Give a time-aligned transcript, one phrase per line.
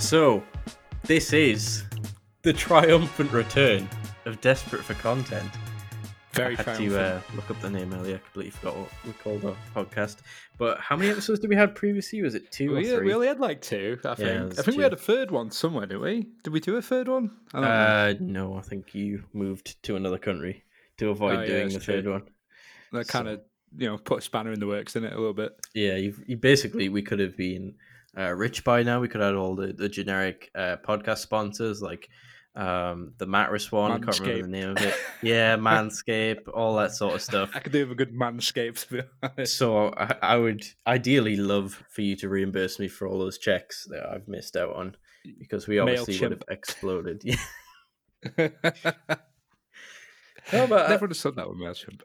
[0.00, 0.42] So,
[1.04, 1.84] this is
[2.42, 3.88] the triumphant return
[4.24, 5.48] of Desperate for Content.
[6.32, 8.16] Very I had to uh, look up the name earlier.
[8.16, 10.18] I completely forgot what we called our podcast.
[10.58, 12.22] But how many episodes did we have previously?
[12.22, 13.06] Was it two or we, three?
[13.06, 14.18] we only had like two, I think.
[14.28, 14.78] there's I think two.
[14.78, 16.26] we had a third one somewhere, didn't we?
[16.44, 17.30] Did we do a third one?
[17.52, 17.70] I don't know.
[17.70, 18.14] Uh,
[18.50, 20.64] no, I think you moved to another country
[20.98, 21.94] to avoid Oh, doing that's the true.
[22.02, 22.22] third one.
[22.92, 23.40] that kind of
[23.76, 25.14] you know put a spanner in the works, didn't it?
[25.14, 25.52] A little bit.
[25.74, 27.74] Yeah, you basically we could have been
[28.16, 29.00] uh, rich by now.
[29.00, 32.08] We could add all the, the generic uh, podcast sponsors like
[32.56, 34.02] um, the mattress one.
[34.02, 34.50] Can't remember the Manscaped.
[34.50, 34.94] name of it.
[35.22, 37.50] Yeah, Manscape, all that sort of stuff.
[37.54, 38.78] I could do with a good manscape.
[38.86, 39.56] To be honest.
[39.56, 43.86] So I, I would ideally love for you to reimburse me for all those checks
[43.90, 44.96] that I've missed out on
[45.38, 47.22] because we obviously would have exploded.
[47.24, 47.38] Yeah.
[50.52, 52.00] No, but, uh, Never understood that with Mailchimp.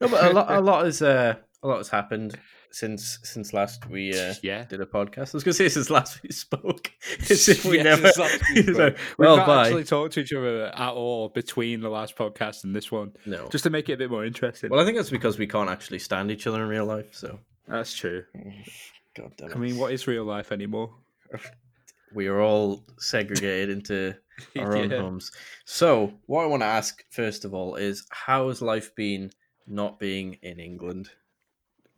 [0.00, 2.38] no, but a lot, a lot has, uh, a lot has happened
[2.76, 4.64] since since last we uh, Yeah.
[4.64, 5.28] did a podcast.
[5.34, 6.90] I was going to say since last we spoke.
[7.30, 8.08] As if we Yeah, never.
[8.12, 8.62] since we.
[8.74, 9.66] We've well, not bye.
[9.66, 13.48] actually talked to each other at all between the last podcast and this one, No.
[13.48, 14.68] just to make it a bit more interesting.
[14.68, 17.14] Well, I think that's because we can't actually stand each other in real life.
[17.14, 18.24] So, That's true.
[19.16, 19.56] God damn it.
[19.56, 20.90] I mean, what is real life anymore?
[22.14, 24.14] we are all segregated into
[24.58, 25.00] our own Yeah.
[25.00, 25.32] homes.
[25.64, 29.30] So, what I want to ask first of all is, how has life been
[29.66, 31.08] not being in England?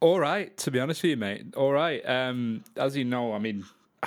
[0.00, 1.54] All right, to be honest with you, mate.
[1.56, 2.00] All right.
[2.08, 3.64] Um, as you know, I mean,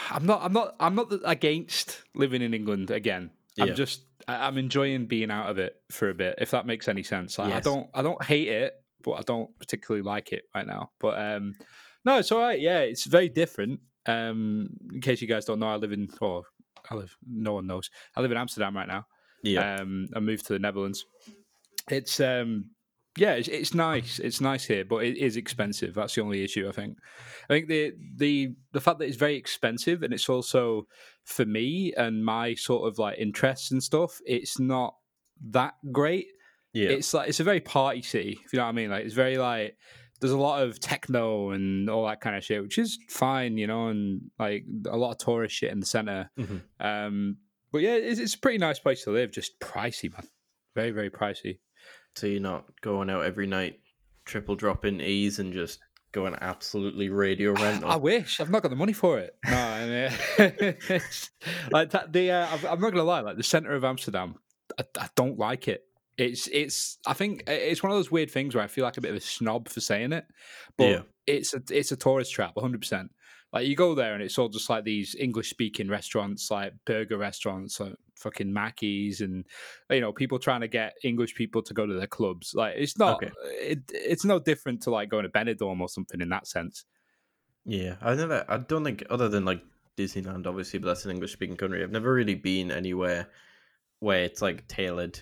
[0.10, 3.32] I'm not, I'm not, I'm not against living in England again.
[3.58, 3.66] Yeah.
[3.66, 7.04] I'm just, I'm enjoying being out of it for a bit, if that makes any
[7.04, 7.38] sense.
[7.38, 10.92] Like, I don't, I don't hate it, but I don't particularly like it right now.
[11.00, 11.56] But um,
[12.06, 12.60] no, it's all right.
[12.60, 13.82] Yeah, it's very different.
[14.06, 16.44] Um, in case you guys don't know, I live in, or
[16.90, 17.90] I live, no one knows.
[18.16, 19.06] I live in Amsterdam right now.
[19.44, 21.04] Yeah, Um, I moved to the Netherlands.
[21.90, 22.70] It's um,
[23.18, 24.20] yeah, it's, it's nice.
[24.20, 25.94] It's nice here, but it is expensive.
[25.96, 26.68] That's the only issue.
[26.68, 26.98] I think.
[27.50, 30.88] I think the the the fact that it's very expensive and it's also
[31.26, 34.20] for me and my sort of like interests and stuff.
[34.26, 34.96] It's not
[35.50, 36.28] that great.
[36.74, 38.40] yeah, It's like it's a very party city.
[38.46, 38.90] If you know what I mean.
[38.90, 39.76] Like it's very like
[40.22, 43.66] there's a lot of techno and all that kind of shit, which is fine, you
[43.68, 46.30] know, and like a lot of tourist shit in the center.
[46.40, 46.62] Mhm.
[46.80, 47.38] Um,
[47.72, 49.32] but yeah, it's, it's a pretty nice place to live.
[49.32, 50.28] Just pricey, man.
[50.76, 51.58] Very, very pricey.
[52.16, 53.80] So you're not going out every night,
[54.26, 55.80] triple dropping E's and just
[56.12, 57.90] going absolutely radio rental.
[57.90, 59.36] I wish I've not got the money for it.
[59.50, 59.86] No, I
[60.40, 60.76] mean,
[61.72, 63.22] like that, the uh, I'm not gonna lie.
[63.22, 64.36] Like the center of Amsterdam,
[64.78, 65.84] I, I don't like it.
[66.18, 66.98] It's it's.
[67.08, 69.18] I think it's one of those weird things where I feel like a bit of
[69.18, 70.26] a snob for saying it,
[70.78, 71.02] but Yeah.
[71.26, 72.80] it's a it's a tourist trap, 100.
[72.82, 73.12] percent
[73.54, 77.18] Like you go there and it's all just like these English speaking restaurants, like burger
[77.18, 79.46] restaurants, like fucking Mackey's, and
[79.90, 82.54] you know people trying to get English people to go to their clubs.
[82.56, 83.16] Like it's not.
[83.18, 83.32] Okay.
[83.60, 86.86] It, it's no different to like going to Benidorm or something in that sense.
[87.66, 88.46] Yeah, I never.
[88.48, 89.62] I don't think other than like
[89.98, 91.84] Disneyland, obviously, but that's an English speaking country.
[91.84, 93.28] I've never really been anywhere
[94.00, 95.20] where it's like tailored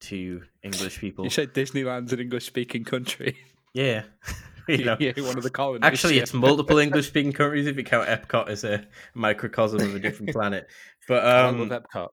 [0.00, 1.24] to English people.
[1.24, 3.36] You said Disneyland's an English speaking country.
[3.74, 4.02] Yeah,
[4.68, 4.96] you know.
[4.98, 5.86] yeah, one of the colonies.
[5.86, 6.22] Actually, yeah.
[6.22, 10.32] it's multiple English speaking countries if you count Epcot as a microcosm of a different
[10.32, 10.66] planet.
[11.08, 12.08] But um, Epcot.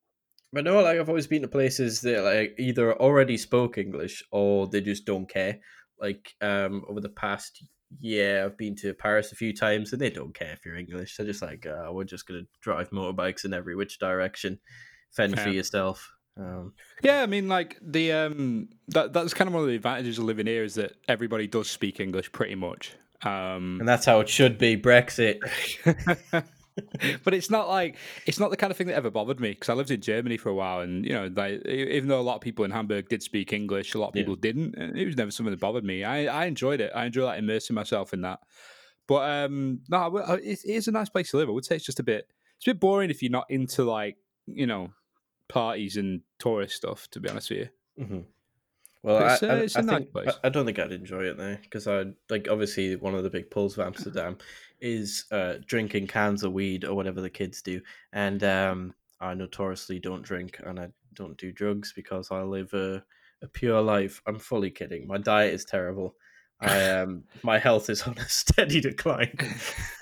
[0.52, 4.68] But no, like I've always been to places that like either already spoke English or
[4.68, 5.60] they just don't care.
[6.00, 7.64] Like um over the past
[8.00, 11.18] year, I've been to Paris a few times and they don't care if you're English.
[11.18, 14.60] They're just like, uh, we're just gonna drive motorbikes in every which direction,
[15.12, 16.12] fend for yourself.
[16.40, 16.74] Um,
[17.04, 20.24] Yeah, I mean, like the um, that that's kind of one of the advantages of
[20.24, 22.94] living here is that everybody does speak English pretty much.
[23.24, 24.78] Um, and that's how it should be.
[24.78, 25.40] Brexit.
[27.24, 29.68] but it's not like it's not the kind of thing that ever bothered me because
[29.70, 32.36] I lived in Germany for a while, and you know, like, even though a lot
[32.36, 34.22] of people in Hamburg did speak English, a lot of Yeah.
[34.22, 34.76] people didn't.
[34.78, 36.04] It was never something that bothered me.
[36.04, 36.92] I, I enjoyed it.
[36.96, 38.40] I enjoy like immersing myself in that.
[39.08, 41.50] But um, no, I- I- it, it is a nice place to live.
[41.50, 42.28] I would say it's just a bit
[42.58, 44.92] it's a bit boring if you're not into like you know
[45.50, 47.10] parties and tourist stuff.
[47.12, 47.60] To be honest with
[47.98, 48.20] you, hmm
[49.04, 50.40] Well, It's, I, uh, I, it's a I nice think place.
[50.44, 53.30] I, I don't think I'd enjoy it there because I like obviously one of the
[53.30, 54.38] big pulls of Amsterdam
[54.80, 57.82] is uh, drinking cans of weed or whatever the kids do,
[58.14, 63.04] and um, I notoriously don't drink and I don't do drugs because I live a,
[63.42, 64.22] a pure life.
[64.26, 65.08] I'm fully kidding.
[65.08, 66.16] My diet is terrible.
[66.62, 69.38] I um, my health is on a steady decline.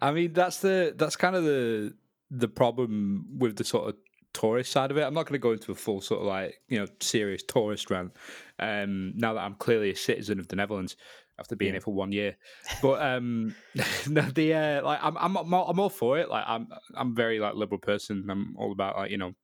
[0.00, 1.94] I mean, that's the that's kind of the
[2.34, 3.96] the problem with the sort of
[4.32, 5.02] tourist side of it.
[5.02, 7.90] I'm not going to go into a full sort of like you know serious tourist
[7.90, 8.12] rant.
[8.58, 10.96] Um, now that I'm clearly a citizen of the Netherlands
[11.38, 11.74] after being Yeah.
[11.74, 12.36] here for one year,
[12.80, 13.54] but um,
[14.08, 16.30] no, the uh, like I'm I'm I'm all, I'm all for it.
[16.30, 18.26] Like I'm I'm very like liberal person.
[18.30, 19.34] I'm all about like you know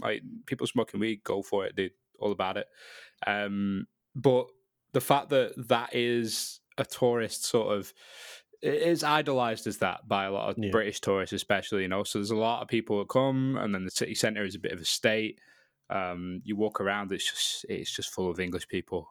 [0.00, 1.92] like people smoking weed, go for it, dude.
[2.18, 2.66] All about it.
[3.26, 4.46] Um, but
[4.92, 7.92] the fact that that is a tourist sort of
[8.62, 10.70] it's idolized as that by a lot of Yeah.
[10.70, 11.82] British tourists, especially.
[11.82, 14.44] You know, so there's a lot of people that come, and then the city centre
[14.44, 15.40] is a bit of a state.
[15.90, 19.08] Um, you walk around, it's just it's just full of English people.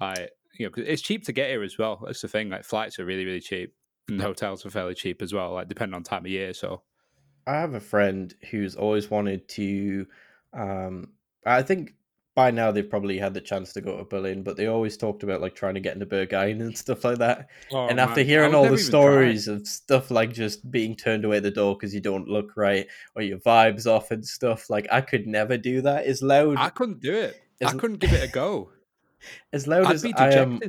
[0.00, 0.28] I
[0.58, 2.02] you know, it's cheap to get here as well.
[2.04, 2.50] That's the thing.
[2.50, 3.74] Like flights are really really cheap,
[4.08, 5.52] and hotels are fairly cheap as well.
[5.52, 6.52] Like depending on time of year.
[6.52, 6.82] So
[7.46, 10.06] I have a friend who's always wanted to.
[10.52, 11.12] Um,
[11.46, 11.94] I think
[12.40, 15.22] by now they've probably had the chance to go to Berlin, but they always talked
[15.22, 17.50] about like trying to get into Berghain and stuff like that.
[17.70, 21.36] Oh, and after man, hearing all the stories of stuff like just being turned away
[21.36, 24.88] at the door because you don't look right or your vibes off and stuff, like
[24.90, 26.06] I could never do that.
[26.06, 27.38] As loud, I couldn't do it.
[27.62, 28.70] I couldn't give it a go.
[29.52, 30.60] as loud I'd as I am,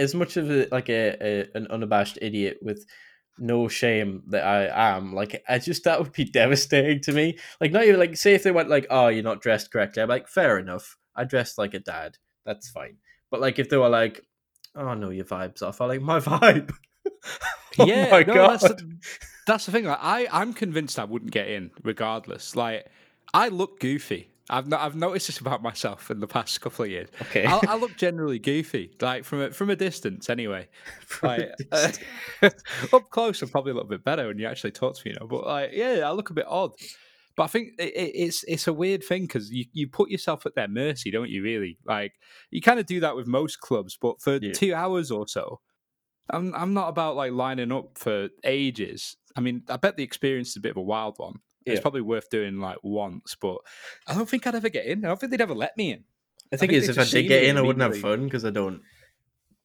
[0.00, 2.84] as much of a like a, a an unabashed idiot with
[3.38, 7.38] no shame that I am, like I just that would be devastating to me.
[7.60, 10.08] Like not even like say if they went like, oh, you're not dressed correctly, I'm
[10.08, 10.96] like, fair enough.
[11.14, 12.18] I dressed like a dad.
[12.44, 12.96] That's fine.
[13.30, 14.24] But like if they were like,
[14.74, 16.72] oh no, your vibe's off, I like my vibe.
[17.78, 18.60] oh yeah, my no, god.
[18.60, 18.98] that's the,
[19.46, 19.84] that's the thing.
[19.84, 22.56] Like, I I'm convinced I wouldn't get in regardless.
[22.56, 22.86] Like
[23.34, 24.28] I look goofy.
[24.50, 27.08] I've no, I've noticed this about myself in the past couple of years.
[27.22, 27.46] Okay.
[27.46, 30.68] I, I look generally goofy, like from a, from a distance, anyway.
[31.22, 31.90] Like uh,
[32.92, 35.20] up close, I'm probably a little bit better when you actually talk to me, you
[35.20, 35.26] know.
[35.26, 36.72] But like, yeah, I look a bit odd.
[37.36, 40.44] But I think it, it, it's it's a weird thing because you, you put yourself
[40.46, 41.42] at their mercy, don't you?
[41.42, 42.12] Really, like
[42.50, 44.52] you kind of do that with most clubs, but for Yeah.
[44.52, 45.60] two hours or so,
[46.30, 49.16] I'm I'm not about like lining up for ages.
[49.36, 51.36] I mean, I bet the experience is a bit of a wild one.
[51.64, 51.72] Yeah.
[51.74, 53.56] It's probably worth doing like once, but
[54.06, 55.04] I don't think I'd ever get in.
[55.04, 56.04] I don't think they'd ever let me in.
[56.50, 58.50] The thing think is, if I did get in, I wouldn't have fun because I
[58.50, 58.82] don't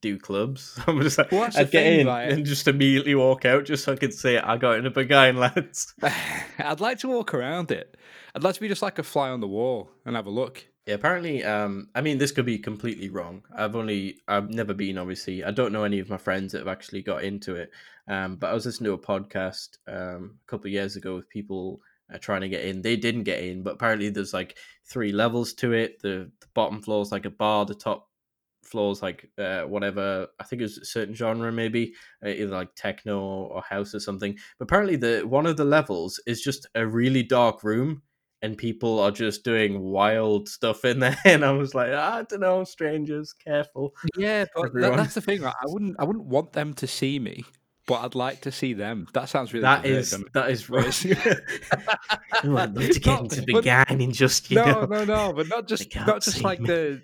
[0.01, 0.79] do clubs.
[0.87, 3.93] I'm just like, Well, I'd get thing, in and just immediately walk out just so
[3.93, 5.93] I could say I got in a Berghain, lads.
[6.59, 7.95] I'd like to walk around it.
[8.35, 10.65] I'd like to be just like a fly on the wall and have a look.
[10.85, 13.43] Yeah, apparently, um, I mean, this could be completely wrong.
[13.53, 15.43] I've only, I've never been, obviously.
[15.43, 17.71] I don't know any of my friends that have actually got into it.
[18.07, 21.29] Um, but I was listening to a podcast um, a couple of years ago with
[21.29, 21.81] people
[22.13, 22.81] uh, trying to get in.
[22.81, 26.01] They didn't get in, but apparently there's like three levels to it.
[26.01, 28.07] The, the bottom floor is like a bar, the top
[28.67, 30.27] floor is like uh, whatever.
[30.39, 31.93] I think it's a certain genre, maybe
[32.25, 34.35] uh, either like techno or house or something.
[34.59, 38.01] But apparently, the one of the levels is just a really dark room
[38.43, 41.17] and people are just doing wild stuff in there.
[41.25, 43.95] And I was like, I don't know, strangers, careful.
[44.15, 45.41] Yeah, but that, that's the thing.
[45.41, 45.95] like, I wouldn't.
[45.99, 47.45] I wouldn't want them to see me,
[47.87, 49.07] but I'd like to see them.
[49.13, 49.63] That sounds really.
[49.63, 51.05] That is that is right.
[51.05, 54.85] I'd love to get Not- into but- Berghain and just you no, know.
[54.85, 56.67] no, no, but not just can't just like me.
[56.67, 57.01] the.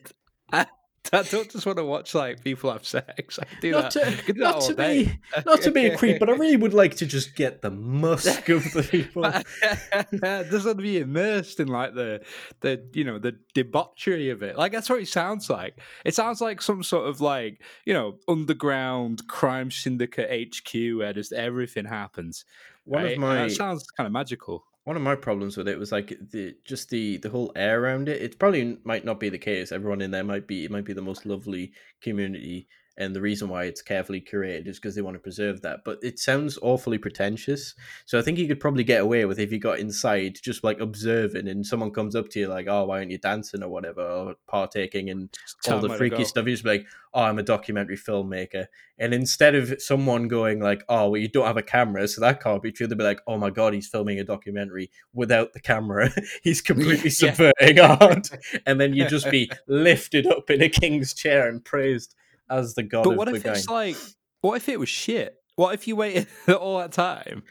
[1.12, 3.40] I, I don't just want to watch like people have sex.
[3.40, 4.26] I do Not that.
[4.26, 5.04] to, do not that to all day.
[5.04, 7.72] be not to be a creep, but I really would like to just get the
[7.72, 9.24] musk of the people.
[9.24, 12.22] just want to be immersed in like the
[12.62, 14.58] the you know the debauchery of it.
[14.58, 15.80] Like that's what it sounds like.
[16.06, 21.34] It sounds like some sort of like you know underground crime syndicate HQ where just
[21.34, 22.46] everything happens.
[22.86, 23.08] One right?
[23.08, 24.66] of And my that sounds kind of magical.
[24.84, 28.10] One of my problems with it was like the just the the whole air around
[28.10, 28.22] it.
[28.22, 29.72] It probably might not be the case.
[29.72, 31.72] Everyone in there might be it might be the most lovely
[32.02, 35.84] community, and the reason why it's carefully curated is because they want to preserve that.
[35.84, 37.74] But it sounds awfully pretentious.
[38.06, 40.80] So I think you could probably get away with if you got inside, just like
[40.80, 44.02] observing, and someone comes up to you like, "Oh, why aren't you dancing or whatever,
[44.02, 45.30] or partaking in
[45.68, 47.98] all the them where to freaky stuff?" You just be like, "Oh, I'm a documentary
[47.98, 48.68] filmmaker,"
[49.00, 52.44] and instead of someone going like, "Oh, well, you don't have a camera, so that
[52.44, 55.60] can't be true," they'll be like, "Oh my god, he's filming a documentary without the
[55.60, 56.12] camera.
[56.44, 58.30] he's completely subverting art,"
[58.68, 62.14] and then you just be lifted up in a king's chair and praised
[62.60, 63.96] as the god But what if it's like?
[64.42, 65.36] What if it was shit?
[65.56, 67.44] What if you waited all that time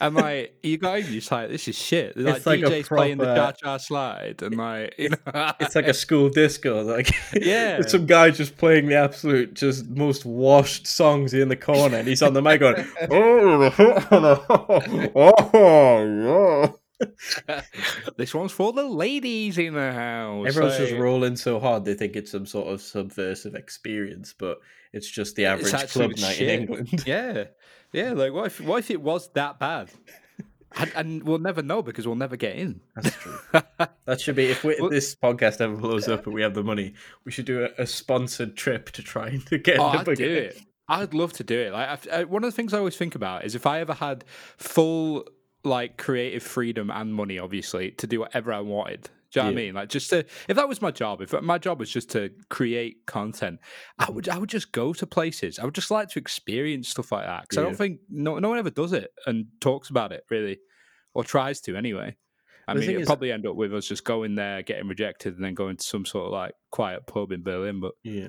[0.00, 2.16] and like you go, you're just like, this is shit.
[2.16, 5.52] Like, It's like a DJ's playing the cha proper- cha slide and like you know,
[5.58, 7.80] It's like a school disco, like Yeah.
[7.82, 12.22] some guy just playing the absolute, just most washed songs in the corner, and he's
[12.22, 16.72] on the mic going, "Oh, oh, yeah."
[18.16, 20.46] this one's for the ladies in the house.
[20.48, 24.58] Everyone's just rolling so hard they think it's some sort of subversive experience, but
[24.92, 26.48] it's just the average club night shit.
[26.48, 27.02] in England.
[27.06, 27.44] Yeah,
[27.92, 28.12] yeah.
[28.12, 29.90] Like, what if what if it was that bad?
[30.76, 32.80] And, and we'll never know because we'll never get in.
[32.94, 33.38] That's true.
[34.04, 36.62] That should be if we, Well- this podcast ever blows up and we have the
[36.62, 36.94] money,
[37.26, 40.32] we should do a, a sponsored trip to try and to get Oh, I'd do
[40.34, 40.58] it.
[40.88, 41.72] I'd love to do it.
[41.72, 43.92] Like I, I, one of the things I always think about is if I ever
[43.92, 44.24] had
[44.56, 45.28] full
[45.68, 49.08] like creative freedom and money, obviously, to do whatever I wanted.
[49.30, 49.74] Do you know what I mean?
[49.74, 53.04] Like just to, if that was my job, if my job was just to create
[53.06, 53.60] content,
[53.98, 55.58] I would I would just go to places.
[55.58, 58.48] I would just like to experience stuff like that because I don't think no no
[58.48, 60.58] one ever does it and talks about it really,
[61.12, 62.16] or tries to anyway.
[62.66, 65.34] I The mean, it'd is- probably end up with us just going there, getting rejected,
[65.36, 67.80] and then going to some sort of like quiet pub in Berlin.
[67.80, 68.28] But Yeah.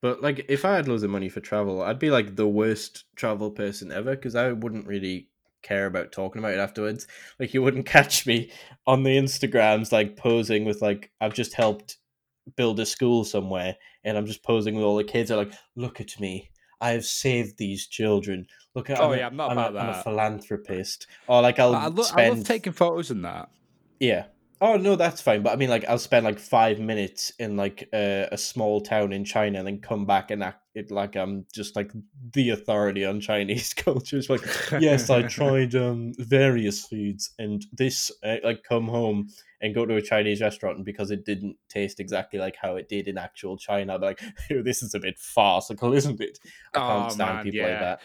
[0.00, 3.04] But like, if I had loads of money for travel, I'd be like the worst
[3.16, 5.28] travel person ever because I wouldn't really
[5.68, 7.06] care about talking about it afterwards.
[7.38, 8.50] Like, you wouldn't catch me
[8.86, 11.98] on the Instagrams like posing with like I've just helped
[12.56, 15.30] build a school somewhere, and I'm just posing with all the kids.
[15.30, 16.50] Are like, look at me.
[16.80, 18.46] I have saved these children.
[18.74, 21.06] Look at Oh, I'm yeah, a- I'm not I'm, about a, I'm a philanthropist.
[21.26, 23.48] Or like I'll I, lo- spend I love taking photos and that.
[24.00, 24.26] yeah.
[24.60, 25.42] Oh no, that's fine.
[25.42, 29.12] But I mean, like, I'll spend like five minutes in like uh, a small town
[29.12, 31.92] in China, and then come back and act it like I'm just like
[32.32, 34.18] the authority on Chinese culture.
[34.18, 34.42] It's like,
[34.76, 39.28] yes, I tried um various foods, and this uh, like come home
[39.60, 42.88] and go to a Chinese restaurant, and because it didn't taste exactly like how it
[42.88, 46.38] did in actual China, be like, this is a bit farcical, isn't it?
[46.74, 48.00] I can't Oh, stand man, people like that.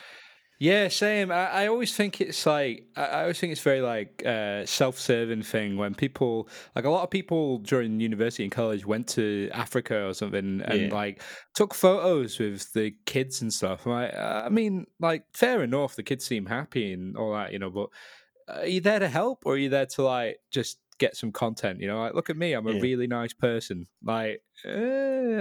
[0.63, 1.29] Yeah, same.
[1.29, 5.43] I, I always think it's like I, I always think it's very like uh, self-serving
[5.43, 10.07] thing when people like a lot of people during university and college went to Africa
[10.07, 10.93] or something and Yeah.
[10.93, 11.21] like
[11.53, 13.85] took photos with the kids and stuff.
[13.85, 17.59] Like, uh, I mean, like fair enough, the kids seem happy and all that, you
[17.59, 17.69] know.
[17.69, 17.89] But
[18.47, 21.31] uh, are you there to help or are you there to like just get some
[21.31, 21.79] content?
[21.79, 22.81] You know, like look at me, I'm a Yeah.
[22.81, 23.87] really nice person.
[24.03, 24.69] Like, eh,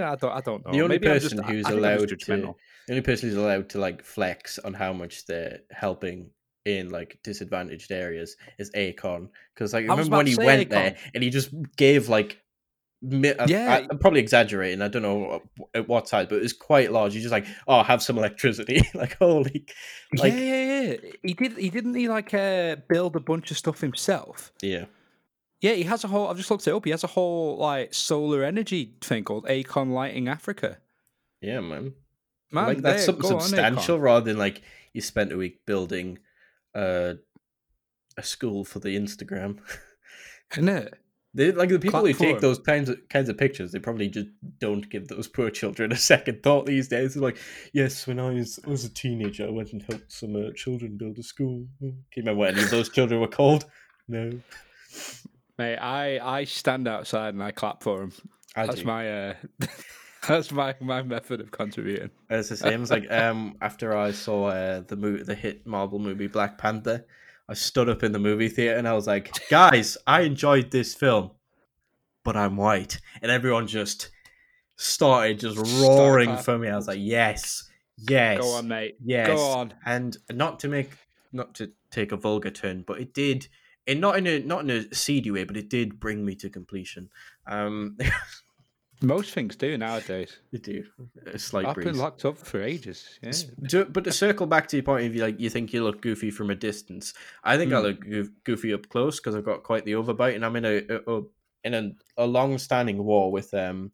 [0.03, 0.71] I don't, I don't know.
[0.71, 2.55] The only Maybe I'm just- person who's I allowed to the
[2.89, 6.29] only person who's allowed to like flex on how much they're helping
[6.65, 11.21] in like disadvantaged areas is Akon because like I remember when he went there and
[11.23, 12.39] he just gave like
[13.01, 13.73] mi- I, Yeah.
[13.73, 15.41] I, am probably exaggerating I don't know
[15.73, 18.81] at what size but it was quite large he's just like oh have some electricity
[18.93, 19.65] like holy
[20.17, 21.11] like yeah, yeah, yeah.
[21.21, 21.57] He did.
[21.57, 21.95] He didn't.
[21.95, 24.53] He like uh, build a bunch of stuff himself.
[24.61, 24.85] yeah
[25.63, 26.27] Yeah, he has a whole.
[26.27, 26.83] I've just looked it up.
[26.83, 30.77] He has a whole like solar energy thing called Akon Lighting Africa.
[31.41, 31.93] yeah man
[32.51, 36.19] Man, like that's something go on, substantial rather than like you spent a week building
[36.75, 37.13] uh,
[38.17, 39.59] a school for the Instagram
[40.51, 40.93] isn't it?
[41.33, 43.71] They like the people who take those kinds of kinds of pictures.
[43.71, 44.27] They probably just
[44.59, 47.13] don't give those poor children a second thought these days.
[47.13, 47.37] They're like,
[47.73, 50.97] yes, when I was I was a teenager, I went and helped some uh, children
[50.97, 51.65] build a school.
[51.79, 53.65] Can you remember what any of those children were called?
[54.07, 54.29] No,
[55.57, 58.13] Mate, I I stand outside and I clap for him.
[58.55, 58.85] I That's do.
[58.85, 59.33] my uh,
[60.27, 62.09] that's my my method of contributing.
[62.29, 62.81] It's the same.
[62.81, 67.05] It's like um after I saw uh, the movie, the hit Marvel movie Black Panther,
[67.47, 70.95] I stood up in the movie theater and I was like, guys, I enjoyed this
[70.95, 71.31] film,
[72.23, 74.09] but I'm white, and everyone just
[74.75, 76.67] started just roaring for me.
[76.69, 78.95] I was like, yes, yes, Go on, mate.
[79.03, 79.73] yes, Go on.
[79.85, 80.89] and not to make
[81.31, 83.47] not to take a vulgar turn, but it did.
[83.87, 86.49] And not in a not in a seedy way, but it did bring me to
[86.49, 87.09] completion.
[87.47, 87.97] Um,
[89.01, 90.37] Most things do nowadays.
[90.53, 90.85] it do
[91.25, 91.87] a slight I've breeze.
[91.87, 93.19] been locked up for ages.
[93.21, 93.83] Yeah.
[93.89, 96.31] But to circle back to your point, if you like, you think you look goofy
[96.31, 97.13] from a distance.
[97.43, 97.83] I think I Hmm.
[97.87, 101.17] look goofy up close because I've got quite the overbite, and I'm in a, a,
[101.17, 101.21] a
[101.65, 103.91] in a, a long-standing war with um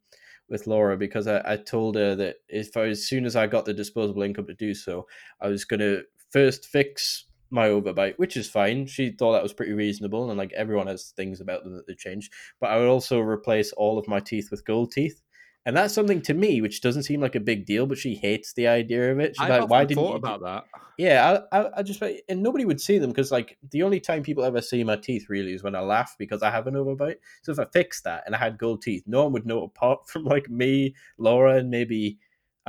[0.48, 3.66] with Laura because I, I told her that if I, as soon as I got
[3.66, 5.08] the disposable income to do so,
[5.42, 8.86] I was gonna first fix my overbite, which is fine.
[8.86, 11.96] She thought that was pretty reasonable, and like everyone has things about them that they
[11.96, 12.30] change.
[12.60, 15.22] But I would also replace all of my teeth with gold teeth.
[15.66, 18.54] And that's something to me which doesn't seem like a big deal, but she hates
[18.54, 19.36] the idea of it.
[19.36, 20.64] She's I've like, "Why didn't you do-" about that.
[20.98, 24.24] Yeah, I, I, I just and nobody would see them because like the only time
[24.24, 27.18] people ever see my teeth really is when I laugh because I have an overbite.
[27.44, 30.08] So if I fixed that and I had gold teeth, no one would know apart
[30.08, 32.18] from like me, Laura, and maybe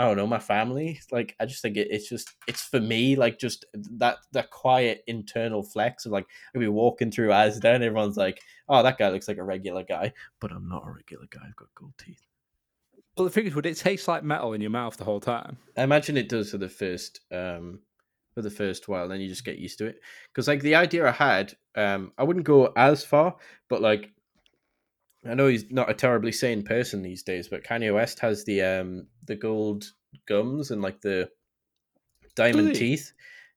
[0.00, 0.98] I don't know my family.
[1.12, 3.66] Like I just think it, it's just it's for me like just
[3.98, 8.40] that that quiet internal flex of like I'll be walking through Asda and everyone's like,
[8.70, 11.42] oh that guy looks like a regular guy, but I'm not a regular guy.
[11.46, 12.22] I've got gold teeth.
[13.14, 15.58] Well, the thing is, would it taste like metal in your mouth the whole time?
[15.76, 17.80] I imagine it does for the first um
[18.34, 20.00] for the first while, then you just get used to it.
[20.32, 23.36] Because like the idea I had, um, I wouldn't go as far,
[23.68, 24.12] but like
[25.26, 28.62] I know he's not a terribly sane person these days, but Kanye West has the
[28.62, 29.84] um the gold
[30.26, 31.30] gums and like the
[32.34, 33.12] diamond teeth.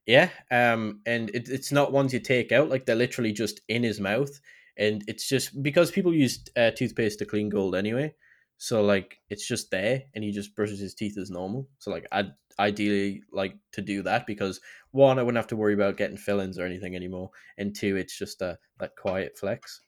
[0.05, 0.29] Yeah.
[0.51, 3.99] Um and it, it's not ones you take out, like they're literally just in his
[3.99, 4.39] mouth.
[4.77, 8.15] And it's just because people use uh, toothpaste to clean gold anyway.
[8.57, 11.69] So like it's just there and he just brushes his teeth as normal.
[11.79, 14.59] So like I'd ideally like to do that because
[14.91, 17.29] one, I wouldn't have to worry about getting fillings or anything anymore.
[17.57, 19.81] And two, it's just a that quiet flex.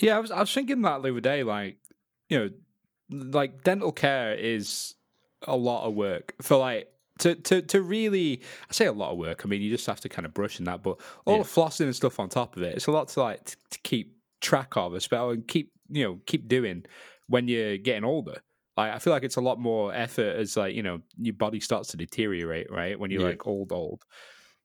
[0.00, 1.42] Yeah, I was I was thinking that the other day.
[1.42, 1.78] Like,
[2.28, 2.50] you know,
[3.32, 4.94] like dental care is
[5.46, 6.88] a lot of work for like
[7.20, 8.42] to to to really.
[8.68, 9.42] I say a lot of work.
[9.44, 11.42] I mean, you just have to kind of brush and that, but all Yeah.
[11.42, 13.78] the flossing and stuff on top of it, it's a lot to like t- to
[13.80, 16.84] keep track of, especially oh, and keep you know keep doing
[17.28, 18.38] when you're getting older.
[18.76, 21.60] Like, I feel like it's a lot more effort as like you know your body
[21.60, 22.98] starts to deteriorate, right?
[22.98, 23.28] When you're Yeah.
[23.28, 24.02] like old, old.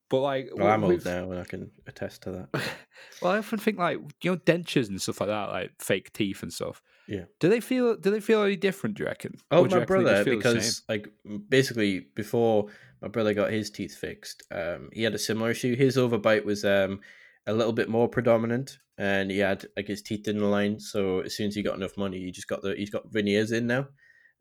[0.09, 2.49] But like, Well, I'm old now and I can attest to that.
[3.21, 6.41] well, I often think like you know dentures and stuff like that, like fake teeth
[6.43, 6.81] and stuff.
[7.07, 7.25] Yeah.
[7.39, 7.95] Do they feel?
[7.95, 8.97] Do they feel any different?
[8.97, 9.35] Do you reckon?
[9.51, 10.53] Oh, Or do you my brother, feel the same?
[10.53, 11.09] because like
[11.49, 12.67] basically before
[13.01, 15.75] my brother got his teeth fixed, um, he had a similar issue.
[15.75, 16.99] His overbite was um
[17.47, 20.79] a little bit more predominant, and he had like his teeth didn't align.
[20.79, 23.51] So as soon as he got enough money, he just got the he's got veneers
[23.51, 23.87] in now.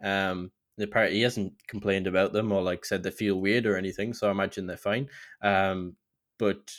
[0.02, 3.76] Um, and apparently he hasn't complained about them or like said they feel weird or
[3.76, 4.14] anything.
[4.14, 5.08] So I imagine they're fine.
[5.42, 5.97] Um,
[6.38, 6.73] but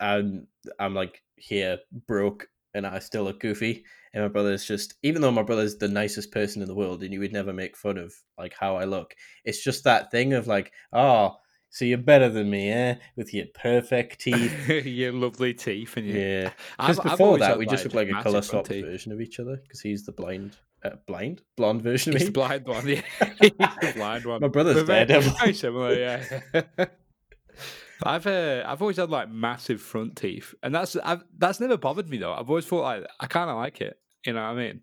[0.00, 0.46] I'm
[0.78, 3.84] I'm like here broke and I still look goofy.
[4.14, 7.12] And my brother's just even though my brother's the nicest person in the world and
[7.12, 9.14] you would never make fun of like how I look,
[9.44, 11.36] it's just that thing of like, oh,
[11.68, 12.96] so you're better than me, eh?
[13.16, 14.68] With your perfect teeth.
[14.86, 16.18] your lovely teeth and your...
[16.18, 16.52] yeah.
[16.78, 19.56] Because before that we just looked like a colour front swapped version of each other
[19.56, 21.42] because he's the blind uh, blind?
[21.56, 22.30] Blonde version of me.
[22.30, 22.86] blind one.
[22.88, 24.40] Yeah, the blind one.
[24.40, 25.36] My brother's We're very, Daredevil.
[25.38, 25.94] very similar.
[25.98, 26.40] Yeah.
[28.04, 32.08] I've uh, I've always had like massive front teeth, and that's I've, that's never bothered
[32.10, 32.32] me though.
[32.32, 33.96] I've always thought like I kind of like it.
[34.26, 34.80] You know what I mean?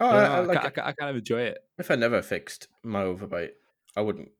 [0.00, 0.74] Oh, I, I, know, I I, like ki- I it.
[0.74, 1.58] ki- I kind of enjoy it.
[1.78, 3.50] if I never fixed my overbite,
[3.96, 4.30] I wouldn't.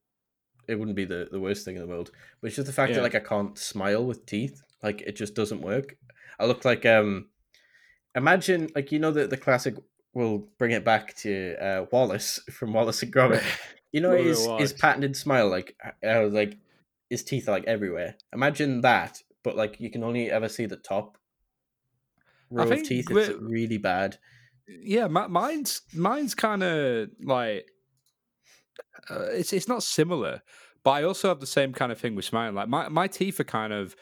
[0.68, 2.10] It wouldn't be the, the worst thing in the world.
[2.40, 2.96] But it's just the fact Yeah.
[2.96, 4.62] that like I can't smile with teeth.
[4.82, 5.96] Like it just doesn't work.
[6.40, 7.26] I look like um.
[8.14, 9.74] Imagine like you know the the classic.
[10.14, 13.42] We'll bring it back to uh, Wallace from Wallace and Gromit.
[13.94, 16.56] You know his his patented smile, like uh, like
[17.10, 18.14] his teeth are like everywhere.
[18.32, 21.18] Imagine that, but like you can only ever see the top
[22.48, 23.10] row of teeth.
[23.10, 24.16] It's really bad.
[24.66, 27.66] Yeah, mi- mine's mine's kind of like
[29.10, 30.40] uh, it's it's not similar,
[30.84, 32.54] but I also have the same kind of thing with smiling.
[32.54, 33.94] Like my, my teeth are kind of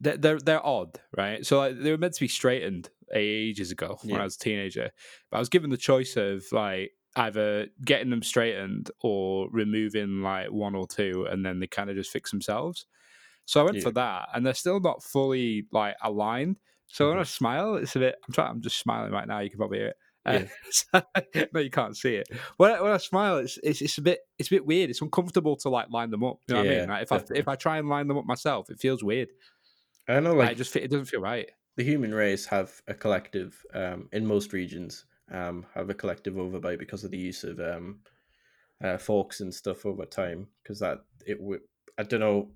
[0.00, 1.44] they're, they're they're odd, right?
[1.46, 4.20] So like they were meant to be straightened ages ago when Yeah.
[4.20, 4.90] I was a teenager,
[5.30, 10.50] but I was given the choice of like either getting them straightened or removing like
[10.52, 12.86] one or two, and then they kind of just fix themselves.
[13.46, 13.82] So I went Yeah.
[13.84, 16.56] for that, and they're still not fully like aligned.
[16.88, 17.26] So when I Mhm.
[17.26, 18.16] smile, it's a bit.
[18.26, 18.50] I'm trying.
[18.50, 19.38] I'm just smiling right now.
[19.40, 19.96] You can probably hear it.
[20.26, 20.48] Uh, Yeah.
[20.70, 22.28] so- no, you can't see it.
[22.56, 24.90] When I, when I smile, it's, it's it's a bit it's a bit weird.
[24.90, 26.38] It's uncomfortable to like line them up.
[26.48, 26.88] You know what I mean?
[26.88, 29.28] Like if I if I try and line them up myself, it feels weird.
[30.08, 31.48] I know, Like, like it just it doesn't feel right.
[31.76, 36.78] The human race have a collective um, in most regions um, have a collective overbite
[36.78, 38.00] because of the use of um,
[38.82, 41.60] uh, forks and stuff over time because that it would
[41.98, 42.50] I don't know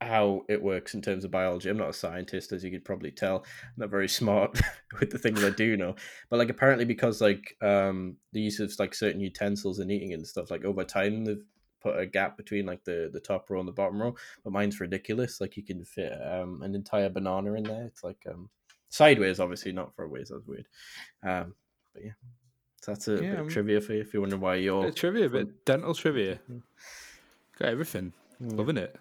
[0.00, 1.70] how it works in terms of biology.
[1.70, 3.36] I'm not a scientist, as you could probably tell.
[3.36, 4.60] I'm not very smart
[5.00, 5.94] with the things I do know.
[6.30, 10.26] But like apparently because like um, the use of like certain utensils and eating and
[10.26, 11.44] stuff, like over time they've
[11.84, 14.16] put a gap between like the the top row and the bottom row.
[14.42, 15.40] But mine's ridiculous.
[15.40, 17.84] Like you can fit um, an entire banana in there.
[17.84, 18.48] It's like um,
[18.88, 20.30] sideways, obviously not for ways.
[20.32, 20.66] That's weird.
[21.22, 21.54] Um,
[21.92, 22.12] but yeah,
[22.82, 24.94] so that's a Yeah, bit of trivia for you if you're wondering why you're of
[24.94, 26.40] trivia, bit dental trivia.
[26.50, 26.62] Mm.
[27.58, 28.12] Got everything.
[28.42, 28.58] Mm.
[28.58, 28.96] Loving it.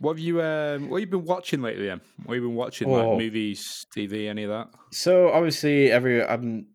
[0.00, 2.00] What have you um what have you been watching lately then?
[2.24, 2.88] What have you been watching?
[2.88, 2.92] Oh.
[2.92, 4.68] Like movies, TV, any of that?
[4.92, 6.66] So obviously, every I'm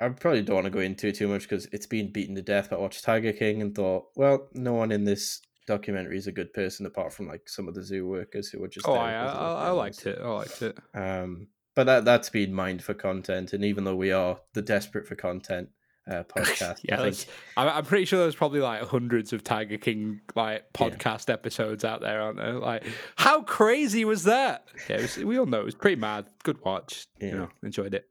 [0.00, 2.42] I probably don't want to go into it too much because it's been beaten to
[2.42, 2.68] death.
[2.70, 6.32] But I watched Tiger King and thought, well, no one in this documentary is a
[6.32, 8.88] good person apart from like some of the zoo workers who were just.
[8.88, 10.18] Oh, I, I, because of their I liked it.
[10.18, 10.78] I liked it.
[10.94, 15.06] Um, but that that's been mined for content, and even though we are the desperate
[15.06, 15.68] for content
[16.10, 19.76] uh, podcast, Yeah, I think I'm, I'm pretty sure there's probably like hundreds of Tiger
[19.78, 20.88] King like Yeah.
[20.90, 22.54] podcast episodes out there, aren't there?
[22.54, 22.84] Like,
[23.16, 24.66] how crazy was that?
[24.88, 26.26] Yeah, it was, we all know it was pretty mad.
[26.42, 27.06] Good watch.
[27.20, 27.26] Yeah.
[27.28, 28.08] You know, enjoyed it.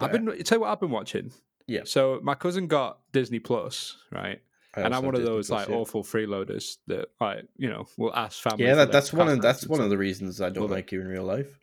[0.00, 1.32] I've been tell you what I've been watching.
[1.66, 1.82] Yeah.
[1.84, 4.40] So my cousin got Disney Plus, right?
[4.74, 5.74] I and I'm one of those Plus, like yeah.
[5.76, 8.64] awful freeloaders that like you know will ask family.
[8.64, 10.70] Yeah, that, that's one of that's one of the reasons I don't it.
[10.70, 11.58] like you in real life.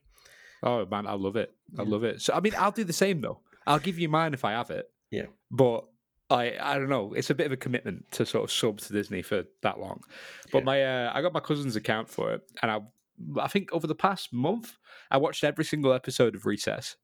[0.61, 1.51] Oh man, I love it.
[1.77, 1.89] I Yeah.
[1.89, 2.21] love it.
[2.21, 3.39] So I mean, I'll do the same though.
[3.65, 4.89] I'll give you mine if I have it.
[5.11, 5.25] Yeah.
[5.51, 5.85] But
[6.29, 7.13] I I don't know.
[7.13, 10.01] It's a bit of a commitment to sort of sub to Disney for that long.
[10.51, 10.63] But Yeah.
[10.65, 12.79] my uh, I got my cousin's account for it, and I
[13.41, 14.77] I think over the past month
[15.11, 16.95] I watched every single episode of Recess.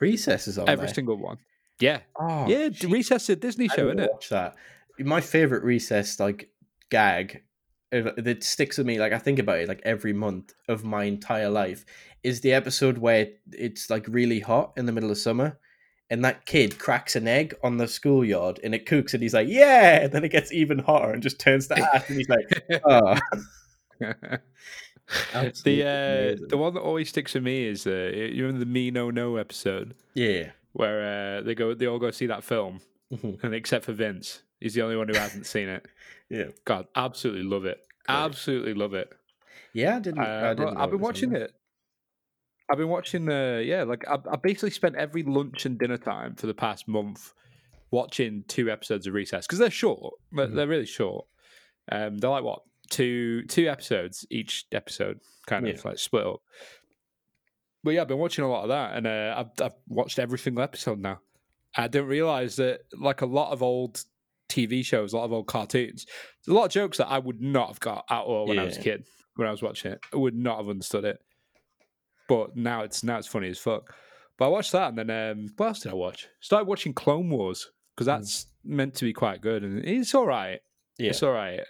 [0.00, 0.94] Recess is on every there.
[0.94, 1.38] single one.
[1.80, 2.00] Yeah.
[2.18, 2.68] Oh, yeah.
[2.70, 2.90] shit.
[2.90, 4.10] Recess is a Disney show, isn't it?
[4.12, 4.54] watch that.
[4.98, 6.50] My favorite recess like
[6.90, 7.42] gag
[7.90, 8.98] that sticks with me.
[8.98, 11.84] Like I think about it like every month of my entire life
[12.22, 15.58] is the episode where it's like really hot in the middle of summer.
[16.10, 19.48] And that kid cracks an egg on the schoolyard and it cooks, and he's like,
[19.48, 22.46] "Yeah!" And then it gets even hotter and just turns to ash, and he's like,
[22.84, 23.16] "Oh,
[25.34, 28.70] Absolutely the uh, the one that always sticks with me is uh, you remember the
[28.70, 32.80] Me No No episode yeah." where uh, they go they all go see that film
[33.12, 33.42] Mhm.
[33.44, 35.86] and except for Vince, he's the only one who hasn't seen it.
[36.30, 37.78] Yeah, God, absolutely love it.
[38.06, 38.16] Great.
[38.16, 39.12] Absolutely love it.
[39.74, 39.96] yeah.
[39.96, 40.20] I didn't.
[40.20, 41.42] Uh, I didn't I've been watching there.
[41.42, 41.54] it.
[42.70, 43.28] I've been watching.
[43.28, 46.88] Uh, yeah, like I, I basically spent every lunch and dinner time for the past
[46.88, 47.32] month
[47.90, 50.14] watching two episodes of Recess because they're short.
[50.32, 50.54] Mhm.
[50.54, 51.26] they're really short.
[51.92, 55.80] Um, they're like what two two episodes each episode, kind of Yeah.
[55.84, 56.40] like split up.
[57.82, 60.38] But yeah, I've been watching a lot of that, and uh, I've I've watched every
[60.38, 61.20] single episode now.
[61.76, 64.04] I didn't realize that like a lot of old
[64.48, 66.06] TV shows, a lot of old cartoons,
[66.46, 68.64] there's a lot of jokes that I would not have got at all when I
[68.64, 69.04] was a kid.
[69.36, 71.20] When I was watching it, I would not have understood it.
[72.28, 73.94] But now it's now it's funny as fuck.
[74.38, 76.26] But I watched that, and then um, what else did I watch?
[76.40, 80.60] Started watching Clone Wars because that's meant to be quite good, and it's all right.
[80.98, 81.10] Yeah.
[81.10, 81.60] It's all right.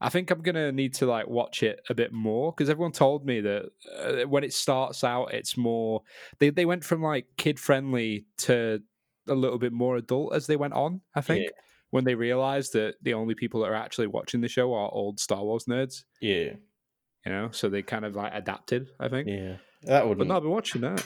[0.00, 3.24] I think I'm gonna need to like watch it a bit more because everyone told
[3.26, 3.64] me that
[3.98, 6.02] uh, when it starts out, it's more.
[6.38, 8.80] They they went from like kid friendly to
[9.28, 11.00] a little bit more adult as they went on.
[11.16, 11.50] I think Yeah.
[11.90, 15.18] when they realized that the only people that are actually watching the show are old
[15.18, 16.54] Star Wars nerds, Yeah.
[17.26, 18.88] you know, so they kind of like adapted.
[19.00, 19.26] I think.
[19.28, 19.56] Yeah.
[19.82, 20.28] That But wouldn't.
[20.28, 21.04] no, I've been watching that.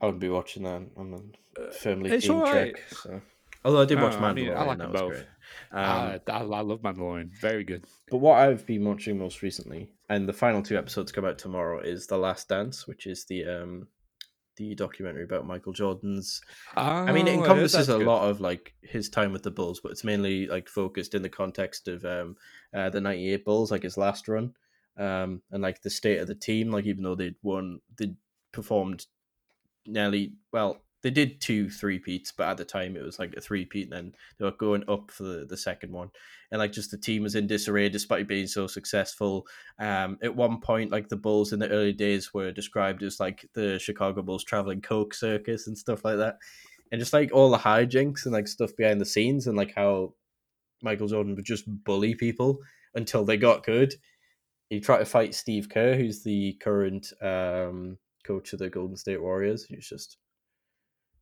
[0.00, 0.82] I wouldn't be watching that.
[0.96, 1.14] I'm
[1.58, 2.74] a firmly it's Team alright.
[2.76, 2.84] Trek.
[2.90, 3.20] So.
[3.64, 5.12] Although I did watch Oh, I mean, Mandalorian, I like that them was both.
[5.12, 5.26] great.
[5.72, 7.30] I, Um, I, I love Mandalorian.
[7.40, 7.84] Very good.
[8.10, 11.80] but what I've been watching most recently, and the final two episodes come out tomorrow,
[11.80, 13.88] is The Last Dance, which is the um
[14.56, 16.40] the documentary about Michael Jordan's
[16.76, 18.06] I mean, it Oh, encompasses a good.
[18.06, 21.28] lot of like his time with the Bulls, but it's mainly like focused in the
[21.28, 22.36] context of um,
[22.72, 24.54] uh, the '98 Bulls, like his last run,
[24.98, 26.70] um, and like the state of the team.
[26.70, 28.14] Like even though they'd won, they
[28.52, 29.06] performed
[29.86, 30.82] nearly well.
[31.02, 33.84] They did two three peats, but at the time it was like a three peat,
[33.84, 36.10] and then they were going up for the, the second one,
[36.50, 39.46] and like just the team was in disarray despite being so successful.
[39.78, 43.48] Um, at one point, like the Bulls in the early days were described as like
[43.54, 46.38] the Chicago Bulls traveling coke circus and stuff like that
[46.92, 50.14] and just like all the hijinks and like stuff behind the scenes and like how
[50.82, 52.58] Michael Jordan would just bully people
[52.94, 53.94] until they got good.
[54.70, 59.22] He tried to fight Steve Kerr, who's the current um, coach of the Golden State
[59.22, 59.64] Warriors.
[59.68, 60.16] He's just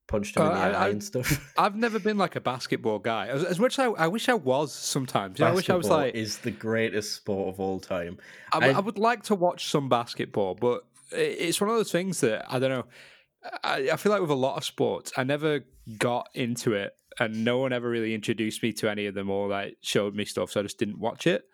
[0.08, 1.52] punched him in Uh, the I- eye I- and stuff.
[1.58, 3.28] I've never been like a basketball guy.
[3.28, 5.38] As, as much as I, I wish I was sometimes.
[5.38, 6.14] You know, I wish I was Basketball like.
[6.14, 8.18] is the greatest sport of all time.
[8.52, 12.58] I would like to watch some basketball, but it's one of those things that I
[12.58, 12.84] don't know.
[13.62, 15.60] I, I feel like with a lot of sports, I never
[15.98, 19.48] got into it, and no one ever really introduced me to any of them or
[19.48, 21.44] like showed me stuff, so I just didn't watch it.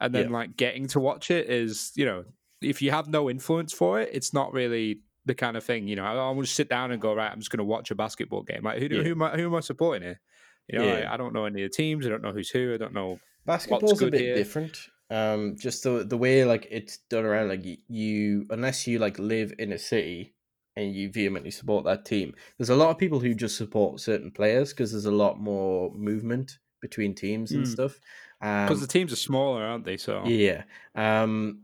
[0.00, 0.32] And then Yeah.
[0.38, 2.24] like getting to watch it is, you know,
[2.60, 5.88] if you have no influence for it, it's not really the kind of thing.
[5.88, 7.30] You know, I, I will just sit down and go right.
[7.30, 8.62] I'm just going to watch a basketball game.
[8.64, 9.02] Like who do, Yeah.
[9.02, 10.20] who am I, who am I supporting here?
[10.68, 10.94] You know, Yeah.
[10.94, 12.06] like, I don't know any of the teams.
[12.06, 12.74] I don't know who's who.
[12.74, 13.20] I don't know.
[13.46, 14.34] Basketball's a bit here?
[14.34, 14.78] different.
[15.10, 19.54] Um, just the the way like it's done around, like you unless you like live
[19.58, 20.34] in a city
[20.76, 22.34] and you vehemently support that team.
[22.58, 25.90] There's a lot of people who just support certain players because there's a lot more
[25.94, 27.68] movement between teams and Mm.
[27.72, 27.98] stuff.
[28.40, 29.96] Because Um, the teams are smaller, aren't they?
[29.96, 30.64] So yeah.
[30.94, 31.62] Um,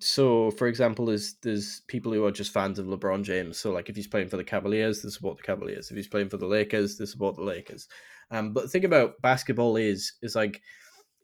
[0.00, 3.58] so, for example, there's there's people who are just fans of LeBron James.
[3.58, 5.90] So, like, if he's playing for the Cavaliers, they support the Cavaliers.
[5.90, 7.88] If he's playing for the Lakers, they support the Lakers.
[8.30, 10.60] Um, but the thing about basketball is is like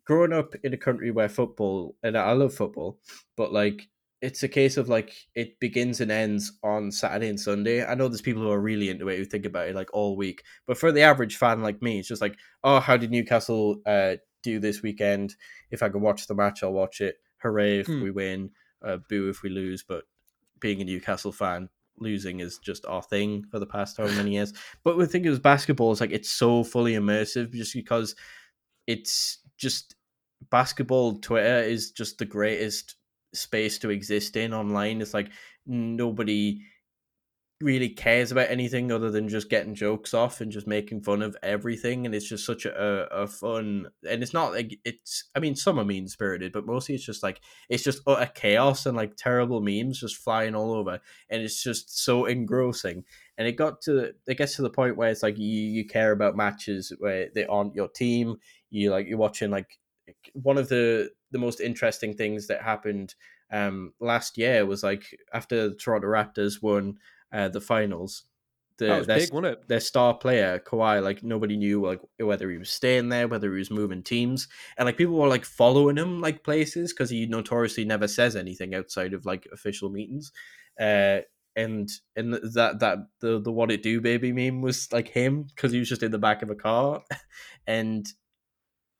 [0.04, 3.00] growing up in a country where football and I love football,
[3.36, 3.88] but like
[4.22, 7.84] it's a case of like it begins and ends on Saturday and Sunday.
[7.84, 10.16] I know there's people who are really into it who think about it like all
[10.16, 13.80] week, but for the average fan like me, it's just like, oh, how did Newcastle
[13.86, 15.36] uh, do this weekend?
[15.70, 17.20] If I could watch the match, I'll watch it.
[17.38, 18.02] Hooray if Hmm.
[18.02, 18.50] we win,
[18.82, 19.82] uh, boo if we lose.
[19.82, 20.04] But
[20.60, 24.52] being a Newcastle fan, losing is just our thing for the past how many years.
[24.84, 28.14] But the thing is, basketball is like it's so fully immersive just because
[28.86, 29.94] it's just
[30.50, 31.18] basketball.
[31.18, 32.96] Twitter is just the greatest
[33.34, 35.00] space to exist in online.
[35.00, 35.30] It's like
[35.66, 36.60] nobody
[37.60, 41.36] really cares about anything other than just getting jokes off and just making fun of
[41.42, 45.54] everything and it's just such a, a, fun and it's not like it's i mean
[45.54, 49.14] some are mean spirited but mostly it's just like it's just utter chaos and like
[49.14, 53.04] terrible memes just flying all over and it's just so engrossing.
[53.38, 56.12] And it got to it gets to the point where it's like you, you care
[56.12, 58.36] about matches where they aren't your team.
[58.70, 59.78] You like you're watching like
[60.34, 63.14] one of the the most interesting things that happened
[63.52, 66.98] um last year was like after the Toronto Raptors won
[67.32, 68.24] uh, the finals.
[68.78, 69.68] The that was their, big, wasn't it?
[69.68, 73.58] their star player Kawhi like nobody knew like whether he was staying there whether he
[73.58, 74.48] was moving teams.
[74.78, 78.74] And like people were like following him like places because he notoriously never says anything
[78.74, 80.32] outside of like official meetings.
[80.80, 81.20] Uh
[81.56, 85.72] and and that that the the what it do baby meme was like him because
[85.72, 87.02] he was just in the back of a car.
[87.66, 88.06] And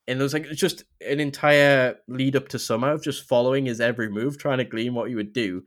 [0.07, 3.81] and it was like just an entire lead up to summer of just following his
[3.81, 5.63] every move trying to glean what he would do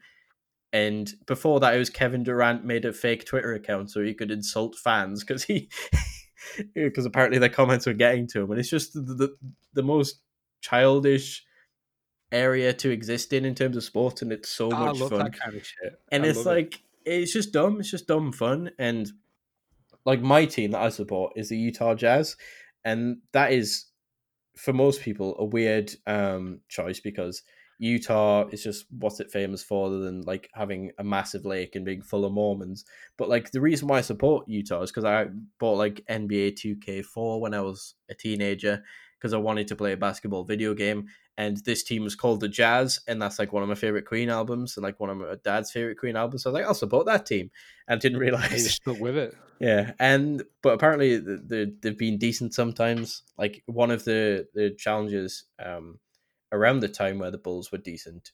[0.74, 4.32] and before that it was kevin durant made a fake twitter account so he could
[4.32, 5.70] insult fans because he
[6.76, 9.36] because apparently their comments were getting to him and it's just the, the
[9.74, 10.20] the most
[10.62, 11.46] childish
[12.34, 15.56] area to exist in in terms of sports and it's so I much fun kind
[15.56, 15.64] of
[16.12, 16.50] and I it's love it.
[16.50, 17.80] like it's just dumb.
[17.80, 18.72] It's just dumb fun.
[18.78, 19.12] And
[20.06, 22.36] like my team that I support is the Utah Jazz,
[22.84, 23.86] and that is
[24.56, 27.44] for most people a weird um choice because
[27.84, 31.84] Utah is just what's it famous for other than like having a massive lake and
[31.84, 32.86] being full of Mormons.
[33.17, 35.26] But like the reason why I support Utah is because I
[35.60, 38.82] bought like NBA 2K4 when I was a teenager
[39.19, 41.08] because I wanted to play a basketball video game.
[41.38, 44.30] And this team was called the Jazz, and that's like one of my favorite Queen
[44.30, 46.43] albums, and like one of my dad's favorite Queen albums.
[46.43, 47.50] So I was like, I'll support that team,
[47.88, 49.36] and didn't realize stuck with it.
[49.60, 53.24] yeah, and but apparently the, the, they've been decent sometimes.
[53.36, 55.98] Like one of the the challenges um,
[56.54, 58.32] around the time where the Bulls were decent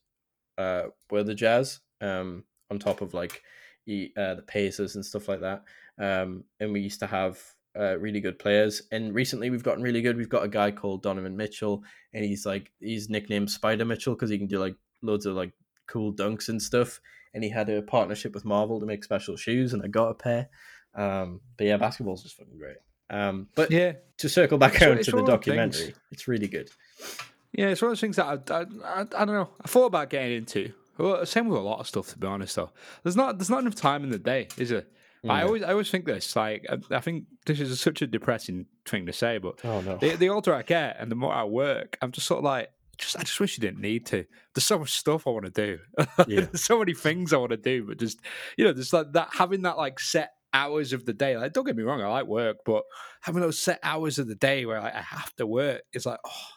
[0.60, 1.80] uh, were the Jazz.
[2.02, 3.42] Um, on top of like
[3.90, 5.64] uh, the Pacers and stuff like that.
[5.98, 7.42] Um, and we used to have
[7.76, 8.84] uh, really good players.
[8.92, 10.16] And recently we've gotten really good.
[10.18, 14.30] We've got a guy called Donovan Mitchell, and he's like he's nicknamed Spida Mitchell because
[14.30, 15.52] he can do like loads of like
[15.88, 17.02] cool dunks and stuff.
[17.34, 20.14] And he had a partnership with Marvel to make special shoes, and I got a
[20.14, 20.50] pair.
[20.96, 22.78] Um, but yeah, basketball's just fucking great.
[23.10, 26.70] Um, but Yeah, to circle back around to the the things- documentary, it's really good.
[27.52, 29.50] Yeah, it's one of those things that I, I, I, I don't know.
[29.62, 30.72] I thought about getting into.
[30.98, 32.56] Well, same with a lot of stuff, to be honest.
[32.56, 32.72] Though
[33.04, 34.86] there's not there's not enough time in the day, is there?
[35.24, 35.46] I mm.
[35.46, 36.36] always I always think this.
[36.36, 39.98] Like I, I think this is such a depressing thing to say, but Oh no,
[39.98, 42.70] the, the older I get and the more I work, I'm just sort of like,
[42.98, 44.26] just I just wish you didn't need to.
[44.54, 45.80] There's so much stuff I want to do.
[46.28, 46.42] Yeah.
[46.42, 48.20] there's so many things I want to do, but just
[48.58, 51.38] you know, just like that having that like set hours of the day.
[51.38, 52.84] Like, don't get me wrong, I like work, but
[53.22, 56.20] having those set hours of the day where like, I have to work, is like,
[56.26, 56.48] oh,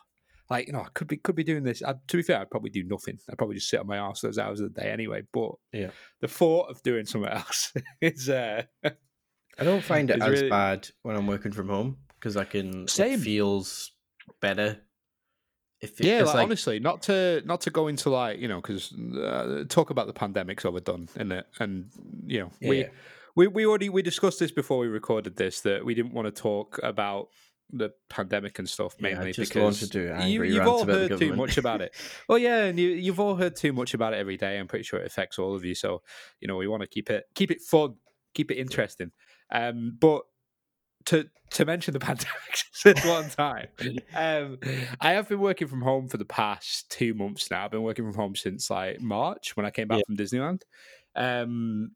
[0.50, 1.82] like you know, I could be could be doing this.
[1.82, 3.18] I, to be fair, I'd probably do nothing.
[3.30, 5.22] I'd probably just sit on my ass those hours of the day anyway.
[5.32, 5.90] But Yeah.
[6.20, 10.88] the thought of doing something else is uh, I don't find it as really- bad
[11.02, 12.86] when I'm working from home because I can.
[12.88, 13.14] Same.
[13.20, 13.92] It feels
[14.40, 14.80] better.
[15.80, 18.60] If it, yeah, like, like, honestly, not to not to go into like you know
[18.60, 21.46] because uh, talk about the pandemic's overdone, isn't it?
[21.58, 21.90] And
[22.24, 22.86] you know we
[23.34, 26.42] we we already we discussed this before we recorded this that we didn't want to
[26.42, 27.30] talk about
[27.70, 31.16] the pandemic and stuff Yeah, mainly just because to angry you, you've rant all heard
[31.16, 31.94] too much about it.
[32.28, 34.58] Well, yeah, and you, you've all heard too much about it every day.
[34.58, 35.74] I'm pretty sure it affects all of you.
[35.74, 36.02] So
[36.40, 37.96] you know we want to keep it keep it fun,
[38.34, 39.10] keep it interesting.
[39.50, 40.22] Um, but
[41.06, 43.68] to to mention the pandemic just one time,
[44.14, 44.58] um,
[45.00, 47.64] I have been working from home for the past two months now.
[47.64, 50.04] I've been working from home since like March when I came back Yeah.
[50.04, 50.62] from Disneyland,
[51.16, 51.92] um,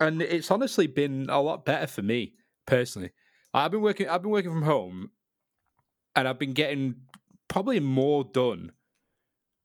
[0.00, 2.34] and it's honestly been a lot better for me
[2.66, 3.12] personally.
[3.52, 4.08] I've been working.
[4.08, 5.10] I've been working from home,
[6.14, 6.96] and I've been getting
[7.48, 8.72] probably more done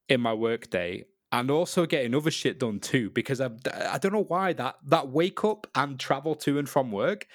[0.10, 3.10] in my workday, and also getting other shit done too.
[3.12, 3.50] Because I
[3.90, 7.28] I don't know why that that wake up and travel to and from work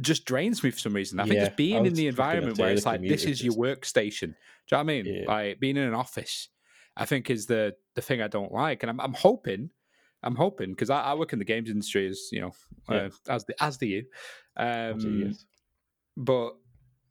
[0.00, 1.18] just drains me for some reason.
[1.18, 3.54] I think Yeah, it's I being in the environment where it's like this is your
[3.54, 4.20] workstation.
[4.68, 5.06] Do you know what I mean?
[5.06, 5.24] Yeah.
[5.26, 6.48] Like being in an office,
[6.96, 9.70] I think is the the thing I don't like, and I'm I'm hoping.
[10.22, 12.52] I'm hoping because I, I work in the games industry as you know,
[12.90, 13.08] Yeah.
[13.28, 14.04] uh, as the as do you.
[14.56, 15.32] Um.
[16.18, 16.50] But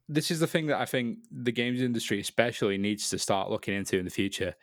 [0.08, 3.74] this is the thing that I think the games industry especially needs to start looking
[3.74, 4.54] into in the future.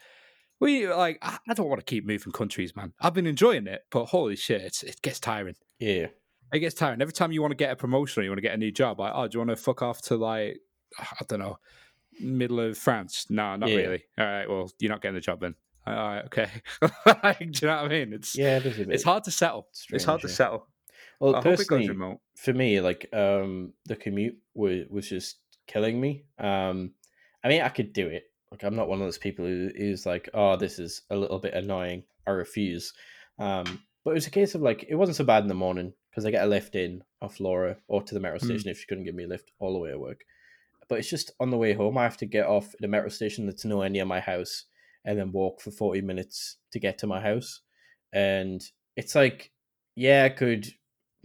[0.62, 2.94] We like I don't want to keep moving countries, man.
[3.02, 5.56] I've been enjoying it, but holy shit, it's, it gets tiring.
[5.80, 6.08] yeah,
[6.54, 7.02] It gets tiring.
[7.02, 8.72] Every time you want to get a promotion or you want to get a new
[8.72, 10.60] job, like, oh, do you want to fuck off to like
[11.00, 11.58] I don't know,
[12.22, 13.26] middle of France?
[13.30, 13.76] No, not Yeah.
[13.76, 14.04] really.
[14.18, 15.56] All right, well, you're not getting the job then.
[15.86, 16.50] All right, okay.
[17.06, 18.14] like, do you know what I mean?
[18.14, 18.58] It's yeah.
[18.58, 19.68] It it's hard to settle.
[19.92, 20.68] it's hard strange, to settle.
[21.20, 21.88] Well, I hope it goes personally,
[22.36, 26.26] for me, like um, the commute was was just killing me.
[26.38, 26.92] Um,
[27.44, 28.26] I mean, I could do it.
[28.52, 31.40] Like, I'm not one of those people who is like, oh, this is a little
[31.40, 32.04] bit annoying.
[32.28, 32.94] I refuse.
[33.38, 35.94] Um, but it was a case of like, it wasn't so bad in the morning
[36.10, 38.46] because I get a lift in off Laura or to the metro Hmm.
[38.46, 40.24] station if she couldn't give me a lift all the way to work.
[40.88, 43.10] But it's just on the way home, I have to get off at a metro
[43.10, 44.66] station that's nowhere near my house
[45.04, 47.62] and then walk for 40 minutes to get to my house.
[48.14, 48.64] And
[48.96, 49.52] it's like,
[49.96, 50.72] yeah, I could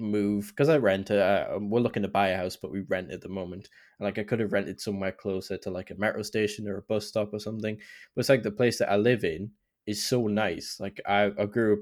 [0.01, 1.11] move because I rent.
[1.11, 3.69] Uh, we're looking to buy a house, but we rent at the moment.
[4.01, 7.07] Like I could have rented somewhere closer to like a metro station or a bus
[7.07, 7.77] stop or something.
[8.15, 9.51] But it's like the place that I live in
[9.87, 10.79] is so nice.
[10.81, 11.79] Like I, I grew up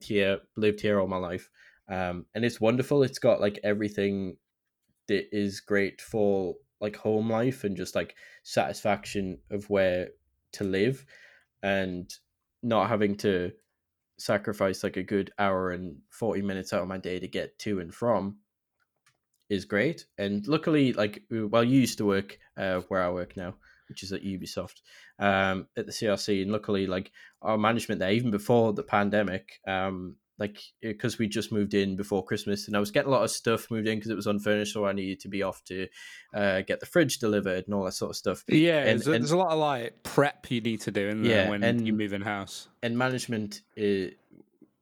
[0.00, 1.48] here, lived here all my life,
[1.88, 3.02] um, and it's wonderful.
[3.02, 4.36] It's got like everything
[5.08, 10.08] that is great for like home life and just like satisfaction of where
[10.52, 11.04] to live,
[11.62, 12.12] and
[12.62, 13.52] not having to
[14.18, 17.80] sacrifice like a good hour and 40 minutes out of my day to get to
[17.80, 18.38] and from
[19.48, 20.06] is great.
[20.18, 23.54] And luckily like well you used to work uh, where i work now
[23.88, 24.82] which is at ubisoft
[25.18, 30.16] um, at the crc and luckily like our management there even before the pandemic um,
[30.38, 33.30] like because we just moved in before christmas and i was getting a lot of
[33.30, 35.86] stuff moved in because it was unfurnished so i needed to be off to
[36.34, 38.44] uh, get the fridge delivered and all that sort of stuff.
[38.48, 41.08] Yeah, And- there's, a, and- there's a lot of like prep you need to do
[41.08, 42.68] in there Yeah, when and- you move in house.
[42.82, 44.10] and management uh,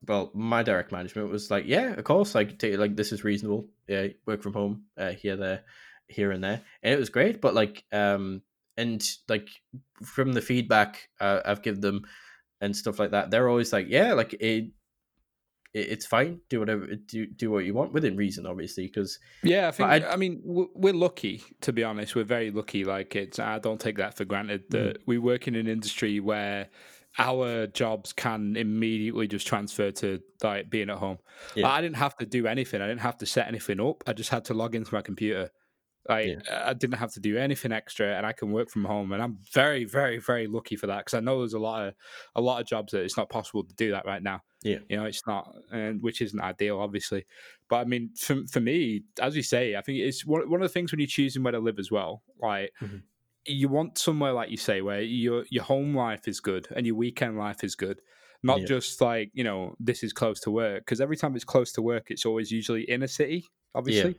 [0.06, 3.66] well my direct management was like yeah of course like take, like this is reasonable.
[3.88, 5.62] Yeah work from home uh, here there
[6.08, 6.60] here and there.
[6.82, 8.42] And it was great but like um
[8.76, 9.48] and like
[10.04, 12.04] from the feedback uh, i've given them
[12.60, 14.70] and stuff like that, they're always like, yeah, like it,
[15.76, 16.40] it's fine.
[16.48, 18.86] Do whatever, do do what you want within reason, obviously.
[18.86, 22.14] Because yeah, I think I, I, mean we're lucky to be honest.
[22.14, 22.84] We're very lucky.
[22.84, 25.02] Like it's I don't take that for granted that mm.
[25.06, 26.68] we work in an industry where
[27.18, 31.18] our jobs can immediately just transfer to like being at home.
[31.54, 31.64] Yeah.
[31.64, 32.80] Like, I didn't have to do anything.
[32.80, 34.04] I didn't have to set anything up.
[34.06, 35.50] I just had to log into my computer.
[36.08, 36.64] Like yeah.
[36.64, 39.12] I didn't have to do anything extra, and I can work from home.
[39.12, 41.94] And I'm very, very, very lucky for that because I know there's a lot of
[42.34, 44.42] a lot of jobs that it's not possible to do that right now.
[44.62, 47.24] Yeah, you know, it's not, and which isn't ideal, obviously.
[47.68, 50.68] But I mean, for for me, as you say, I think it's one one of
[50.68, 52.22] the things when you're choosing where to live as well.
[52.40, 52.98] Like mm-hmm
[53.46, 56.96] you want somewhere like you say where your your home life is good and your
[56.96, 58.00] weekend life is good
[58.42, 58.66] not yeah.
[58.66, 61.82] just like you know this is close to work because every time it's close to
[61.82, 64.16] work it's always usually in a city obviously yeah.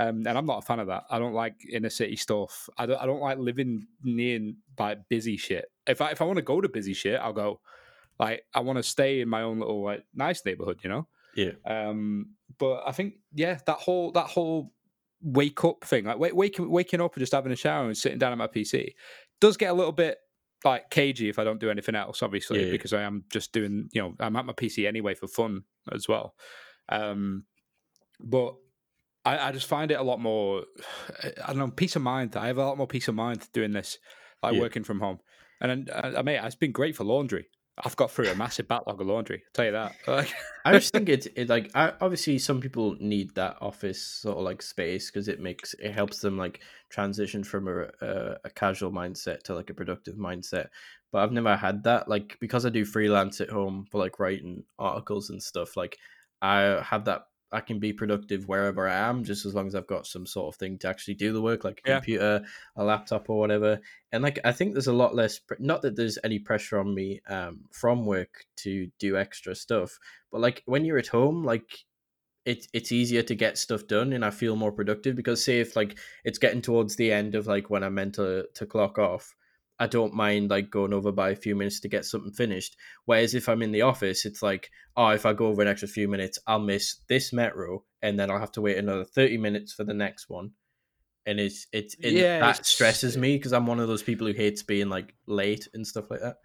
[0.00, 1.04] Um, and i'm not a fan of that.
[1.10, 2.68] I don't like inner city stuff.
[2.78, 5.66] I don't, I don't like living near like busy shit.
[5.86, 7.60] If i if i want to go to busy shit i'll go
[8.18, 11.08] like i want to stay in my own little like nice neighborhood you know?
[11.36, 11.52] Yeah.
[11.64, 14.72] Um but i think yeah that whole that whole
[15.22, 18.18] wake up thing, like wake, waking waking up and just having a shower and sitting
[18.18, 18.94] down at my PC,
[19.40, 20.18] does get a little bit
[20.64, 22.70] like cagey if I don't do anything else, obviously, yeah.
[22.70, 26.08] because I am just doing, you know, I'm at my PC anyway for fun as
[26.08, 26.34] well.
[26.88, 27.44] Um,
[28.18, 28.56] but
[29.24, 30.64] I, I just find it a lot more,
[31.44, 32.36] I don't know, peace of mind.
[32.36, 33.98] I have a lot more peace of mind doing this,
[34.42, 34.60] like yeah.
[34.60, 35.20] working from home.
[35.60, 37.48] And I, uh, I mean, it's been great for laundry.
[37.82, 39.42] I've got through a massive backlog of laundry.
[39.46, 39.94] I'll tell you that.
[40.64, 44.44] I just think it's it, like I, obviously some people need that office sort of
[44.44, 48.90] like space because it makes it helps them like transition from a, a, a casual
[48.90, 50.66] mindset to like a productive mindset.
[51.12, 54.64] But I've never had that like because I do freelance at home for like writing
[54.78, 55.76] articles and stuff.
[55.76, 55.96] Like
[56.42, 59.86] I have that I can be productive wherever I am, just as long as I've
[59.86, 61.94] got some sort of thing to actually do the work, like a yeah.
[61.96, 62.44] computer,
[62.76, 63.80] a laptop, or whatever.
[64.12, 65.40] And like, I think there's a lot less.
[65.58, 69.98] Not that there's any pressure on me um, from work to do extra stuff,
[70.30, 71.84] but like when you're at home, like
[72.44, 75.76] it, it's easier to get stuff done and I feel more productive because say if
[75.76, 79.34] like it's getting towards the end of like when I'm meant to to clock off,
[79.80, 82.76] I don't mind like going over by a few minutes to get something finished.
[83.06, 85.88] Whereas if I'm in the office, it's like, oh, if I go over an extra
[85.88, 89.72] few minutes, I'll miss this metro, and then I'll have to wait another thirty minutes
[89.72, 90.50] for the next one.
[91.24, 94.34] And it's it's it, yeah, that stresses me because I'm one of those people who
[94.34, 96.36] hates being like late and stuff like that.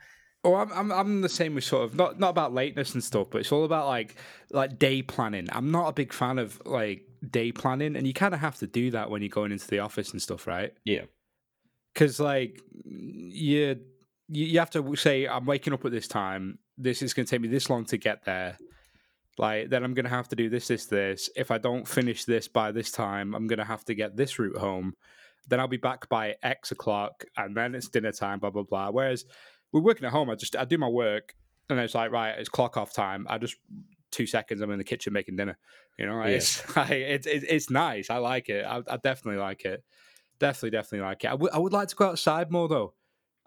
[0.45, 3.27] Oh, I'm, I'm I'm the same with sort of not not about lateness and stuff,
[3.29, 4.15] but it's all about like
[4.49, 5.49] like day planning.
[5.51, 8.67] I'm not a big fan of like day planning, and you kind of have to
[8.67, 10.71] do that when you're going into the office and stuff, right?
[10.85, 11.01] Yeah
[11.95, 13.79] because like you
[14.27, 16.59] you have to say I'm waking up at this time.
[16.77, 18.57] This is going to take me this long to get there.
[19.37, 21.29] Like then I'm going to have to do this, this, this.
[21.35, 24.37] If I don't finish this by this time, I'm going to have to get this
[24.37, 24.93] route home.
[25.47, 28.39] Then I'll be back by X o'clock, and then it's dinner time.
[28.39, 28.89] Blah blah blah.
[28.89, 29.25] Whereas
[29.71, 30.29] we're working at home.
[30.29, 31.35] I just I do my work,
[31.69, 33.25] and it's like right, it's clock off time.
[33.29, 33.55] I just
[34.11, 34.61] two seconds.
[34.61, 35.57] I'm in the kitchen making dinner.
[35.99, 36.35] You know, like, yeah.
[36.37, 38.09] it's like, it's it's nice.
[38.09, 38.65] I like it.
[38.65, 39.83] I, I definitely like it
[40.39, 41.27] definitely, definitely like it.
[41.27, 42.93] I, w- I would like to go outside more though.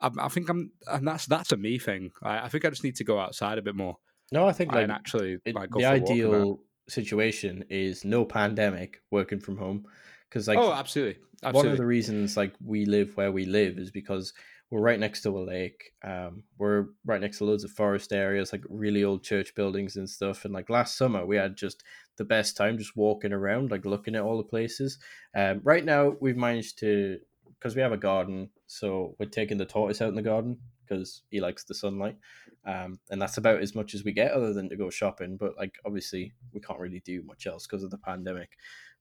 [0.01, 2.11] I, I think I'm, and that's that's a me thing.
[2.23, 3.97] I, I, think I just need to go outside a bit more.
[4.31, 9.57] No, I think like, actually it, like, the ideal situation is no pandemic, working from
[9.57, 9.87] home,
[10.29, 11.21] because like oh, absolutely.
[11.43, 11.69] absolutely.
[11.69, 14.33] One of the reasons like we live where we live is because
[14.71, 15.93] we're right next to a lake.
[16.05, 20.09] Um, we're right next to loads of forest areas, like really old church buildings and
[20.09, 20.45] stuff.
[20.45, 21.83] And like last summer, we had just
[22.19, 24.99] the best time just walking around, like looking at all the places.
[25.35, 27.19] Um, right now, we've managed to
[27.59, 31.23] because we have a garden, so we're taking the tortoise out in the garden because
[31.31, 32.17] he likes the sunlight.
[32.65, 35.37] Um, and that's about as much as we get, other than to go shopping.
[35.37, 38.51] But like, obviously, we can't really do much else because of the pandemic.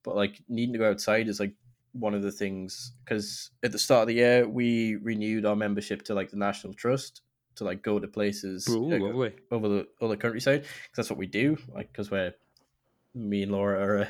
[0.03, 1.53] But like, needing to go outside is like
[1.93, 6.03] one of the things because at the start of the year we renewed our membership
[6.03, 7.21] to like the National Trust
[7.55, 11.27] to like go to places Ooh, uh, over the other countryside because that's what we
[11.27, 11.57] do.
[11.73, 12.33] Like because we're
[13.17, 14.09] me and Laura are a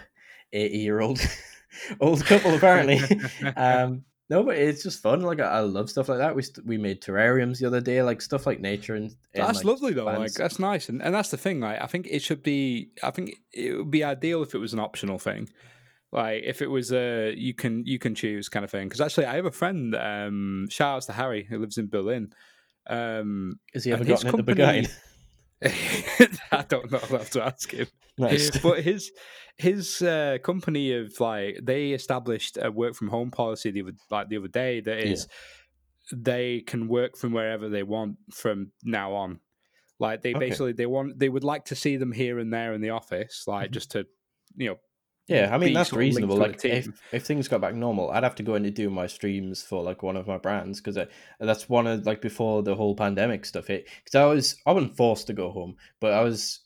[0.54, 1.20] eighty year old
[2.00, 3.00] old couple apparently.
[3.56, 5.22] um, no, but it's just fun.
[5.22, 6.36] Like I, love stuff like that.
[6.36, 9.06] We we made terrariums the other day, like stuff like nature and.
[9.34, 10.06] and that's like, lovely though.
[10.06, 11.62] Like that's nice, and and that's the thing.
[11.62, 12.90] Like I think it should be.
[13.02, 15.48] I think it would be ideal if it was an optional thing.
[16.12, 18.88] Like if it was a you can you can choose kind of thing.
[18.88, 19.96] Because actually, I have a friend.
[19.96, 22.34] Um, shout outs to Harry who lives in Berlin.
[22.90, 24.92] Um, Has he ever gotten company, the Berghain?
[25.64, 27.00] I don't know.
[27.02, 27.88] I'll have to ask him.
[28.18, 28.58] Nice.
[28.60, 29.12] But his
[29.58, 34.30] his uh, company of like they established a work from home policy the other, like
[34.30, 35.28] the other day that is
[36.12, 36.18] yeah.
[36.22, 39.40] they can work from wherever they want from now on.
[40.00, 40.40] Like they okay.
[40.40, 43.46] basically they want they would like to see them here and there in the office,
[43.48, 43.74] like mm-hmm.
[43.74, 44.06] just to
[44.56, 44.78] you know
[45.28, 46.38] Yeah, I mean that's sort of linked reasonable.
[46.38, 49.08] Like if, if things got back normal, I'd have to go in and do my
[49.08, 50.98] streams for like one of my brands because
[51.40, 53.90] that's one of like before the whole pandemic stuff hit.
[54.04, 56.62] Because I was I wasn't forced to go home, but I was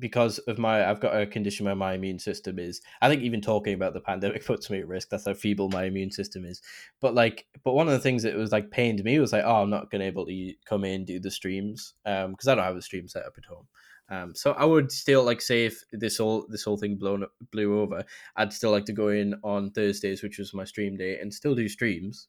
[0.00, 2.80] because of my I've got a condition where my immune system is.
[3.00, 5.10] I think even talking about the pandemic puts me at risk.
[5.10, 6.60] That's how feeble my immune system is.
[7.00, 9.62] But like, but one of the things that was like pained me was like, oh,
[9.62, 12.76] I'm not gonna able to come in do the streams um because I don't have
[12.76, 13.68] a stream set up at home.
[14.10, 17.30] Um, so I would still like say if this whole this whole thing blown up,
[17.52, 18.04] blew over,
[18.36, 21.54] I'd still like to go in on Thursdays, which was my stream day, and still
[21.54, 22.26] do streams.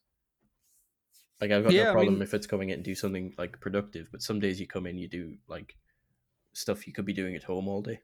[1.40, 3.60] Like I've got Yeah, no problem mean- if it's coming in and do something like
[3.60, 5.74] productive, but some days you come in, you do like
[6.52, 8.00] stuff you could be doing at home all day.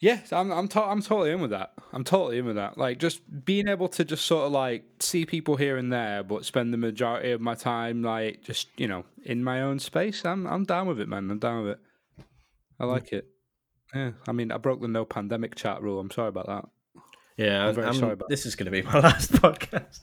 [0.00, 1.72] Yeah, I'm I'm to- I'm totally in with that.
[1.94, 2.76] I'm totally in with that.
[2.76, 6.44] Like just being able to just sort of like see people here and there, but
[6.44, 10.26] spend the majority of my time like just you know in my own space.
[10.26, 11.30] I'm I'm down with it, man.
[11.30, 11.78] I'm down with it.
[12.82, 13.26] I like it.
[13.94, 16.00] Yeah, I mean, I broke the no pandemic chat rule.
[16.00, 16.64] I'm sorry about that.
[17.36, 20.00] Yeah, I'm very I'm- sorry about this is going to be my last podcast.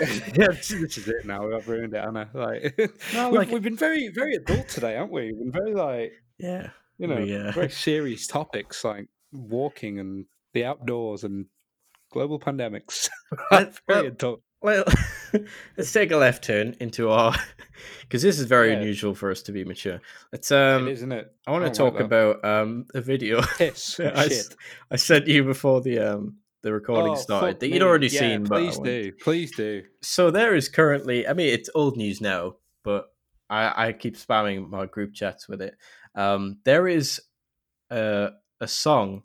[0.36, 1.50] yeah, this, is it now.
[1.54, 2.28] I've ruined it, Anna.
[2.34, 2.78] Like,
[3.14, 5.32] No, we've, we've been very, very adult today, haven't we?
[5.32, 10.26] We've been very like, yeah, you know, We, uh, very serious topics like walking and
[10.52, 11.46] the outdoors and
[12.10, 13.08] global pandemics.
[13.50, 14.42] Very well, adult.
[14.60, 14.84] Well,
[15.76, 17.34] let's take a left turn into our
[18.00, 18.78] because this is very Yeah.
[18.78, 20.00] unusual for us to be mature.
[20.32, 21.32] Let's um, it is, isn't it?
[21.46, 24.00] I want to don't like talk about um a video Piss.
[24.00, 24.28] I.
[24.90, 28.44] I sent you before the um the recording Oh, started that you'd already Yeah, seen.
[28.44, 29.12] but Please do.
[29.22, 29.82] Please do.
[30.02, 33.06] So there is currently, I mean, it's old news now, but
[33.48, 35.74] I, I keep spamming my group chats with it.
[36.16, 37.20] Um, there is
[37.90, 38.30] a,
[38.60, 39.22] a song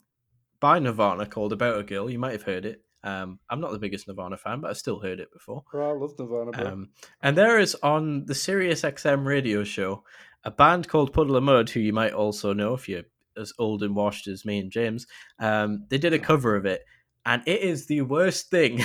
[0.60, 2.83] by Nirvana called "About a Girl." You might have heard it.
[3.04, 5.62] Um, I'm not the biggest Nirvana fan, but I still heard it before.
[5.74, 6.88] I love Nirvana, Um,
[7.22, 10.02] and there is on the Sirius XM radio show
[10.42, 13.02] a band called Puddle of Mudd, who you might also know if you're
[13.36, 15.06] as old and washed as me and James.
[15.38, 16.82] Um, they did a cover of it,
[17.26, 18.82] and it is the worst thing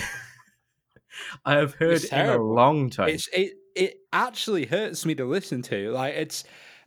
[1.45, 3.09] I have heard in a long time.
[3.09, 3.53] it's it.
[3.75, 5.91] It actually hurts me to listen to.
[5.91, 6.43] Like it's,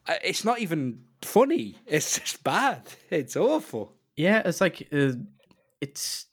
[0.07, 1.77] uh, it's not even funny.
[1.87, 2.83] It's just bad.
[3.09, 3.95] It's awful.
[4.17, 5.13] Yeah, it's like uh,
[5.81, 6.27] it's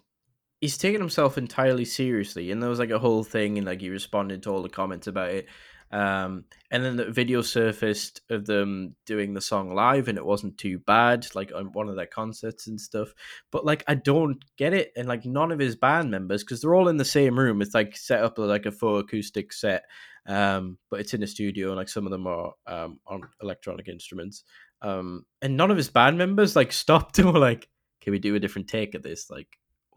[0.62, 3.90] he's taking himself entirely seriously, and there was like a whole thing, and like he
[3.90, 5.48] responded to all the comments about it.
[5.92, 10.58] Um, and then the video surfaced of them doing the song live, and it wasn't
[10.58, 13.10] too bad, like on one of their concerts and stuff.
[13.52, 16.76] But like, I don't get it, and like none of his band members, because they're
[16.76, 17.62] all in the same room.
[17.62, 19.84] It's like set up like a full acoustic set,
[20.28, 23.88] um, but it's in a studio, and like some of them are um on electronic
[23.88, 24.44] instruments.
[24.82, 27.68] Um, and none of his band members like stopped and were like,
[28.02, 29.30] "Can we do a different take of this?
[29.32, 29.48] Like,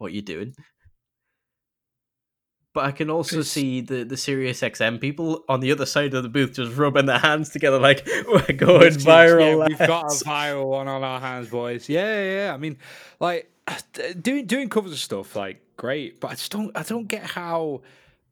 [0.03, 0.53] what you're doing?"
[2.73, 6.23] But I can also see the the Sirius XM people on the other side of
[6.23, 9.59] the booth just rubbing their hands together, like we're going It's viral.
[9.59, 11.87] Yeah, we've got a viral one on our hands, boys.
[11.87, 12.53] Yeah, yeah.
[12.53, 12.77] I mean,
[13.19, 13.51] like
[14.21, 16.75] doing doing covers of stuff, like great, but I just don't.
[16.75, 17.81] I don't get how,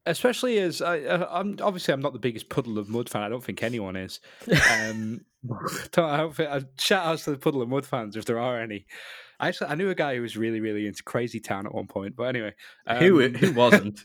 [0.07, 0.97] especially as I,
[1.29, 3.21] I'm obviously I'm not the biggest Puddle of Mudd fan.
[3.21, 4.19] I don't think anyone is.
[4.71, 5.21] Um,
[5.91, 8.39] don't, I don't think, uh, shout outs to the Puddle of Mudd fans if there
[8.39, 8.85] are any.
[9.41, 11.87] I actually I knew a guy who was really really into Crazy Town at one
[11.87, 12.53] point, but anyway,
[12.99, 14.03] who um, who wasn't?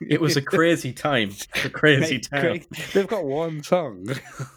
[0.00, 1.30] It was a crazy time,
[1.64, 2.28] a crazy Mate,
[2.68, 4.06] cra- They've got one song.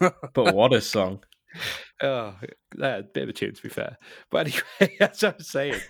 [0.34, 1.22] But what a song!
[2.02, 2.34] Oh,
[2.76, 3.96] yeah, bit of a tune to be fair.
[4.30, 4.46] But
[4.80, 5.80] anyway, as I was saying,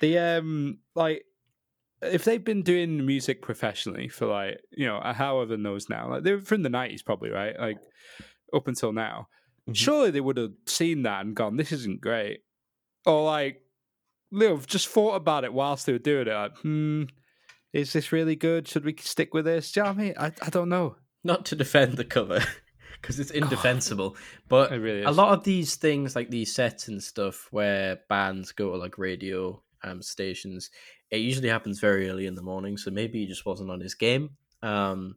[0.00, 1.24] the um like
[2.00, 6.40] if they've been doing music professionally for like you know however knows now, like they're
[6.40, 7.58] from the nineties probably, right?
[7.58, 7.78] Like
[8.54, 9.28] up until now,
[9.68, 9.76] Mhm.
[9.76, 12.40] surely they would have seen that and gone, "This isn't great,"
[13.06, 13.60] or like
[14.30, 16.34] know, just thought about it whilst they were doing it.
[16.34, 17.04] Like, hmm,
[17.72, 18.68] is this really good?
[18.68, 19.72] Should we stick with this?
[19.72, 20.14] Do you know what I mean?
[20.18, 20.96] I, I don't know.
[21.24, 22.42] Not to defend the cover
[23.00, 24.16] because it's indefensible,
[24.48, 28.52] but It really a lot of these things like these sets and stuff where bands
[28.52, 30.70] go to like radio um stations
[31.10, 33.94] it usually happens very early in the morning so maybe he just wasn't on his
[33.94, 34.30] game
[34.62, 35.14] um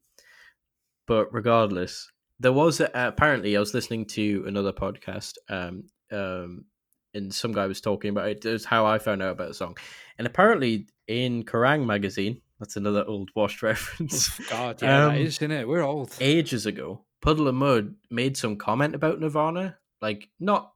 [1.07, 6.65] but regardless there was a, apparently i was listening to another podcast um um
[7.13, 8.45] and some guy was talking about it.
[8.45, 9.77] It's how I found out about the song.
[10.17, 14.29] And apparently in Kerrang magazine, that's another old washed reference.
[14.49, 15.67] God, yeah, Um, is, isn't it?
[15.67, 16.13] We're old.
[16.19, 20.71] ages ago, Puddle of Mudd made some comment about Nirvana, like not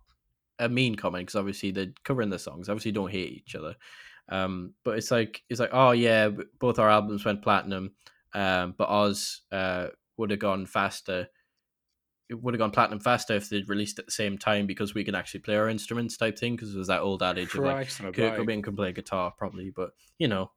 [0.59, 3.75] a mean comment because obviously they're covering the songs, obviously don't hate each other.
[4.29, 6.29] Um, but it's like it's like oh yeah,
[6.59, 7.91] both our albums went platinum,
[8.33, 11.27] um, but Oz uh would have gone faster.
[12.29, 15.03] It would have gone platinum faster if they'd released at the same time because we
[15.03, 16.55] can actually play our instruments type thing.
[16.55, 18.39] Because there's that old adage of like Christ on a Kurt.
[18.39, 20.51] Cobain can play guitar probably, but you know,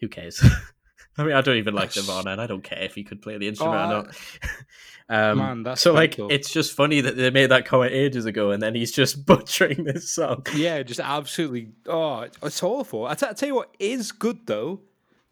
[0.00, 0.42] who cares?
[1.18, 3.38] I mean, I don't even like Nirvana, and I don't care if he could play
[3.38, 4.16] the instrument Oh, or not.
[5.32, 6.28] um, Man, that's so like, mental.
[6.30, 9.84] it's just funny that they made that comment ages ago, and then he's just butchering
[9.84, 10.44] this song.
[10.56, 11.70] Yeah, just absolutely.
[11.86, 13.06] Oh, it's awful.
[13.06, 14.80] I t- I tell you what is good though.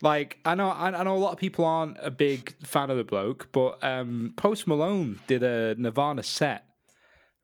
[0.02, 2.96] Like I know, I, I know a lot of people aren't a big fan of
[2.96, 6.64] the bloke, but um, Post Malone did a Nirvana set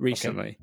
[0.00, 0.58] recently,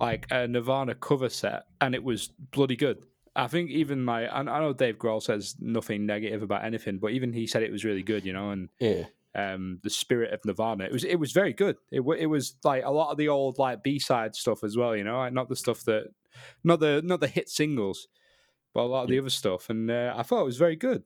[0.00, 3.04] like a Nirvana cover set, and it was bloody good.
[3.34, 7.10] I think even my, I, I know Dave Grohl says nothing negative about anything, but
[7.12, 10.44] even he said it was really good, you know, and Yeah, um, the spirit of
[10.44, 10.84] Nirvana.
[10.84, 11.76] It was it was very good.
[11.90, 14.94] It it was like a lot of the old like B side stuff as well.
[14.94, 16.08] You know, like, not the stuff that
[16.62, 18.08] not the not the hit singles,
[18.74, 19.70] but a lot of the other stuff.
[19.70, 21.02] And uh, I thought it was very good.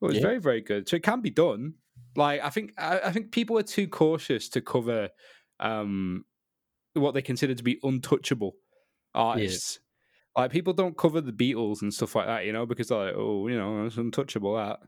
[0.00, 0.22] It was Yeah.
[0.22, 0.88] very very good.
[0.88, 1.74] So it can be done.
[2.16, 5.10] Like I think I, I think people are too cautious to cover
[5.60, 6.24] um,
[6.94, 8.56] what they consider to be untouchable
[9.14, 9.80] artists.
[10.36, 13.14] Like people don't cover the Beatles and stuff like that, you know, because they're like,
[13.16, 14.56] oh, you know, it's untouchable.
[14.56, 14.80] That,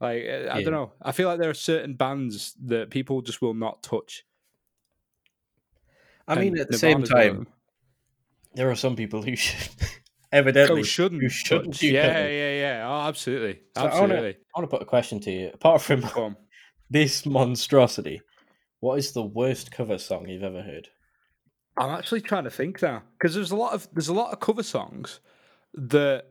[0.00, 0.62] like, uh, I Yeah.
[0.62, 0.92] don't know.
[1.02, 4.24] I feel like there are certain bands that people just will not touch.
[6.28, 7.46] I mean, and at the same Nirvana's of time,
[8.54, 9.68] there are some people who should,
[10.32, 12.86] evidently Oh, shouldn't, who shouldn't do Yeah, yeah, yeah.
[12.88, 14.30] Oh, absolutely, So absolutely.
[14.54, 15.50] I want to put a question to you.
[15.54, 16.36] Apart from
[16.90, 18.20] this monstrosity,
[18.80, 20.88] what is the worst cover song you've ever heard?
[21.78, 24.40] I'm actually trying to think now because there's a lot of there's a lot of
[24.40, 25.20] cover songs
[25.74, 26.24] that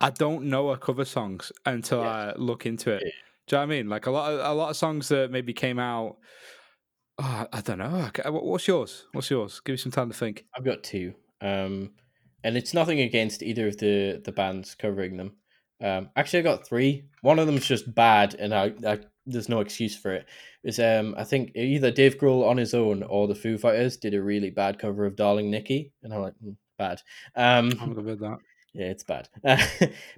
[0.00, 2.08] I don't know are cover songs until Yeah.
[2.10, 3.02] I look into it.
[3.04, 3.10] Yeah.
[3.46, 3.88] Do you know what I mean?
[3.88, 6.16] Like a lot of a lot of songs that maybe came out.
[7.18, 8.10] Oh, I don't know.
[8.26, 9.06] What's yours?
[9.12, 9.60] What's yours?
[9.64, 10.44] Give me some time to think.
[10.56, 11.92] I've got two, um,
[12.44, 15.32] and it's nothing against either of the the bands covering them.
[15.82, 17.04] Um, actually, I got three.
[17.22, 20.22] One of them's just bad, and I, I there's no excuse for.
[20.62, 24.14] It's um, I think either Dave Grohl on his own or the Foo Fighters did
[24.14, 27.00] a really bad cover of "Darling Nikki," and I'm like, "Hmm, bad.
[27.34, 28.38] Um, I'm good with that.
[28.74, 29.28] Yeah, it's bad.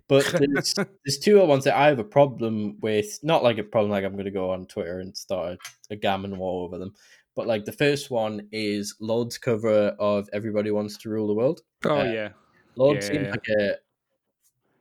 [0.08, 0.74] but there's,
[1.04, 3.18] there's two other ones that I have a problem with.
[3.22, 5.58] Not like a problem like I'm going to go on Twitter and start
[5.90, 6.94] a, a gammon war over them.
[7.34, 11.60] But like the first one is Lorde's cover of Everybody Wants to Rule the World.
[11.88, 12.32] Oh Uh, yeah,
[12.76, 13.32] Lorde Yeah, seems yeah.
[13.32, 13.76] like a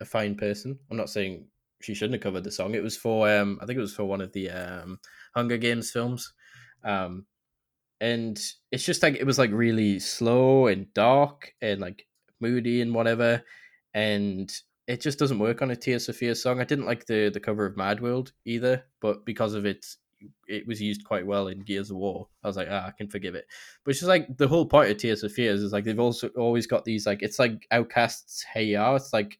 [0.02, 0.80] a fine person.
[0.90, 1.48] I'm not saying
[1.82, 2.76] she shouldn't have covered the song.
[2.76, 5.00] It was for um I think it was for one of the um
[5.34, 6.34] Hunger Games films.
[6.84, 7.28] Um
[8.02, 8.40] and
[8.72, 12.08] it's just like it was like really slow and dark and like
[12.42, 13.44] moody and whatever.
[13.94, 14.52] And
[14.88, 16.62] it just doesn't work on a Tears for Fears song.
[16.62, 19.86] I didn't like the the cover of Mad World either, but because of it
[20.48, 22.28] it was used quite well in Gears of War.
[22.44, 23.46] I was like, ah, I can forgive it.
[23.84, 26.30] But it's just like the whole point of Tears for Fears' is like they've also
[26.30, 28.96] always got these like it's like OutKast's Hey Ya.
[28.96, 29.40] It's like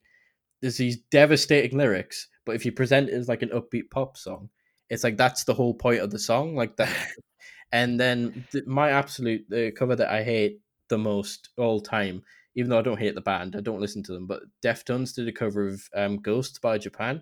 [0.62, 4.50] there's these devastating lyrics, but if you present it as like an upbeat pop song,
[4.90, 6.56] it's like that's the whole point of the song.
[6.56, 6.96] Like that.
[7.72, 10.60] and then th- my absolute the cover that I hate
[10.90, 12.24] the most all time,
[12.56, 15.28] even though I don't hate the band, I don't listen to them, but Deftones did
[15.28, 17.22] a cover of um, Ghost by Japan,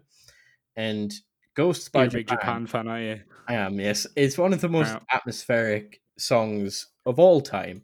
[0.76, 1.14] and
[1.56, 3.22] Ghost by You're a big Japan Japan fan, are you?
[3.48, 4.08] I am, yes.
[4.16, 5.00] It's one of the most Yeah.
[5.12, 7.84] atmospheric songs of all time.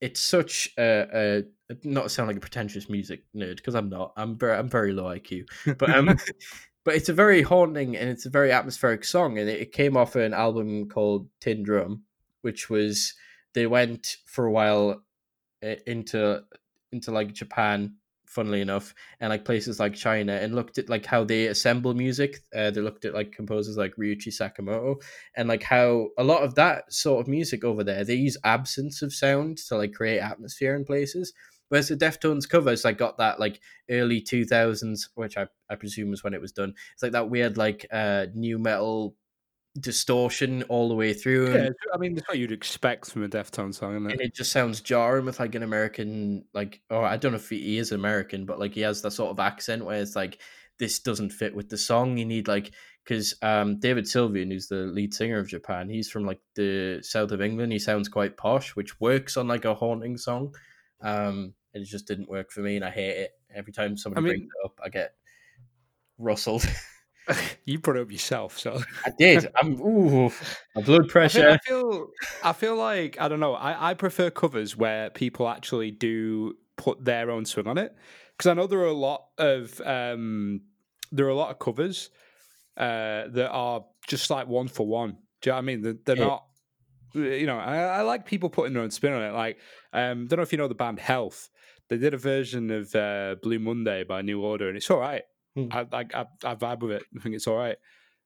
[0.00, 4.12] It's such a, a not sound like a pretentious music nerd because I'm not.
[4.16, 5.46] I'm very I'm very low IQ,
[5.78, 6.06] but um,
[6.84, 9.96] but it's a very haunting and it's a very atmospheric song, and it, it came
[9.96, 12.04] off an album called Tin Drum,
[12.40, 13.14] which was
[13.52, 15.02] they went for a while
[15.62, 16.42] uh, into
[16.92, 17.96] into like Japan,
[18.30, 22.38] funnily enough, and like places like China, and looked at like how they assemble music.
[22.54, 25.02] Uh, they looked at like composers like Ryuichi Sakamoto,
[25.36, 29.02] and like how a lot of that sort of music over there, they use absence
[29.02, 31.32] of sound to like create atmosphere in places.
[31.68, 36.12] Whereas the Deftones covers like got that like early two thousands, which I, I presume
[36.12, 36.74] is when it was done.
[36.94, 39.14] It's like that weird like uh nu metal
[39.78, 41.54] distortion all the way through.
[41.54, 44.26] Yeah, I mean that's what you'd expect from a Deftones song, isn't and it?
[44.28, 47.78] it just sounds jarring with like an American like or I don't know if he
[47.78, 50.40] is American, but like he has that sort of accent where it's like
[50.78, 52.16] this doesn't fit with the song.
[52.18, 52.72] You need like
[53.04, 57.30] because um David Sylvian, who's the lead singer of Japan, he's from like the south
[57.30, 57.72] of England.
[57.72, 60.54] He sounds quite posh, which works on like a haunting song.
[61.00, 64.32] Um, it just didn't work for me, and I hate it every time somebody mean-
[64.32, 64.80] brings it up.
[64.82, 65.14] I get
[66.18, 66.66] rustled.
[67.64, 69.46] you brought it up yourself, so I did.
[69.56, 70.30] I'm ooh,
[70.74, 71.50] my blood I, feel, pressure.
[71.50, 72.08] I feel
[72.42, 73.54] I feel like I don't know.
[73.54, 77.94] I, I prefer covers where people actually do put their own swing on it
[78.36, 80.62] because I know there are a lot of um,
[81.12, 82.10] there are a lot of covers
[82.76, 85.18] uh, that are just like one for one.
[85.42, 85.82] Do you know what I mean?
[85.82, 86.26] They're, they're Yeah.
[86.26, 86.46] not.
[87.12, 89.32] You know, I, I like people putting their own spin on it.
[89.32, 89.58] Like,
[89.92, 91.50] um, don't know if you know the band Health.
[91.88, 95.24] They did a version of uh, Blue Monday by New Order, and it's all right.
[95.56, 95.66] Hmm.
[95.70, 97.02] I, I I I vibe with it.
[97.16, 97.76] I think it's all right.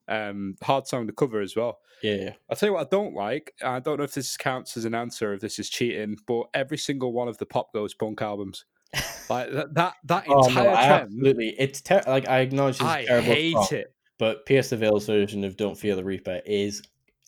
[0.06, 1.78] Um, hard song to cover as well.
[2.02, 3.54] Yeah, I'll tell you what I don't like.
[3.64, 6.76] I don't know if this counts as an answer, if this is cheating, but every
[6.76, 8.66] single one of the Pop Goes Punk albums,
[9.30, 11.54] like that that, that oh entire no, trend, absolutely.
[11.58, 13.94] It's ter- like I acknowledge it's I terrible hate it.
[14.18, 16.82] But Pierce the Veil's version of "Don't Fear the Reaper" is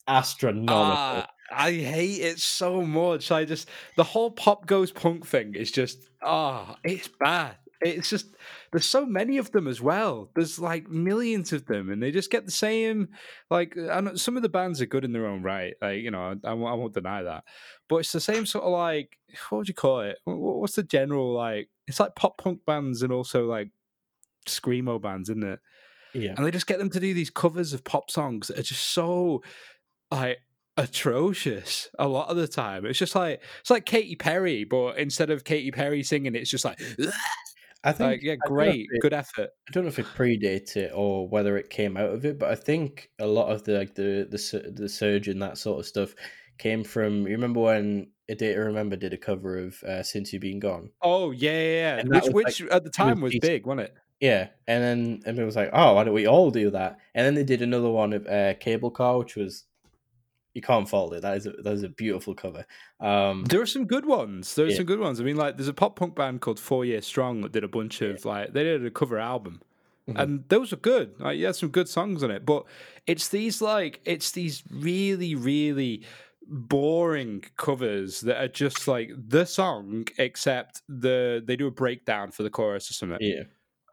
[0.06, 0.76] astronomical.
[0.76, 3.30] Ah, I hate it so much.
[3.30, 7.56] I just the whole pop goes punk thing is just ah, it's bad.
[7.82, 8.34] It's just
[8.72, 10.30] there's so many of them as well.
[10.34, 13.08] There's like millions of them, and they just get the same.
[13.50, 15.74] Like, uh, and some of the bands are good in their own right.
[15.82, 17.44] Like, you know, I, I won't deny that.
[17.88, 19.18] But it's the same sort of like
[19.50, 20.18] what would you call it?
[20.24, 21.68] What's the general like?
[21.86, 23.70] It's like pop punk bands and also like
[24.46, 25.60] screamo bands, isn't it?
[26.14, 28.62] Yeah, And they just get them to do these covers of pop songs that are
[28.62, 29.42] just so
[30.10, 30.38] like
[30.76, 32.86] atrocious a lot of the time.
[32.86, 36.64] It's just like it's like Katy Perry, but instead of Katy Perry singing, it's just
[36.64, 36.80] like,
[37.86, 39.50] I think like yeah, I don't know if great, it- good effort.
[39.68, 42.50] I don't know if it predates it or whether it came out of it, but
[42.50, 45.86] I think a lot of the like the the the surge and that sort of
[45.86, 46.14] stuff
[46.58, 47.26] came from.
[47.26, 50.58] You remember when A Day to Remember did a cover of uh, "Since You've Been
[50.58, 50.90] Gone"?
[51.00, 52.02] Oh yeah, yeah, yeah.
[52.02, 53.42] Which was, which like, at the time was decent.
[53.42, 53.94] big, wasn't it?
[54.20, 56.98] Yeah, and then and it was like, oh, why don't we all do that?
[57.14, 59.64] And then they did another one of uh, Cable Car, which was
[60.56, 61.22] you can't fault it.
[61.22, 62.64] That is a, that is a beautiful cover.
[63.00, 64.54] Um, There are some good ones.
[64.56, 64.76] There are Yeah.
[64.78, 65.20] some good ones.
[65.20, 67.68] I mean, like there's a pop punk band called Four Year Strong that did a
[67.68, 69.60] bunch of like they did a cover album.
[70.08, 70.22] Mhm.
[70.22, 71.08] And those were good.
[71.20, 72.46] Like, you had some good songs on it.
[72.46, 72.64] But
[73.06, 76.04] it's these like it's these really, really
[76.48, 82.44] boring covers that are just like the song, except the they do a breakdown for
[82.44, 83.18] the chorus or something.
[83.20, 83.42] yeah,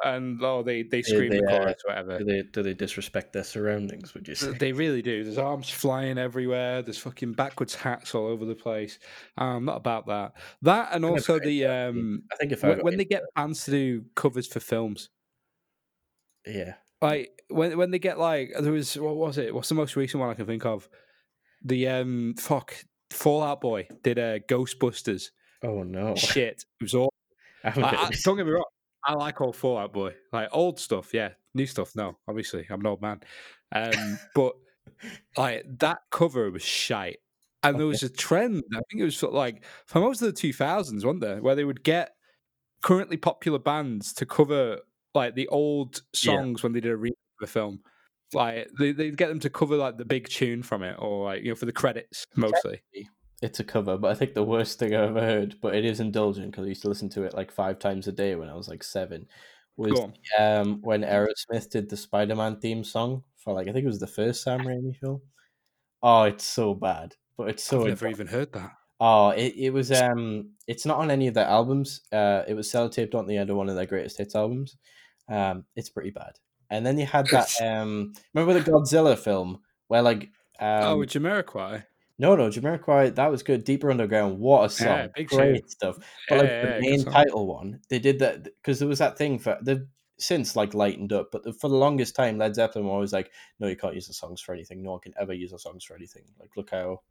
[0.04, 2.20] And oh they they scream they, the uh, chorus or whatever.
[2.20, 4.14] do they do they disrespect their surroundings?
[4.14, 4.52] Would you say?
[4.52, 5.24] They really do.
[5.24, 6.82] There's arms flying everywhere.
[6.82, 9.00] There's fucking backwards hats all over the place.
[9.38, 10.34] Um, not about that.
[10.62, 14.04] That and also the um, I think if I when, they get bands to do
[14.16, 15.10] covers for films,
[16.46, 19.56] yeah, like when when they get like there was what was it?
[19.56, 20.90] What's the most recent one I can think of?
[21.64, 22.76] The um, fuck
[23.10, 25.30] Fall Out Boy did a Ghostbusters.
[25.64, 27.14] oh no, Shit, it was all.
[27.64, 28.22] I haven't I, been I, listening.
[28.26, 28.66] don't get me wrong.
[29.06, 31.14] I like old Fall Out Boy, like old stuff.
[31.14, 31.96] Yeah, new stuff.
[31.96, 33.22] No, obviously, I'm an old man.
[33.72, 34.56] Um, but
[35.38, 37.20] like that cover was shite,
[37.64, 38.64] and there was a trend.
[38.74, 41.84] I think it was like for most of the 2000s, wasn't there, where they would
[41.84, 42.16] get
[42.84, 44.80] currently popular bands to cover
[45.16, 46.38] like the old Yeah.
[46.38, 47.84] songs when they did a remake of a film.
[48.34, 51.44] Like they they'd get them to cover like the big tune from it, or like
[51.44, 52.84] you know for the credits mostly.
[53.44, 56.00] It's a cover, but I think the worst thing I've ever heard, but it is
[56.00, 58.56] indulgent because I used to listen to it like five times a day when I
[58.56, 59.28] was like seven,
[59.76, 60.00] was
[60.40, 64.08] um when Aerosmith did the Spider-Man theme song for like I think it was the
[64.08, 65.22] first Sam Raimi film.
[66.02, 68.72] Oh, it's so bad, but it's so I've never even heard that.
[69.02, 72.00] Oh, it, it was um it's not on any of their albums.
[72.14, 74.78] Uh it was sellotaped on the end of one of their greatest hits albums.
[75.28, 76.34] Um it's pretty bad.
[76.70, 80.30] And then you had that um remember the Godzilla film where like
[80.60, 81.84] um oh, with Jamiroquai.
[82.20, 83.64] No no Jamiroquai that was good.
[83.64, 84.88] Deeper Underground, what a song.
[84.88, 85.68] Yeah, big Great tune.
[85.70, 85.98] stuff.
[86.30, 89.40] But like Yeah, the main title one, they did that because there was that thing
[89.40, 89.86] for they've
[90.20, 93.32] since like lightened up, but the, for the longest time Led Zeppelin were always like,
[93.60, 94.84] No, you can't use the songs for anything.
[94.84, 96.24] No one can ever use the songs for anything.
[96.40, 97.02] Like look how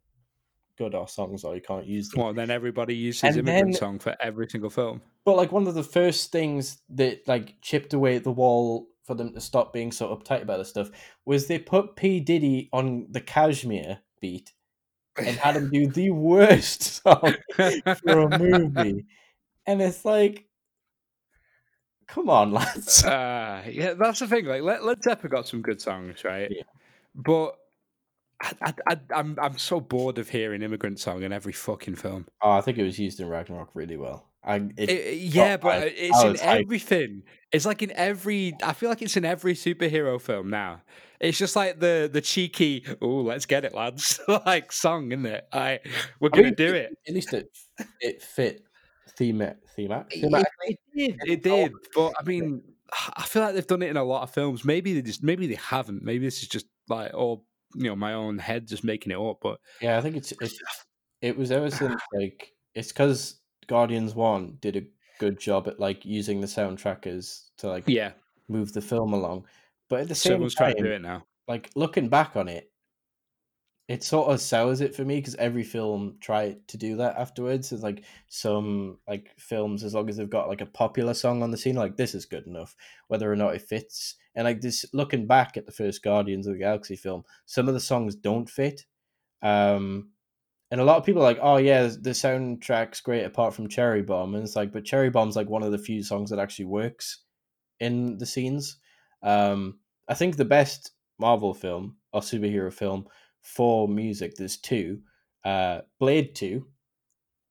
[0.77, 2.23] good our songs are, you can't use them.
[2.23, 5.01] Well, then everybody used And immigrant then- song for every single film.
[5.25, 9.15] But like one of the first things that like chipped away at the wall for
[9.15, 10.89] them to stop being so uptight about this stuff
[11.25, 14.53] was they put P Diddy on the Kashmir beat
[15.17, 19.05] and had him do the worst song for a movie,
[19.67, 20.45] and it's like,
[22.07, 23.03] come on, lads.
[23.03, 24.45] Uh, yeah, that's the thing.
[24.45, 26.49] Like, Led, Led Zeppelin got some good songs, right?
[26.49, 26.63] Yeah.
[27.15, 27.55] But
[28.41, 32.27] I, I, I'm I'm so bored of hearing immigrant song in every fucking film.
[32.41, 34.27] Oh, I think it was used in Ragnarok really well.
[34.43, 36.61] I it, It- yeah, but I- it's I in hyped.
[36.63, 37.23] everything.
[37.51, 38.55] It's like in every.
[38.63, 40.81] I feel like it's in every superhero film now.
[41.23, 42.85] It's just like the the cheeky.
[43.01, 44.19] Oh, let's get it, lads!
[44.45, 45.47] like song, isn't it?
[45.53, 45.79] I
[46.19, 46.97] we're I gonna mean, do it.
[47.07, 47.47] At least it
[48.01, 48.63] it fit
[49.17, 49.41] theme
[49.75, 50.11] thematic.
[50.11, 50.29] It,
[50.65, 51.71] it did, it did.
[51.95, 52.61] But I mean,
[53.15, 54.65] I feel like they've done it in a lot of films.
[54.65, 56.03] Maybe they just, maybe they haven't.
[56.03, 57.41] Maybe this is just like, or
[57.75, 59.39] you know, my own head just making it up.
[59.41, 60.59] But Yeah, I think it's, it's
[61.21, 64.83] it was ever since like it's because Guardians One did a
[65.19, 68.11] good job at like using the soundtrack as to like yeah,
[68.47, 69.45] move the film along,
[69.89, 71.23] but at the same someone's trying time, to do it now.
[71.47, 72.69] like looking back on it,
[73.89, 77.71] it sort of sours it for me because every film tried to do that afterwards.
[77.71, 81.51] It's like some like films, as long as they've got like a popular song on
[81.51, 82.75] the scene, like this is good enough,
[83.07, 84.15] whether or not it fits.
[84.35, 87.73] And like this, looking back at the first Guardians of the Galaxy film, some of
[87.73, 88.85] the songs don't fit.
[89.41, 90.09] Um,
[90.71, 94.01] and a lot of people are like, oh yeah, the soundtrack's great apart from Cherry
[94.01, 96.65] Bomb, and it's like, but Cherry Bomb's like one of the few songs that actually
[96.65, 97.19] works
[97.79, 98.77] in the scenes.
[99.23, 103.07] Um, I think the best Marvel film or superhero film
[103.41, 105.01] for music, there's two.
[105.43, 106.67] Uh, Blade Two,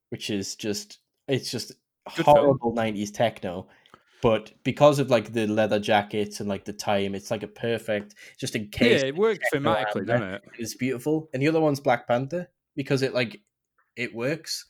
[0.09, 1.73] which is just it's just
[2.15, 2.37] Good film.
[2.37, 3.67] horrible '90s techno,
[4.21, 8.15] but because of like the leather jackets and like the time, it's like a perfect
[8.39, 9.01] just in case.
[9.01, 10.43] Yeah, it works thematically, doesn't it?
[10.57, 13.41] It's beautiful, and the other one's Black Panther because it like
[13.95, 14.65] it works.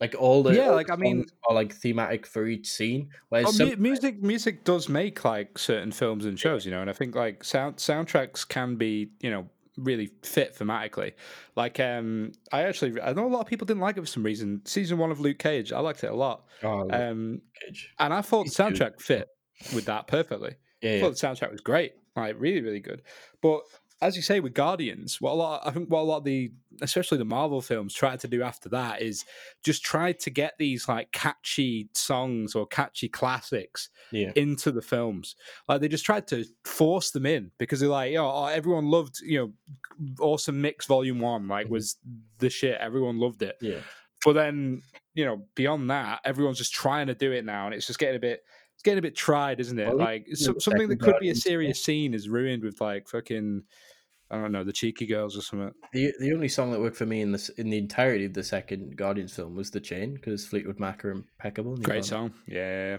[0.00, 3.10] Like all the Yeah, like, I mean- are like thematic for each scene.
[3.28, 6.80] Whereas Oh, some, mu- music music does make like certain films and shows, you know,
[6.80, 11.12] and I think like sound soundtracks can be, you know, really fit thematically.
[11.56, 14.22] Like um I actually I know a lot of people didn't like it for some
[14.24, 14.62] reason.
[14.64, 16.44] Season one of Luke Cage, I liked it a lot.
[16.62, 17.92] oh, Um Cage.
[17.98, 18.74] and I thought the He's good.
[18.74, 19.28] soundtrack fit
[19.74, 20.56] with that perfectly.
[20.82, 21.00] yeah, I yeah.
[21.02, 23.02] thought the soundtrack was great, like really, really good.
[23.40, 23.62] But
[24.02, 26.52] as you say with Guardians, what a lot I think what a lot of the
[26.82, 29.24] especially the Marvel films tried to do after that is
[29.62, 34.32] just try to get these like catchy songs or catchy classics yeah.
[34.36, 35.36] into the films.
[35.68, 39.20] Like they just tried to force them in because they're like, you oh, everyone loved,
[39.20, 39.52] you know,
[40.20, 41.70] Awesome Mix Volume One, like Mhm.
[41.70, 41.96] was
[42.38, 42.78] the shit.
[42.80, 43.56] Everyone loved it.
[43.60, 43.80] Yeah.
[44.24, 44.82] But then,
[45.14, 48.16] you know, beyond that, everyone's just trying to do it now, and it's just getting
[48.16, 48.42] a bit,
[48.74, 49.88] it's getting a bit tried, isn't it?
[49.88, 53.62] Well, like so, something that could be a serious scene is ruined with like fucking,
[54.30, 55.72] I don't know, the cheeky girls or something.
[55.92, 58.42] The the only song that worked for me in this in the entirety of the
[58.42, 61.76] second Guardians film was the Chain because Fleetwood Mac are impeccable.
[61.76, 62.98] Great song, yeah.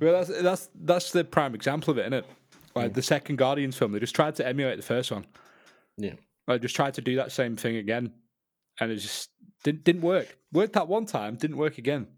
[0.00, 2.26] Well, that's that's that's the prime example of it, isn't it?
[2.74, 2.94] Like Yeah.
[2.94, 5.24] the second Guardians film, they just tried to emulate the first one.
[5.96, 6.14] Yeah.
[6.46, 8.12] Like just tried to do that same thing again,
[8.78, 9.30] and it just
[9.64, 10.36] didn't didn't work.
[10.52, 12.08] Worked that one time, didn't work again.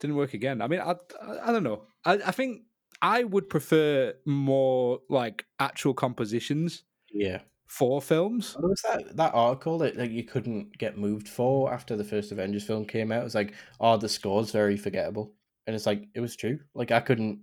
[0.00, 0.60] Didn't work again.
[0.60, 1.82] I mean, I I, I don't know.
[2.04, 2.62] I, I think
[3.00, 6.82] I would prefer more like actual compositions
[7.12, 7.40] Yeah.
[7.66, 8.56] four films.
[8.58, 12.32] There was that that article that like you couldn't get moved for after the first
[12.32, 13.20] Avengers film came out.
[13.20, 15.34] It was like, oh, the score's very forgettable,
[15.66, 16.58] and it's like it was true.
[16.74, 17.40] Like I couldn't.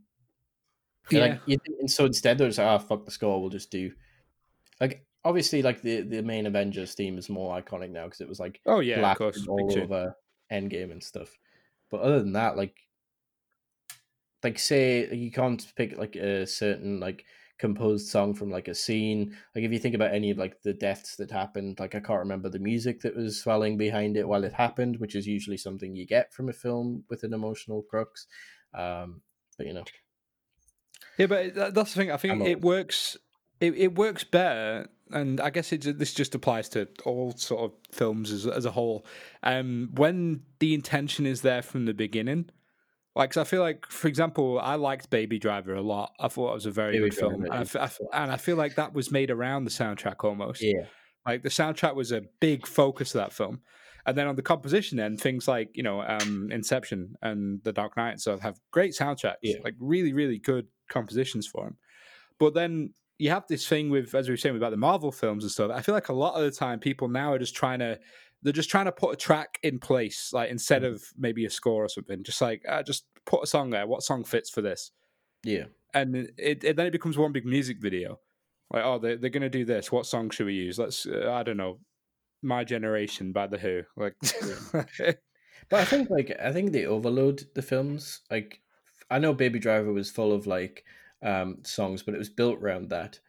[1.11, 3.71] and, Like you, and so instead they're just like, oh fuck the score, we'll just
[3.71, 3.91] do.
[4.81, 8.39] Like obviously, like the the main Avengers theme is more iconic now because it was
[8.39, 9.45] like Oh yeah, of course.
[9.47, 10.15] all Big over
[10.51, 11.37] Endgame and stuff.
[11.91, 12.75] But other than that, like,
[14.43, 17.25] like say you can't pick like a certain like
[17.57, 19.35] composed song from like a scene.
[19.55, 22.19] Like if you think about any of like the deaths that happened, like I can't
[22.19, 25.95] remember the music that was swelling behind it while it happened, which is usually something
[25.95, 28.27] you get from a film with an emotional crux.
[28.73, 29.21] Um,
[29.57, 29.83] but you know,
[31.17, 32.11] Yeah, but that's the thing.
[32.11, 33.17] I think it works.
[33.61, 37.71] It, it works better, and I guess it, this just applies to all sort of
[37.93, 39.05] films as as a whole.
[39.43, 42.49] Um, when the intention is there from the beginning,
[43.15, 46.13] like 'cause I feel like, for example, I liked Baby Driver a lot.
[46.19, 48.31] I thought it was a very Baby good film, and I, f- I f- and
[48.31, 50.61] I feel like that was made around the soundtrack almost.
[50.61, 50.85] yeah,
[51.25, 53.61] Like the soundtrack was a big focus of that film.
[54.07, 57.97] And then on the composition end, things like, you know, um, Inception and The Dark
[57.97, 59.55] Knight and stuff have great soundtracks, Yeah.
[59.63, 61.77] like really, really good compositions for them.
[62.39, 65.43] But then you have this thing with, as we were saying about the Marvel films
[65.43, 67.79] and stuff, I feel like a lot of the time people now are just trying
[67.79, 67.97] to,
[68.45, 70.93] they're just trying to put a track in place, like instead Mm-hmm.
[70.93, 73.87] of maybe a score or something, just like, uh, just put a song there.
[73.87, 74.91] What song fits for this?
[75.43, 78.19] yeah, and it, it then it becomes one big music video.
[78.71, 79.91] Like, oh, they're, they're going to do this.
[79.91, 80.79] What song should we use?
[80.79, 81.79] Let's, uh, I don't know,
[82.41, 83.83] My Generation by The Who.
[83.97, 84.15] Like,
[85.69, 88.21] But I think like I think they overload the films.
[88.29, 88.61] Like
[89.09, 90.83] I know Baby Driver was full of like
[91.23, 93.19] um songs, but it was built around that.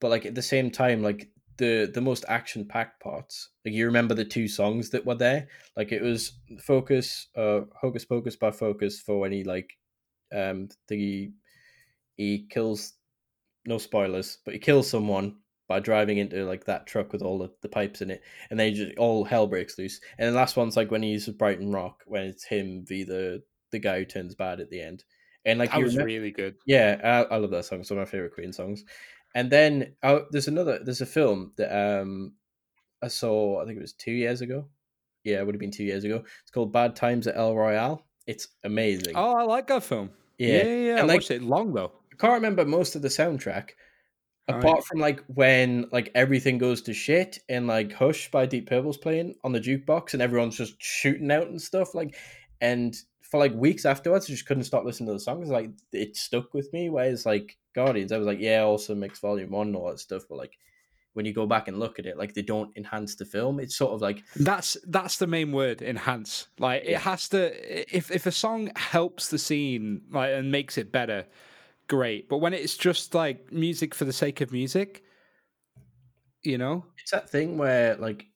[0.00, 1.28] But like at the same time, like
[1.60, 5.46] the the most action packed parts, like you remember the two songs that were there.
[5.76, 9.78] Like it was Focus, uh, Hocus Pocus by Focus for when he like
[10.34, 11.30] um the
[12.16, 12.94] he kills
[13.66, 15.36] no spoilers, but he kills someone
[15.68, 18.72] by driving into like that truck with all the, the pipes in it, and they
[18.72, 20.00] just all hell breaks loose.
[20.18, 23.42] And the last one's like when he's with Brighton Rock, when it's him v the
[23.70, 25.04] the guy who turns bad at the end.
[25.44, 26.56] And like that was remem- really good.
[26.66, 27.80] yeah, I, I love that song.
[27.80, 28.84] It's one of my favorite Queen songs.
[29.34, 30.80] And then oh, there's another.
[30.82, 31.70] There's a film that
[32.00, 32.32] um
[33.02, 33.60] I saw.
[33.62, 34.66] I think it was two years ago.
[35.24, 36.24] Yeah, it would have been two years ago.
[36.42, 38.04] It's called Bad Times at El Royale.
[38.26, 39.12] It's amazing.
[39.16, 40.10] Oh, I like that film.
[40.38, 40.48] yeah.
[40.48, 40.94] Yeah, yeah, yeah.
[40.94, 41.92] I And, like- watched it long, though.
[42.12, 43.70] I can't remember most of the soundtrack,
[44.48, 44.58] Right.
[44.58, 48.98] apart from like when like everything goes to shit and like Hush by Deep Purple's
[48.98, 51.94] playing on the jukebox and everyone's just shooting out and stuff.
[51.94, 52.16] Like,
[52.60, 52.94] and
[53.30, 55.48] for like weeks afterwards, I just couldn't stop listening to the songs.
[55.48, 56.90] Like, it stuck with me.
[56.90, 60.22] Whereas like Guardians, I was like, yeah, Awesome Mix volume one and all that stuff.
[60.28, 60.58] But like,
[61.12, 63.60] when you go back and look at it, like they don't enhance the film.
[63.60, 66.48] It's sort of like That's that's the main word, enhance.
[66.58, 67.96] Like it has to.
[67.96, 71.26] If if a song helps the scene, like and makes it better,
[71.88, 72.28] great.
[72.28, 75.02] But when it's just like music for the sake of music,
[76.42, 78.26] you know, it's that thing where like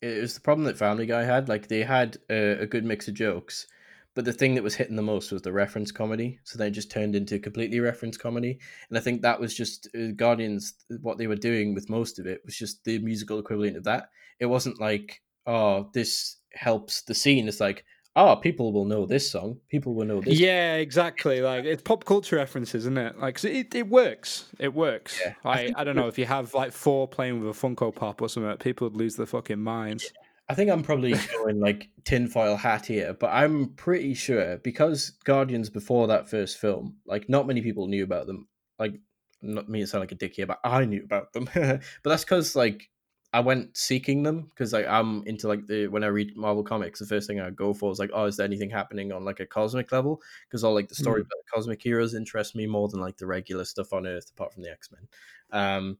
[0.00, 1.48] it was the problem that Family Guy had.
[1.48, 3.66] Like they had a, a good mix of jokes,
[4.14, 6.38] but the thing that was hitting the most was the reference comedy.
[6.44, 8.58] So they just turned into completely reference comedy,
[8.88, 10.74] and I think that was just uh, Guardians.
[11.00, 14.10] What they were doing with most of it was just the musical equivalent of that.
[14.38, 17.48] It wasn't like oh this helps the scene.
[17.48, 17.84] It's like
[18.14, 19.58] oh, people will know this song.
[19.68, 20.38] People will know this.
[20.38, 21.40] Yeah, exactly.
[21.40, 23.18] Like it's pop culture references, isn't it?
[23.18, 24.46] Like it, it works.
[24.58, 25.20] It works.
[25.24, 27.94] Yeah, I I, I, don't know if you have like four playing with a Funko
[27.94, 30.12] Pop or something, people would lose their fucking minds.
[30.48, 35.70] I think I'm probably going like tinfoil hat here, but I'm pretty sure because Guardians
[35.70, 38.48] before that first film, like not many people knew about them.
[38.78, 39.00] Like,
[39.40, 41.48] not me to sound like a dick here, but I knew about them.
[41.54, 42.90] but that's because like
[43.32, 46.98] I went seeking them because like I'm into like the when I read Marvel comics,
[47.00, 49.40] the first thing I go for is like, oh, is there anything happening on like
[49.40, 50.20] a cosmic level?
[50.48, 51.26] Because all like the story Mm.
[51.26, 54.52] about the cosmic heroes interest me more than like the regular stuff on Earth, apart
[54.52, 55.08] from the X Men.
[55.50, 55.98] Um,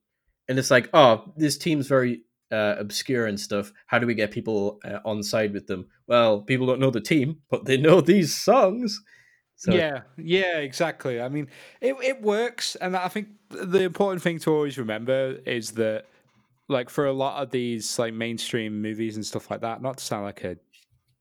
[0.48, 2.22] and it's like, oh, this team's very
[2.52, 3.72] uh, obscure and stuff.
[3.86, 5.86] How do we get people uh, on side with them?
[6.06, 9.00] Well, people don't know the team, but they know these songs.
[9.56, 11.20] So yeah, yeah, exactly.
[11.20, 11.48] I mean,
[11.80, 16.06] it it works, and I think the important thing to always remember is that,
[16.68, 20.04] like, for a lot of these like mainstream movies and stuff like that, not to
[20.04, 20.56] sound like a,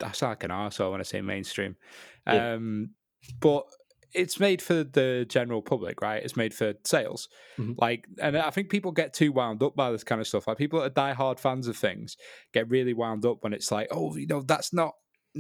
[0.04, 1.76] I sound like an arsehole when I say mainstream,
[2.26, 2.54] Yeah.
[2.54, 2.92] um,
[3.40, 3.66] but
[4.14, 6.24] it's made for the general public, right?
[6.24, 7.76] It's made for sales, Mhm.
[7.80, 10.48] like, and I think people get too wound up by this kind of stuff.
[10.48, 12.18] Like, people that are diehard fans of things
[12.54, 14.94] get really wound up when it's like, oh, you know, that's not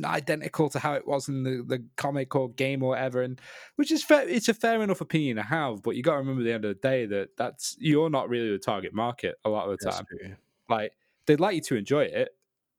[0.06, 3.42] identical to how it was in the, the comic or game or whatever and
[3.76, 6.40] which is fair it's a fair enough opinion to have but you got to remember
[6.40, 9.50] at the end of the day that that's you're not really the target market a
[9.50, 10.34] lot of the that's time true.
[10.70, 10.94] like
[11.26, 12.30] they'd like you to enjoy it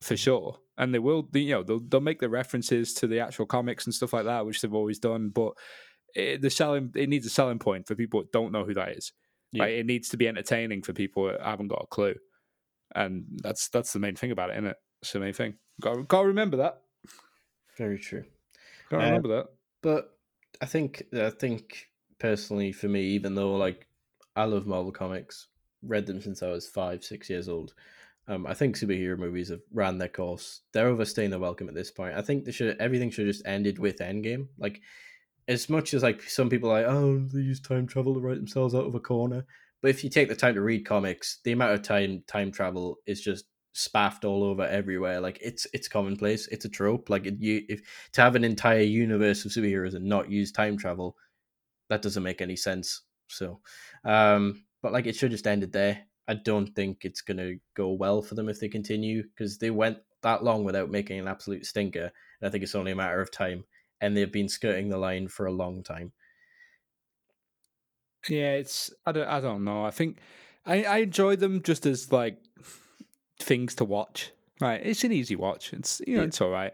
[0.03, 3.47] for sure and they will you know they'll, they'll make the references to the actual
[3.47, 5.53] comics and stuff like that which they've always done but
[6.15, 8.91] it, the selling it needs a selling point for people that don't know who that
[8.91, 9.13] is
[9.53, 9.65] Yeah.
[9.65, 12.15] like it needs to be entertaining for people that haven't got a clue
[12.95, 16.07] and that's that's the main thing about it isn't it it's the main thing got,
[16.09, 16.83] got to remember that
[17.77, 18.25] Very true.
[18.91, 19.47] got to Uh, remember that
[19.83, 20.19] But
[20.61, 23.89] I think I think personally for me, even though like
[24.37, 25.49] I love Marvel comics,
[25.83, 27.75] read them since I was five, six years old.
[28.29, 30.61] Um, I think superhero movies have ran their course.
[30.73, 32.17] They're overstaying their welcome at this point.
[32.17, 34.49] I think they should everything should have just ended with Endgame.
[34.59, 34.81] Like
[35.49, 38.75] as much as like some people like, oh, they use time travel to write themselves
[38.75, 39.45] out of a corner.
[39.81, 42.99] But if you take the time to read comics, the amount of time time travel
[43.07, 45.21] is just spaffed all over everywhere.
[45.21, 46.47] Like it's it's commonplace.
[46.49, 47.11] It's a trope.
[47.11, 51.17] Like you if to have an entire universe of superheroes and not use time travel,
[51.89, 53.03] that doesn't make any sense.
[53.29, 53.61] So,
[54.05, 56.07] um, but like it should just ended there.
[56.29, 59.99] I don't think it's gonna go well for them if they continue because they went
[60.23, 62.11] that long without making an absolute stinker.
[62.41, 63.65] And I think it's only a matter of time.
[64.01, 66.13] And they've been skirting the line for a long time.
[68.29, 69.85] Yeah, it's I don't I don't know.
[69.85, 70.19] I think
[70.65, 72.39] I I enjoy them just as like
[73.39, 74.31] things to watch.
[74.61, 75.73] Right, it's an easy watch.
[75.73, 76.29] It's you know Yeah.
[76.29, 76.73] it's all right.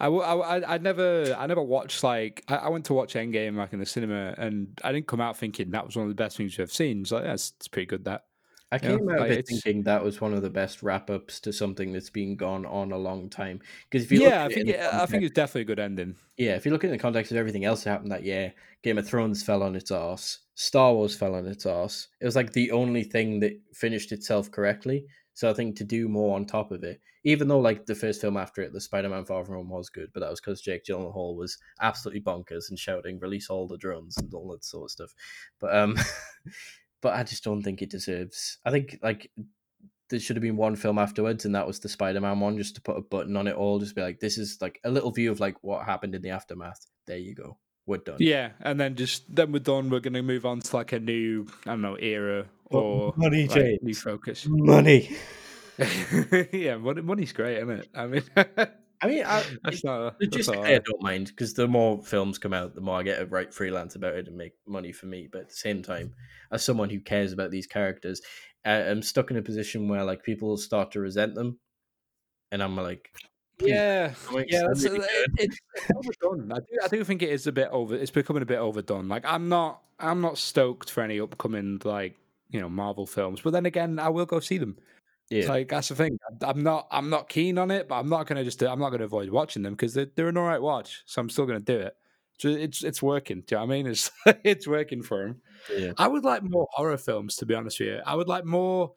[0.00, 3.72] I, I, I never I never watched like I, I went to watch Endgame like
[3.72, 6.36] in the cinema and I didn't come out thinking that was one of the best
[6.36, 7.04] things you've seen.
[7.04, 8.24] So like yeah, it's, it's pretty good that.
[8.72, 11.38] I Yeah, came out of it thinking that was one of the best wrap ups
[11.40, 13.60] to something that's been gone on a long time.
[13.90, 15.64] Because if you look Yeah, I at it think in I think it's definitely a
[15.64, 16.16] good ending.
[16.38, 18.54] yeah, if you look at in the context of everything else that happened that year,
[18.82, 22.08] Game of Thrones fell on its arse, Star Wars fell on its arse.
[22.20, 25.06] It was like the only thing that finished itself correctly.
[25.34, 28.20] So I think to do more on top of it, even though like the first
[28.20, 30.84] film after it, the Spider-Man Far From Home was good, but that was because Jake
[30.84, 34.90] Gyllenhaal was absolutely bonkers and shouting "Release all the drones" and all that sort of
[34.90, 35.14] stuff.
[35.58, 35.96] But um,
[37.02, 38.58] but I just don't think it deserves.
[38.64, 39.30] I think like
[40.08, 42.82] there should have been one film afterwards, and that was the Spider-Man one, just to
[42.82, 45.30] put a button on it all, just be like, this is like a little view
[45.30, 46.86] of like what happened in the aftermath.
[47.06, 48.16] There you go, we're done.
[48.20, 49.90] Yeah, and then just then we're done.
[49.90, 53.56] We're gonna move on to like a new I don't know era or money, like,
[53.56, 53.78] James.
[53.82, 54.46] new focus.
[54.48, 55.10] Money.
[56.52, 57.88] yeah, money, money's great, isn't it?
[57.94, 58.22] I mean,
[59.02, 62.74] I mean, I, that's not that's I don't mind because the more films come out,
[62.74, 65.28] the more I get to write freelance about it and make money for me.
[65.30, 66.14] But at the same time,
[66.52, 68.22] as someone who cares about these characters,
[68.64, 71.58] I'm stuck in a position where like people start to resent them,
[72.52, 73.10] and I'm like,
[73.58, 74.14] Yeah,
[74.46, 75.58] yeah, that's, really uh, it, good.
[75.74, 76.52] it's overdone.
[76.52, 77.96] I do, I do think it is a bit over.
[77.96, 79.08] It's becoming a bit overdone.
[79.08, 82.16] Like I'm not, I'm not stoked for any upcoming like
[82.50, 83.40] you know Marvel films.
[83.40, 84.76] But then again, I will go see them.
[85.30, 86.18] Yeah, Like that's the thing.
[86.42, 89.04] I'm not, I'm not keen on it, but I'm not gonna just, I'm not gonna
[89.04, 91.02] avoid watching them because they're, they're an alright watch.
[91.06, 91.96] So I'm still gonna do it.
[92.38, 93.42] So it's it's working.
[93.46, 93.86] Do you know what I mean?
[93.86, 94.10] It's
[94.44, 95.40] it's working for him.
[95.74, 95.92] yeah.
[95.96, 98.00] I would like more horror films, to be honest with you.
[98.04, 98.94] I would like more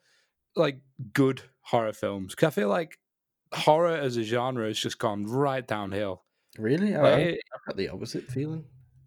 [0.55, 0.79] like
[1.13, 2.97] good horror films because I feel like
[3.53, 6.23] horror as a genre has just gone right downhill.
[6.57, 8.63] Really, oh, I, Like, I've got the opposite feeling.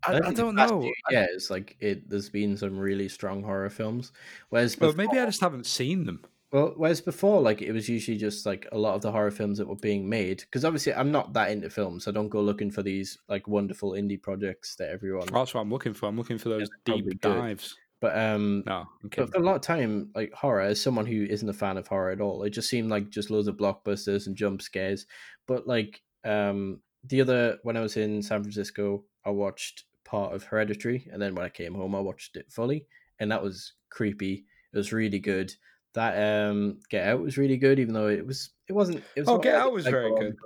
[0.07, 0.83] I, I the don't know.
[0.83, 4.13] few I- years, like it, there's been some really strong horror films.
[4.51, 6.25] Whereas Well, before, maybe I just haven't seen them.
[6.51, 9.59] Well, whereas before, like it was usually just like a lot of the horror films
[9.59, 10.41] that were being made.
[10.41, 12.09] Because obviously, I'm not that into films.
[12.09, 15.29] I don't go looking for these like wonderful indie projects that everyone.
[15.33, 16.07] That's what I'm looking for.
[16.07, 17.21] I'm looking for those deep good.
[17.21, 17.77] dives.
[18.01, 21.25] But um, No, I'm but for a lot of time, like horror, as someone who
[21.25, 24.27] isn't a fan of horror at all, it just seemed like just loads of blockbusters
[24.27, 25.07] and jump scares.
[25.47, 30.45] But like, um, the other when I was in San Francisco, I watched part of
[30.45, 32.87] Hereditary, and then when I came home, I watched it fully,
[33.19, 34.45] and that was creepy.
[34.73, 35.53] It was really good.
[35.95, 39.03] That um, Get Out was really good, even though it was it wasn't.
[39.17, 40.37] It was oh, Get Out was very good.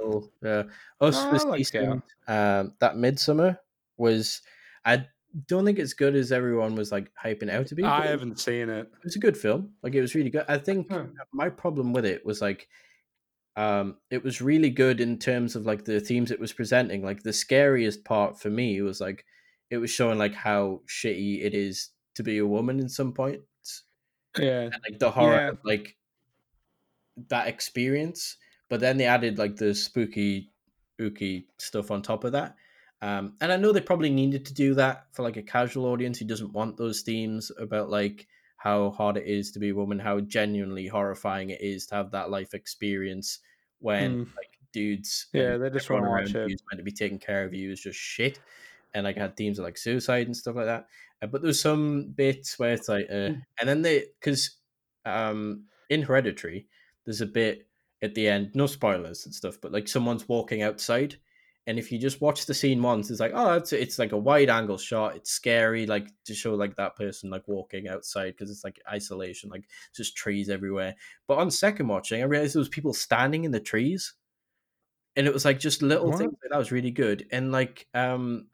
[0.42, 0.62] Yeah,
[1.00, 2.04] Us Oh, was liked Get decent.
[2.28, 3.58] Um, that Midsummer
[3.96, 4.40] was.
[4.84, 5.06] I
[5.46, 7.82] don't think it's good as everyone was like hyping out to be.
[7.84, 8.86] I haven't seen it.
[8.92, 9.72] it was a good film.
[9.82, 10.44] Like it was really good.
[10.48, 11.06] I think Huh.
[11.32, 12.68] my problem with it was like
[13.56, 17.02] um it was really good in terms of like the themes it was presenting.
[17.04, 19.24] Like the scariest part for me was like
[19.70, 23.44] it was showing like how shitty it is to be a woman in some points.
[24.38, 24.62] Yeah.
[24.62, 25.58] And like the horror Yeah.
[25.64, 25.96] like
[27.28, 28.36] that experience.
[28.68, 30.50] But then they added like the spooky
[31.00, 32.56] ooky stuff on top of that.
[33.02, 36.18] Um, and I know they probably needed to do that for like a casual audience
[36.18, 39.98] who doesn't want those themes about like how hard it is to be a woman,
[39.98, 43.40] how genuinely horrifying it is to have that life experience
[43.80, 44.36] when Mm.
[44.36, 46.48] like dudes, Yeah, they just everyone wanna watch it.
[46.48, 48.38] who's meant to be taking care of you is just shit.
[48.94, 50.86] And like had themes of like suicide and stuff like that.
[51.22, 53.42] Uh, but there's some bits where it's like, uh, Mm.
[53.60, 54.58] and then they because
[55.06, 56.68] um in Hereditary,
[57.04, 57.68] there's a bit
[58.02, 61.16] at the end, no spoilers and stuff, but like someone's walking outside,
[61.66, 64.18] and if you just watch the scene once, it's like, oh, it's it's like a
[64.18, 65.16] wide angle shot.
[65.16, 69.50] It's scary, like to show like that person like walking outside because it's like isolation,
[69.50, 70.96] like just trees everywhere.
[71.28, 74.14] But on second watching, I realized there was people standing in the trees,
[75.16, 76.12] and it was like just little What?
[76.12, 77.26] things like that was really good.
[77.30, 78.48] And like um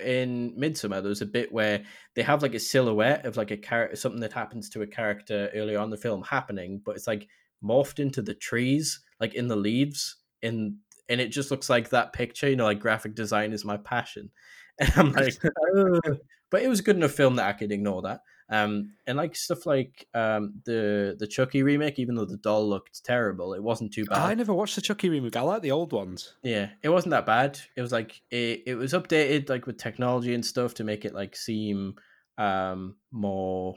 [0.00, 1.84] in Midsommar, there was a bit where
[2.14, 5.50] they have like a silhouette of like a character, something that happens to a character
[5.54, 7.28] earlier on the film happening, but it's like
[7.62, 10.76] morphed into the trees, like in the leaves, and
[11.08, 12.48] and it just looks like that picture.
[12.48, 14.30] You know, like graphic design is my passion,
[14.78, 15.36] and I'm like,
[15.76, 16.18] "Ugh."
[16.50, 18.20] but it was a good enough film that I could ignore that.
[18.50, 23.02] Um, and like stuff like um the the Chucky remake, even though the doll looked
[23.04, 24.18] terrible, it wasn't too bad.
[24.18, 25.36] I never watched the Chucky remake.
[25.36, 26.34] I like the old ones.
[26.42, 27.58] Yeah, it wasn't that bad.
[27.74, 31.14] It was like it, it was updated like with technology and stuff to make it
[31.14, 31.94] like seem
[32.36, 33.76] um more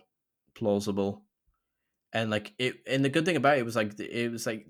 [0.53, 1.24] plausible.
[2.11, 4.68] And like it and the good thing about it was like it was like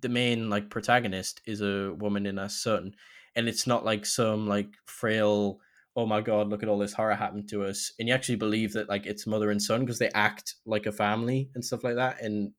[0.00, 2.94] the main like protagonist is a woman in a son
[3.34, 5.60] and it's not like some like frail
[5.98, 8.72] oh my god look at all this horror happened to us and you actually believe
[8.72, 11.96] that like it's mother and son because they act like a family and stuff like
[11.96, 12.52] that and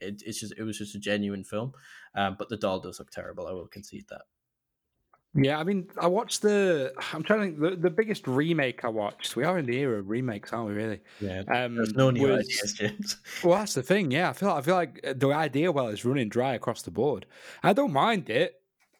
[0.00, 1.72] it, it's just it was just a genuine film
[2.16, 4.22] um, but the doll does look terrible i will concede that
[5.34, 6.92] Yeah, I mean, I watched the.
[7.14, 7.60] I'm trying to think.
[7.60, 9.36] The, the biggest remake I watched.
[9.36, 10.74] We are in the era of remakes, aren't we?
[10.82, 11.00] Really?
[11.20, 13.16] Yeah, Um, there's no new was- ideas, James.
[13.44, 14.10] Well, that's the thing.
[14.10, 14.50] Yeah, I feel.
[14.50, 17.26] I feel like uh, the idea well is running dry across the board.
[17.62, 18.50] I don't mind it,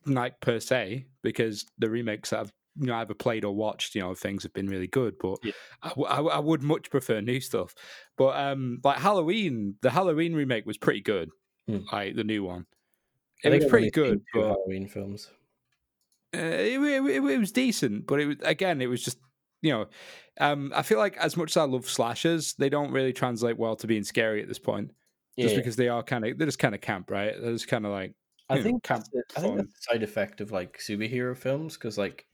[0.07, 4.01] like per se, because the remakes that I've you know either played or watched, you
[4.03, 5.17] know, things have been really good.
[5.21, 5.53] But Yeah.
[5.83, 7.75] I, w- I w- I would much prefer new stuff.
[8.17, 11.31] But um, like Halloween, the Halloween remake was pretty good.
[11.69, 11.81] Hmm.
[11.93, 12.67] Like the new one,
[13.45, 14.23] it was pretty good.
[14.33, 15.31] But Halloween films.
[16.35, 19.19] uh, it, it, it, it was decent, but it was again, it was just
[19.63, 19.87] you know,
[20.41, 23.77] um, I feel like as much as I love slashers, they don't really translate well
[23.77, 24.93] to being scary at this point,
[25.37, 27.35] Yeah, just because they are kind of they're just kind of camp, right?
[27.41, 28.15] They're just kind of like
[28.49, 29.05] I you know, think camp
[29.37, 32.27] I think that's the side effect of like superhero films because like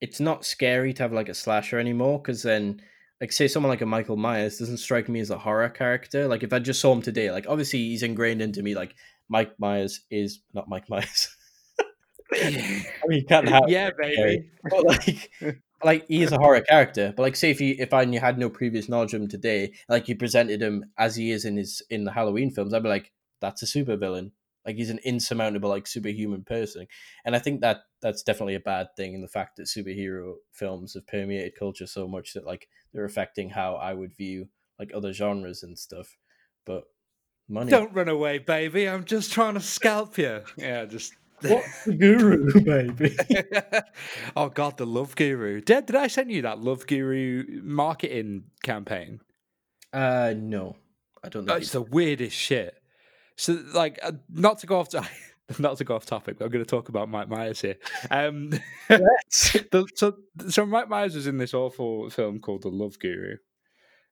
[0.00, 2.80] it's not scary to have like a slasher anymore because then
[3.20, 6.28] like say someone like a Michael Myers doesn't strike me as a horror character.
[6.28, 8.74] Like if I just saw him today, like obviously he's ingrained into me.
[8.74, 8.94] Like
[9.28, 11.34] Mike Myers is not Mike Myers.
[12.34, 14.50] I mean, you can't have yeah, baby.
[14.70, 15.30] but like
[15.84, 18.38] like he is a horror character but like say if you if i knew- had
[18.38, 21.82] no previous knowledge of him today like you presented him as he is in his
[21.90, 24.32] in the halloween films i'd be like that's a super villain
[24.66, 26.86] like he's an insurmountable like superhuman person
[27.24, 30.94] and i think that that's definitely a bad thing in the fact that superhero films
[30.94, 34.48] have permeated culture so much that like they're affecting how i would view
[34.78, 36.16] like other genres and stuff
[36.64, 36.84] but
[37.48, 38.88] money Don't run away, baby.
[38.88, 40.42] I'm just trying to scalp you.
[40.56, 41.14] Yeah, just.
[41.42, 43.14] what's the guru baby
[44.36, 45.60] oh God, the Love Guru.
[45.60, 49.20] Did, did I send you that Love Guru marketing campaign?
[49.92, 50.76] uh no
[51.22, 52.74] i don't Oh, think it's the weirdest shit.
[53.36, 55.06] So, like, uh, not to go off, to,
[55.58, 57.76] not to go off topic, but I'm going to talk about Mike Myers here.
[58.10, 58.50] Um,
[58.88, 60.16] the, so,
[60.48, 63.36] so Mike Myers was in this awful film called The Love Guru.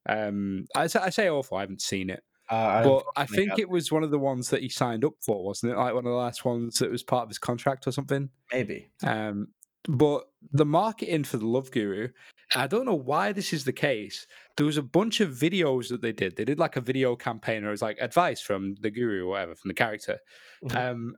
[0.07, 1.57] Um, I say, I say awful.
[1.57, 4.51] I haven't seen it, uh, but I unfortunately, think it was one of the ones
[4.51, 5.77] that he signed up for, wasn't it?
[5.77, 8.29] Like one of the last ones that was part of his contract or something.
[8.53, 9.49] maybe Um,
[9.89, 12.09] but the marketing for the Love Guru,
[12.55, 14.27] I don't know why this is the case.
[14.57, 16.37] There was a bunch of videos that they did.
[16.37, 19.31] They did like a video campaign, or it was like advice from the guru or
[19.31, 20.19] whatever from the character,
[20.65, 20.77] Mhm.
[20.77, 21.17] um,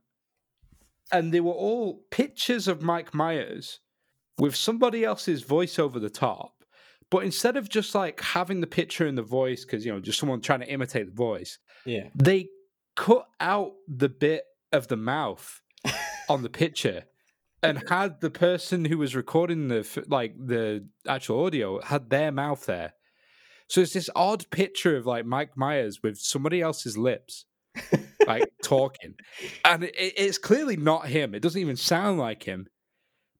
[1.11, 3.79] and they were all pictures of Mike Myers
[4.37, 6.53] with somebody else's voice over the top.
[7.09, 10.19] But instead of just like having the picture and the voice, because you know, just
[10.19, 12.49] someone trying to imitate the voice, yeah they
[12.95, 14.43] cut out the bit
[14.73, 15.61] of the mouth
[16.29, 17.03] on the picture
[17.63, 22.65] and had the person who was recording the like the actual audio had their mouth
[22.65, 22.93] there.
[23.67, 27.45] So it's this odd picture of like Mike Myers with somebody else's lips,
[28.25, 29.15] like talking,
[29.65, 31.35] and it, it's clearly not him.
[31.35, 32.67] It doesn't even sound like him.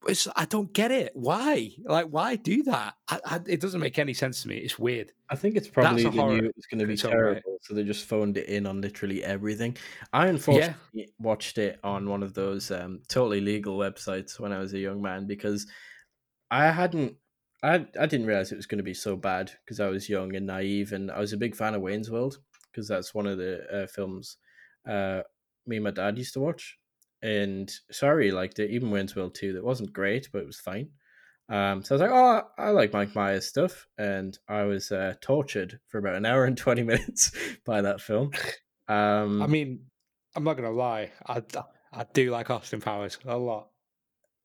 [0.07, 1.11] It's, I don't get it.
[1.13, 1.71] Why?
[1.83, 2.95] Like, why do that?
[3.07, 4.57] I, I, it doesn't make any sense to me.
[4.57, 5.11] It's weird.
[5.29, 7.59] I think it's probably a they horror knew it was going to be terrible, right.
[7.61, 9.77] so they just phoned it in on literally everything.
[10.13, 14.73] I unfortunately watched it on one of those um, totally legal websites when I was
[14.73, 15.67] a young man because
[16.49, 17.15] I hadn't,
[17.63, 20.35] I I didn't realize it was going to be so bad because I was young
[20.35, 22.37] and naive, and I was a big fan of Wayne's World
[22.71, 24.37] because that's one of the uh, films
[24.87, 25.21] uh,
[25.67, 26.76] me and my dad used to watch.
[27.21, 28.69] And sorry, liked it.
[28.71, 30.89] Even Wayne's World two, that wasn't great, but it was fine.
[31.49, 35.13] Um, so I was like, oh, I like Mike Myers stuff, and I was uh,
[35.21, 37.31] tortured for about an hour and twenty minutes
[37.65, 38.31] by that film.
[38.87, 39.85] Um, I mean,
[40.35, 41.11] I'm not gonna lie.
[41.25, 41.41] I
[41.91, 43.69] I do like Austin Powers a lot.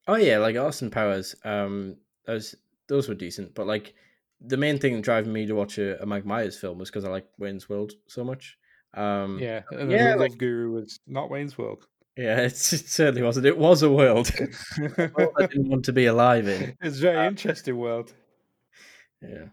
[0.08, 1.34] oh yeah, like Austin Powers.
[1.44, 1.96] Um,
[2.26, 2.54] those
[2.88, 3.94] those were decent, but like
[4.40, 7.08] the main thing driving me to watch a, a Mike Myers film was because I
[7.10, 8.56] like Wayne's World so much.
[8.94, 11.86] Um, Yeah, and yeah, the like- Guru was not Wayne's World.
[12.16, 13.46] Yeah, it's, it certainly wasn't.
[13.46, 16.76] It was a world, I didn't want to be alive in.
[16.80, 18.12] it's a very interesting world.
[19.22, 19.46] Yeah,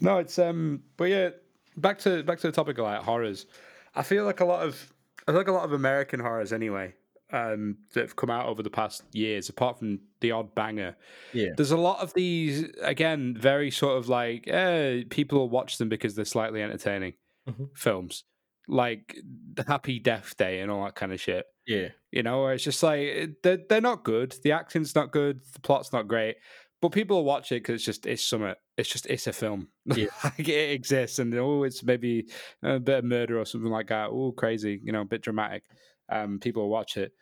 [0.00, 1.30] No, it's um, but yeah,
[1.76, 3.46] back to back to the topic of like horrors.
[3.94, 4.92] I feel like a lot of
[5.26, 6.94] I feel like a lot of American horrors anyway,
[7.32, 10.96] um, that have come out over the past years, apart from the odd banger.
[11.32, 15.78] yeah, There's a lot of these again, very sort of like eh, people will watch
[15.78, 17.14] them because they're slightly entertaining
[17.48, 17.68] Mhm.
[17.76, 18.24] films,
[18.68, 19.16] like
[19.54, 21.46] the Happy Death Day and all that kind of shit.
[21.66, 21.88] yeah.
[22.10, 24.36] You know, where it's just like eh, they're they're not good.
[24.42, 25.40] The acting's not good.
[25.52, 26.36] The plot's not great.
[26.80, 28.54] But people will watch it because it's just it's something.
[28.76, 29.68] It's just it's a film.
[29.96, 30.06] Yeah.
[30.22, 32.28] like it exists, and oh, it's maybe
[32.62, 34.10] a bit of murder or something like that.
[34.10, 35.64] Oh, crazy, you know, a bit dramatic.
[36.10, 37.12] Um, people will watch it.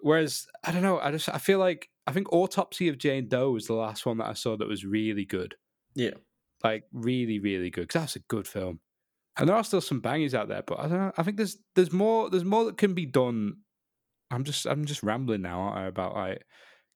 [0.00, 0.98] Whereas I don't know.
[0.98, 4.18] I just I feel like I think Autopsy of Jane Doe was the last one
[4.18, 5.54] that I saw that was really good.
[5.94, 6.14] Yeah.
[6.62, 7.82] Like really, really good.
[7.88, 8.80] Because that's a good film.
[9.38, 11.12] And there are still some bangers out there, but I don't know.
[11.16, 13.58] I think there's there's more there's more that can be done.
[14.30, 16.44] I'm just I'm just rambling now, aren't I, about like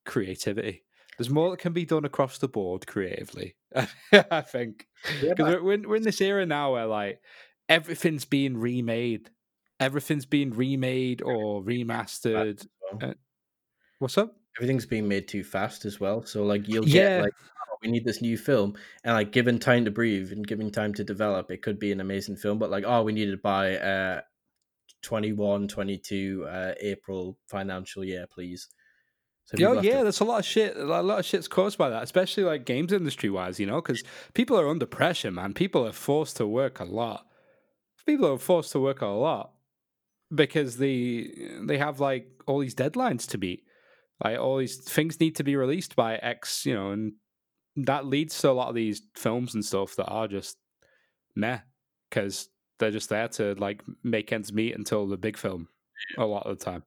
[0.05, 0.83] creativity.
[1.17, 3.55] There's more that can be done across the board creatively.
[4.11, 4.87] I think
[5.21, 7.21] Yeah, because we're, in- we're in this era now where like
[7.69, 9.29] everything's being remade,
[9.79, 12.65] everything's being remade or remastered.
[12.91, 13.11] well.
[13.11, 13.13] Uh,
[13.99, 14.35] What's up?
[14.57, 16.23] everything's being made too fast as well.
[16.25, 17.17] So like you'll Yeah.
[17.17, 17.33] get like
[17.83, 21.03] we need this new film and like given time to breathe and given time to
[21.03, 22.57] develop, it could be an amazing film.
[22.59, 24.21] But like, oh, we need it by uh
[25.01, 28.69] 21, 22 uh April financial year, please.
[29.45, 30.77] So Yeah, yeah, to- there's a lot of shit.
[30.77, 34.03] A lot of shit's caused by that, especially like games industry wise, you know, because
[34.33, 35.53] people are under pressure, man.
[35.53, 37.27] People are forced to work a lot.
[38.05, 39.51] People are forced to work a lot
[40.33, 41.29] because they
[41.61, 43.63] they have like all these deadlines to meet.
[44.23, 47.13] Like all these things need to be released by X, you know, and
[47.75, 50.57] that leads to a lot of these films and stuff that are just
[51.35, 51.59] meh
[52.09, 52.49] because
[52.79, 55.67] they're just there to like make ends meet until the big film.
[56.17, 56.83] A lot of the time.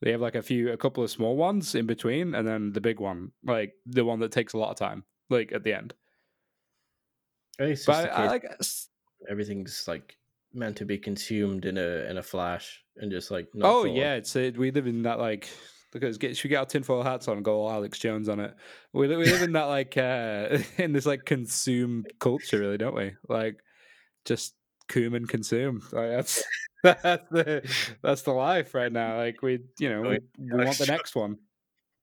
[0.00, 2.80] They have like a few, a couple of small ones in between, and then the
[2.80, 5.92] big one, like the one that takes a lot of time, like at the end.
[7.58, 8.64] It's But I, I like, uh,
[9.28, 10.16] everything's like
[10.54, 14.34] meant to be consumed in a in a flash and just like oh yeah, it's
[14.36, 15.48] it, we live in that like.
[15.94, 18.40] Us get should we get our tinfoil hats on and go all Alex Jones on
[18.40, 18.54] it.
[18.92, 23.12] We we live in that like uh in this like consume culture, really, don't we?
[23.28, 23.60] Like
[24.24, 24.54] just
[24.88, 25.82] coom and consume.
[25.92, 26.44] Like that's
[26.82, 29.16] that's the that's the life right now.
[29.16, 31.38] Like we, you know, we, we want the next one.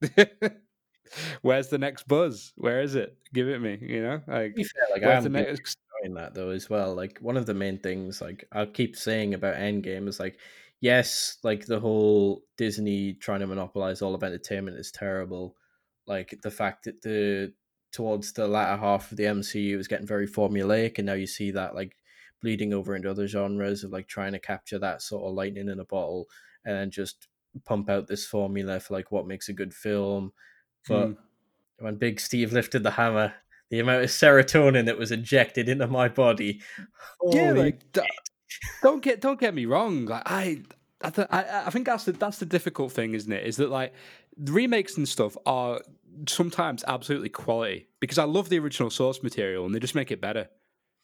[1.41, 2.51] Where's the next buzz?
[2.55, 3.17] Where is it?
[3.33, 3.77] Give it me.
[3.81, 5.77] You know, like fair, like where's the I'm next?
[6.03, 6.93] enjoying that though as well.
[6.93, 10.37] Like one of the main things, like I'll keep saying about Endgame is like,
[10.81, 15.55] yes, like the whole Disney trying to monopolize all of entertainment is terrible.
[16.05, 17.53] Like the fact that the
[17.91, 21.51] towards the latter half of the MCU is getting very formulaic, and now you see
[21.51, 21.93] that like
[22.41, 25.79] bleeding over into other genres of like trying to capture that sort of lightning in
[25.79, 26.27] a bottle
[26.65, 27.27] and then just
[27.65, 30.31] pump out this formula for like what makes a good film.
[30.87, 31.13] But Hmm.
[31.79, 33.33] when Big Steve lifted the hammer,
[33.71, 36.61] the amount of serotonin that was injected into my body.
[37.31, 38.01] yeah, like d-
[38.81, 40.05] don't get don't get me wrong.
[40.05, 40.61] Like I,
[41.01, 43.45] I, th- I, I think that's the that's the difficult thing, isn't it?
[43.45, 43.93] Is that like
[44.37, 45.81] remakes and stuff are
[46.27, 50.21] sometimes absolutely quality because I love the original source material and they just make it
[50.21, 50.49] better,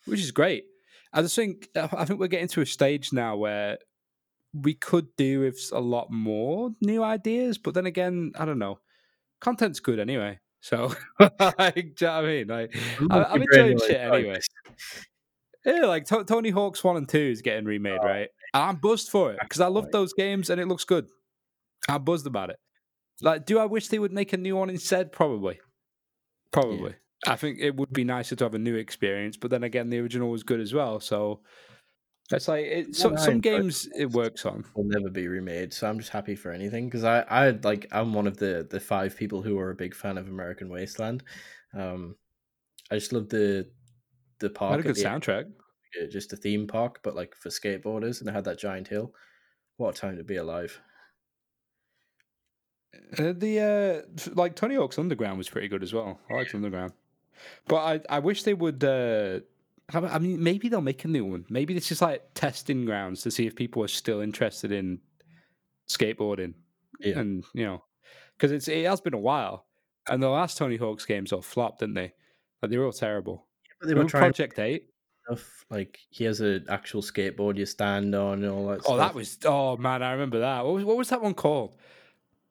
[0.06, 0.66] which is great.
[1.12, 3.78] I just think I think we're getting to a stage now where
[4.54, 8.80] we could do with a lot more new ideas, but then again, I don't know.
[9.42, 10.40] Content's good anyway.
[10.62, 12.48] So, like, do you know what I mean?
[12.48, 14.40] Like, I'm I'm enjoying shit anyway.
[15.66, 18.28] Yeah, like to- Tony Hawk's One and Two is getting remade, Oh, right?
[18.54, 21.08] And I'm buzzed for it because I love those games and it looks good.
[21.88, 22.58] I'm buzzed about it.
[23.22, 25.12] Like, do I wish they would make a new one instead?
[25.12, 25.60] Probably.
[26.52, 26.96] Probably.
[27.26, 30.00] I think it would be nicer to have a new experience, but then again, the
[30.00, 31.00] original was good as well.
[31.00, 31.40] So
[32.30, 34.66] that's like it, so, some games it works on.
[34.76, 35.74] will never be remade.
[35.74, 38.80] So I'm just happy for anything because I, I like I'm one of the the
[38.80, 41.24] five people who are a big fan of American Wasteland.
[41.74, 42.16] Um,
[42.92, 43.70] I just love the
[44.40, 44.72] the park.
[44.72, 45.46] Had a good end, soundtrack.
[46.02, 49.14] uh, just a theme park, but like for skateboarders, and it had that giant hill.
[49.78, 50.80] What a time to be alive!
[53.18, 56.20] Uh, the uh, like Tony Hawk's Underground was pretty good as well.
[56.30, 56.94] I liked Underground,
[57.68, 58.84] but I I wish they would.
[58.84, 59.40] Uh,
[59.94, 61.46] I I mean, maybe they'll make a new one.
[61.50, 65.00] Maybe this is like testing grounds to see if people are still interested in
[65.88, 66.54] skateboarding,
[67.00, 67.20] Yeah.
[67.20, 67.84] and you know,
[68.38, 69.66] because it's it has been a while,
[70.10, 72.14] and the last Tony Hawk's games all flopped, didn't they?
[72.62, 73.48] Like they were all terrible.
[73.86, 74.90] They were trying Project Eight?
[75.26, 78.80] stuff like he has an actual skateboard you stand on and all that.
[78.80, 78.98] Oh, stuff.
[78.98, 80.66] that was oh man, I remember that.
[80.66, 81.76] What was what was that one called?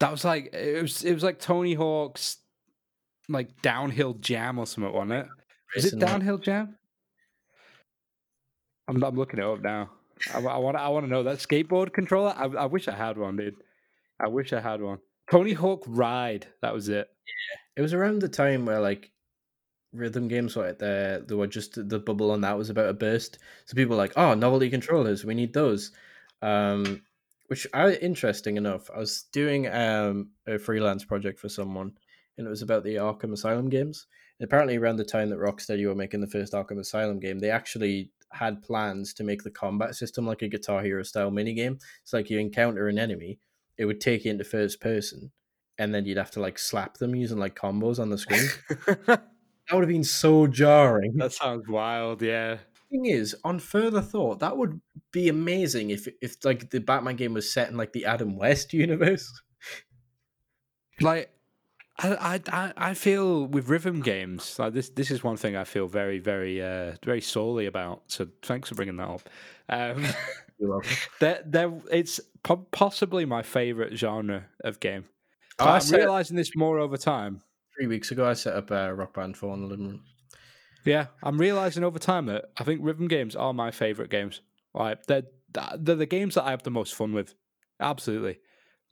[0.00, 2.38] That was like it was it was like Tony Hawk's
[3.28, 5.26] like downhill jam or something, wasn't it?
[5.76, 6.76] Is it downhill jam?
[8.88, 9.90] I'm I'm looking it up now.
[10.32, 12.32] I, want I want to know that skateboard controller.
[12.36, 13.56] I, I wish I had one, dude.
[14.20, 14.98] I wish I had one.
[15.28, 16.46] Tony Hawk Ride.
[16.60, 17.08] That was it.
[17.26, 19.10] Yeah, it was around the time where like
[19.92, 21.20] rhythm games were there.
[21.20, 23.38] There were just the bubble on that was about a burst.
[23.66, 25.92] So people were like, oh, novelty controllers, we need those.
[26.40, 27.02] Um,
[27.48, 28.90] which I interesting enough.
[28.94, 31.92] I was doing um a freelance project for someone,
[32.38, 34.06] and it was about the Arkham Asylum games.
[34.40, 37.50] And apparently, around the time that Rocksteady were making the first Arkham Asylum game, they
[37.50, 41.78] actually had plans to make the combat system like a Guitar Hero style minigame.
[42.02, 43.38] It's like you encounter an enemy,
[43.76, 45.30] it would take you into first person,
[45.78, 48.48] and then you'd have to like slap them using like combos on the screen.
[49.72, 51.16] that would have been so jarring.
[51.16, 52.20] that sounds wild.
[52.20, 52.58] Yeah.
[52.90, 57.32] thing is, on further thought, that would be amazing if if like the Batman game
[57.32, 59.26] was set in like the Adam West universe.
[61.00, 61.30] like
[61.98, 65.86] I, I I feel with rhythm games like this this is one thing I feel
[65.86, 68.02] very very uh very sorely about.
[68.08, 69.28] So thanks for bringing that up.
[69.70, 70.04] Um,
[70.58, 71.86] You're welcome.
[71.90, 75.06] it's po- possibly my favorite genre of game.
[75.58, 77.40] Oh, I'm realizing this more over time.
[77.82, 80.04] Three weeks ago, I set up a Rock Band for in the living room.
[80.84, 84.40] Yeah, I'm realizing over time that I think rhythm games are my favorite games.
[84.72, 87.34] Like they're they're the games that I have the most fun with.
[87.80, 88.38] Absolutely.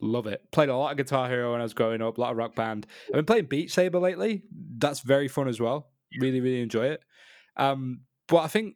[0.01, 0.41] Love it.
[0.51, 2.53] Played a lot of Guitar Hero when I was growing up, a lot of Rock
[2.53, 2.85] Band.
[3.07, 4.43] I've been playing Beat Saber lately.
[4.51, 5.87] That's very fun as well.
[6.19, 7.01] Really, really enjoy it.
[7.55, 8.75] Um, but I think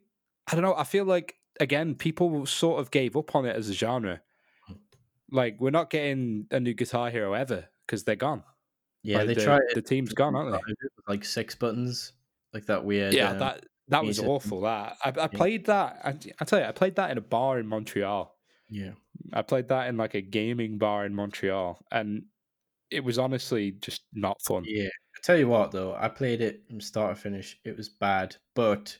[0.50, 0.74] I don't know.
[0.74, 4.22] I feel like again, people sort of gave up on it as a genre.
[5.30, 8.44] Like we're not getting a new Guitar Hero ever because they're gone.
[9.06, 10.74] Yeah, Like, they the, tried the team's gone, aren't they?
[11.08, 12.12] like six buttons,
[12.52, 13.14] like that weird.
[13.14, 14.28] Yeah, um, that that was music.
[14.28, 14.60] awful.
[14.62, 16.00] That I, I played that.
[16.04, 18.34] I, I tell you, I played that in a bar in Montreal.
[18.68, 18.92] yeah.
[19.32, 22.24] I played that in like a gaming bar in Montreal, and
[22.90, 24.64] it was honestly just not fun.
[24.66, 24.86] Yeah.
[24.88, 27.58] I tell you what, though, I played it from start to finish.
[27.64, 28.96] It was bad, but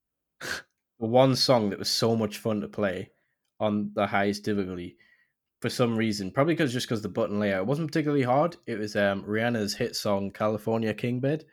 [0.40, 3.10] the one song that was so much fun to play
[3.60, 4.96] on the highest difficulty,
[5.60, 8.56] for some reason, probably because just because the button layout wasn't particularly hard.
[8.66, 11.44] It was um, Rihanna's hit song "California King Bed."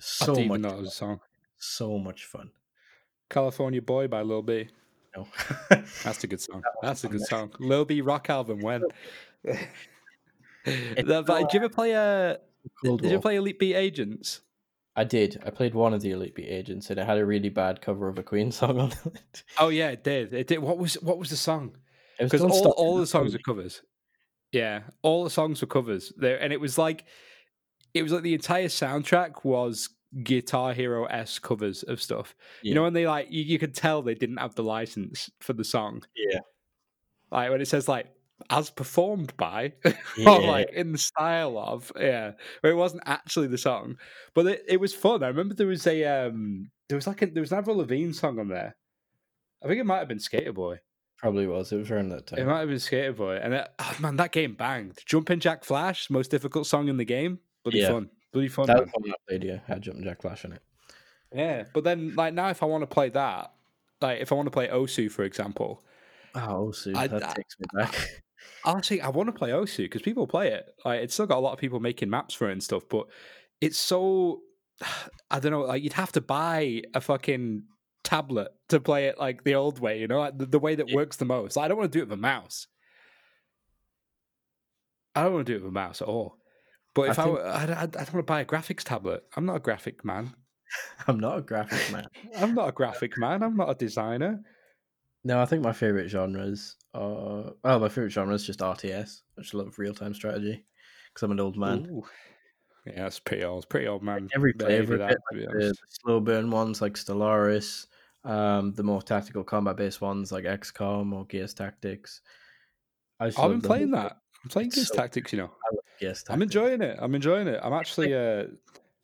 [0.00, 0.84] So much, even know it fun.
[0.84, 1.20] a song.
[1.58, 2.50] so much fun.
[3.30, 4.68] California Boy by Lil B.
[5.16, 5.26] No.
[6.02, 6.62] That's a good song.
[6.62, 7.52] That That's a good song.
[7.58, 8.82] Lil B rock album when.
[10.64, 12.36] That- but did you ever play uh
[12.84, 14.40] Cold did you play Elite Beat Agents?
[14.94, 15.42] I did.
[15.44, 18.08] I played one of the Elite Beat Agents, and it had a really bad cover
[18.08, 19.42] of a Queen song on it.
[19.58, 20.32] Oh yeah, it did.
[20.32, 20.58] It did.
[20.58, 21.76] What was what was the song?
[22.18, 23.82] Because all, all the songs were covers.
[24.52, 27.04] Yeah, all the songs were covers there, and it was like,
[27.94, 29.88] it was like the entire soundtrack was
[30.22, 32.34] Guitar Hero s covers of stuff.
[32.62, 32.84] You know, Yeah.
[32.84, 36.02] when they like, you, you could tell they didn't have the license for the song.
[36.14, 36.40] Yeah.
[37.30, 38.08] Like when it says like
[38.50, 39.72] as performed by,
[40.18, 40.30] Yeah.
[40.30, 43.96] or like in the style of, yeah, where it wasn't actually the song,
[44.34, 45.22] but it, it was fun.
[45.22, 48.12] I remember there was a um, there was like a, there was an Avril Lavigne
[48.12, 48.76] song on there.
[49.64, 50.78] I think it might have been Skater Boy.
[51.22, 51.70] Probably was.
[51.72, 52.40] It was around that time.
[52.40, 54.98] It might have been Skater Boy, and it, oh, man, that game banged.
[55.06, 57.38] Jumpin' Jack Flash, most difficult song in the game.
[57.62, 57.90] Bloody Yeah.
[57.92, 58.66] fun, bloody fun.
[58.66, 58.84] That man.
[58.86, 59.58] was one I played, yeah.
[59.68, 60.62] Had Jumping Jack Flash on it.
[61.32, 63.52] Yeah, but then like now, if I want to play that,
[64.00, 65.82] like if I want to play Osu, for example,
[66.34, 67.94] Oh, Osu, I- that I- takes me back.
[68.66, 70.66] Actually, I want to play Osu because people play it.
[70.84, 73.06] Like, it's still got a lot of people making maps for it and stuff, but
[73.60, 74.40] it's so
[75.30, 75.60] I don't know.
[75.62, 77.62] Like, you'd have to buy a fucking
[78.12, 80.00] tablet to play it like the old way.
[80.00, 80.96] You know, like the, the way that Yeah.
[80.96, 81.56] works the most.
[81.56, 82.66] I don't want to do it with a mouse.
[85.14, 86.36] I don't want to do it with a mouse at all.
[86.94, 89.24] But if I, think- I, I, I don't want to buy a graphics tablet.
[89.36, 90.34] I'm not a graphic man.
[91.06, 92.06] I'm not a graphic man.
[92.38, 93.42] I'm not a graphic man.
[93.42, 94.40] I'm not a designer.
[95.24, 97.52] No, I think my favorite genres are.
[97.64, 99.20] Oh, my favorite genre is just RTS.
[99.38, 100.64] I just love real time strategy.
[101.08, 101.86] because I'm an old man.
[101.90, 102.04] Ooh.
[102.86, 103.68] Yeah, that's pretty old.
[103.68, 104.28] Pretty old man.
[104.34, 107.86] Every behavior flavor, bit, like the, the slow burn ones like Stellaris,
[108.24, 112.20] um, the more tactical combat based ones like XCOM or Gears Tactics.
[113.20, 113.68] I I've love been them.
[113.68, 114.18] playing that.
[114.44, 115.50] I'm playing Gears so Tactics, you know.
[116.00, 116.30] Gears Tactics.
[116.30, 116.98] I'm enjoying it.
[117.00, 117.60] I'm enjoying it.
[117.62, 118.44] I'm actually uh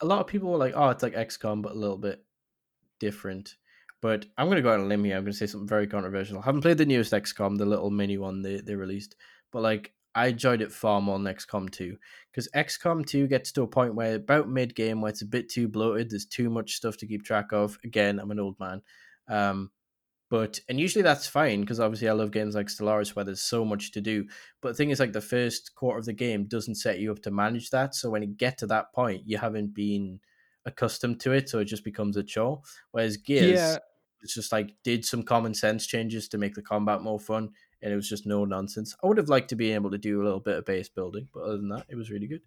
[0.01, 2.25] a lot of people were like, "Oh, it's like XCOM, but a little bit
[3.01, 3.57] different."
[4.01, 5.17] But I'm going to go out on a limb here.
[5.17, 6.39] I'm going to say something very controversial.
[6.39, 9.17] I haven't played the newest XCOM, the little mini one they, they released,
[9.51, 11.97] but like I enjoyed it far more than XCOM 2
[12.31, 15.49] because XCOM 2 gets to a point where about mid game where it's a bit
[15.49, 16.11] too bloated.
[16.11, 17.79] There's too much stuff to keep track of.
[17.85, 18.83] Again, I'm an old man.
[19.29, 19.71] Um,
[20.31, 23.65] but and usually that's fine because obviously I love games like Stellaris where there's so
[23.65, 24.27] much to do.
[24.61, 27.23] But the thing is, like the first quarter of the game doesn't set you up
[27.23, 27.95] to manage that.
[27.95, 30.21] So when you get to that point, you haven't been
[30.67, 32.61] accustomed to it, so it just becomes a chore.
[32.91, 33.79] Whereas Gears, Yeah.
[34.21, 37.49] it's just like did some common sense changes to make the combat more fun,
[37.81, 38.95] and it was just no nonsense.
[39.03, 41.29] I would have liked to be able to do a little bit of base building,
[41.33, 42.43] but other than that, it was really good.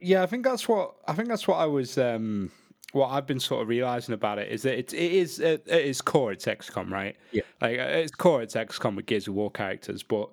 [0.00, 2.50] Yeah, I think that's what I think that's what I was um
[2.92, 5.68] what I've been sort of realizing about it is that it, it is uh, at
[5.68, 7.16] at its core it's XCOM, right?
[7.32, 7.42] Yeah.
[7.60, 10.30] Like at its core it's XCOM with Gears of War characters, but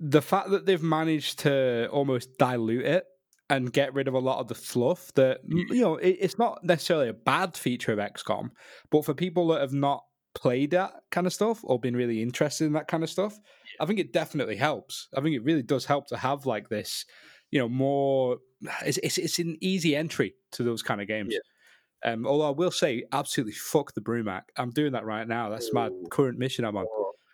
[0.00, 3.04] the fact that they've managed to almost dilute it
[3.50, 6.62] and get rid of a lot of the fluff that you know it, it's not
[6.62, 8.50] necessarily a bad feature of XCOM,
[8.90, 10.04] but for people that have not
[10.34, 13.38] played that kind of stuff or been really interested in that kind of stuff,
[13.80, 15.08] I think it definitely helps.
[15.16, 17.04] I think it really does help to have like this,
[17.50, 18.38] you know, more.
[18.84, 21.34] It's it's, it's an easy entry to those kind of games.
[22.04, 24.42] Um, although I will say, absolutely fuck the Brumak.
[24.56, 25.48] I'm doing that right now.
[25.50, 26.86] That's my current mission I'm on.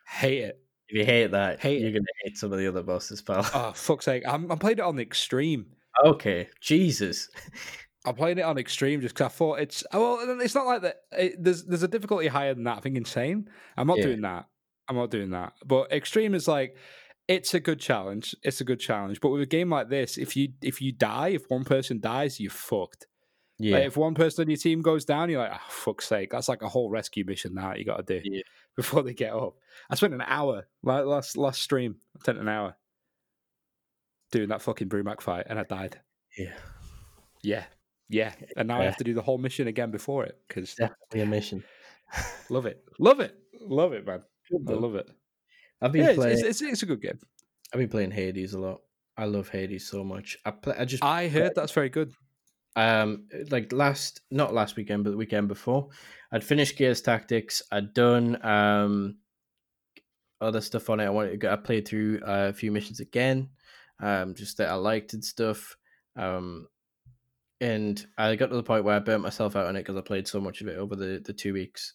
[0.08, 0.60] Hate it.
[0.88, 1.92] If you hate that, Hate you're it.
[1.94, 3.46] gonna hate some of the other bosses, pal.
[3.54, 4.22] Oh fuck's sake!
[4.26, 5.66] I'm, I'm playing it on the extreme.
[6.04, 7.28] okay, Jesus.
[8.06, 10.40] I'm playing it on extreme just because I thought it's oh, well.
[10.40, 10.96] It's not like that.
[11.12, 12.76] It, there's there's a difficulty higher than that.
[12.76, 13.48] I think insane.
[13.78, 14.04] I'm not Yeah.
[14.06, 14.44] doing that.
[14.88, 15.54] I'm not doing that.
[15.64, 16.76] But extreme is like
[17.28, 18.34] it's a good challenge.
[18.42, 19.22] It's a good challenge.
[19.22, 22.38] But with a game like this, if you if you die, if one person dies,
[22.38, 23.06] you're fucked.
[23.58, 26.30] Yeah, Like if one person on your team goes down, you're like, oh fuck's sake,
[26.30, 28.42] that's like a whole rescue mission now you got to do Yeah.
[28.76, 29.54] before they get up.
[29.88, 31.96] I spent an hour like last last stream.
[32.16, 32.74] I spent an hour
[34.32, 36.00] doing that fucking Brumak fight, and I died.
[36.36, 36.54] yeah,
[37.42, 37.64] Yeah,
[38.08, 38.32] yeah.
[38.56, 41.26] And now I have to do the whole mission again before it because definitely a
[41.26, 41.62] mission.
[42.50, 44.22] love it, love it, love it, man.
[44.68, 45.08] I love it.
[45.80, 46.38] I've been Yeah, it's, playing.
[46.38, 47.18] it's, it's, it's a good game.
[47.72, 48.80] I've been playing Hades a lot.
[49.16, 50.36] I love Hades so much.
[50.44, 50.74] I play.
[50.76, 52.12] I just I heard that's very good.
[52.76, 55.88] Um like last not last weekend but the weekend before
[56.32, 59.16] i'd finished gears tactics i'd done um
[60.40, 63.00] other stuff on it i wanted to go i played through uh, a few missions
[63.00, 63.48] again
[64.02, 65.76] um just that i liked and stuff
[66.16, 66.66] um
[67.60, 70.00] and i got to the point where i burnt myself out on it because i
[70.00, 71.94] played so much of it over the the two weeks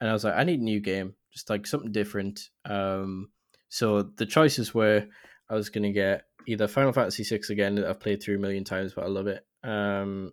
[0.00, 3.28] and i was like i need a new game just like something different um
[3.68, 5.06] so the choices were
[5.50, 8.64] i was to get either final fantasy 6 again that i've played through a million
[8.64, 10.32] times but i love it um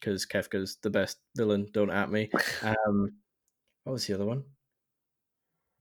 [0.00, 1.68] because Kefka's the best villain.
[1.72, 2.30] Don't at me.
[2.62, 3.12] Um,
[3.84, 4.44] what was the other one?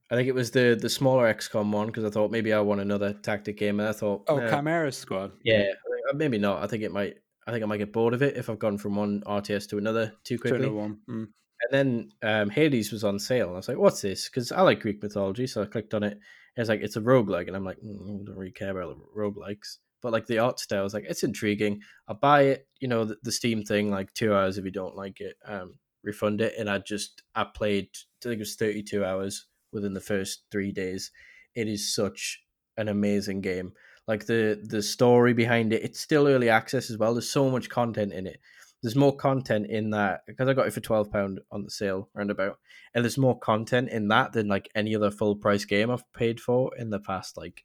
[0.09, 2.81] I think it was the the smaller XCOM one because I thought maybe I want
[2.81, 5.31] another tactic game, and I thought, Oh, nah, Chimera Squad.
[5.43, 5.69] yeah,
[6.09, 6.61] uh, maybe not.
[6.63, 7.15] I think it might.
[7.47, 9.77] I think I might get bored of it if I've gone from one RTS to
[9.77, 10.59] another too To quickly.
[10.59, 10.99] another one.
[11.09, 11.27] Mm.
[11.63, 13.47] And then um, Hades was on sale.
[13.47, 14.29] And I was like, what's this?
[14.29, 15.47] Because I like Greek mythology.
[15.47, 16.19] So I clicked on it.
[16.55, 17.47] It's like, it's a roguelike.
[17.47, 19.77] And I'm like, mm, I don't really care about roguelikes.
[20.01, 21.81] But like the art style, I was like, it's intriguing.
[22.07, 22.67] I'll buy it.
[22.79, 25.75] You know, the, the Steam thing, like two hours if you don't like it, um,
[26.03, 26.53] refund it.
[26.57, 27.89] And I just, I played,
[28.21, 31.11] I think it was 32 hours within the first three days.
[31.55, 32.41] It is such
[32.77, 33.73] an amazing game.
[34.07, 37.13] Like the the story behind it, it's still early access as well.
[37.13, 38.39] There's so much content in it
[38.81, 42.09] there's more content in that because I got it for twelve pound on the sale
[42.13, 42.57] roundabout,
[42.93, 46.39] and there's more content in that than like any other full price game I've paid
[46.39, 47.37] for in the past.
[47.37, 47.63] Like,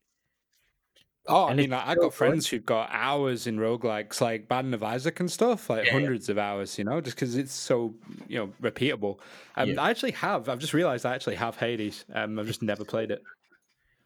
[1.28, 4.82] Oh, I mean, like, I got friends who've got hours in roguelikes, like Binding of
[4.82, 5.92] Isaac and stuff, like Yeah.
[5.92, 7.94] hundreds of hours, you know, just because it's so,
[8.28, 9.18] you know, repeatable.
[9.56, 9.82] Um, Yeah.
[9.82, 12.04] I actually have, I've just realized I actually have Hades.
[12.12, 13.22] Um, I've just never played it.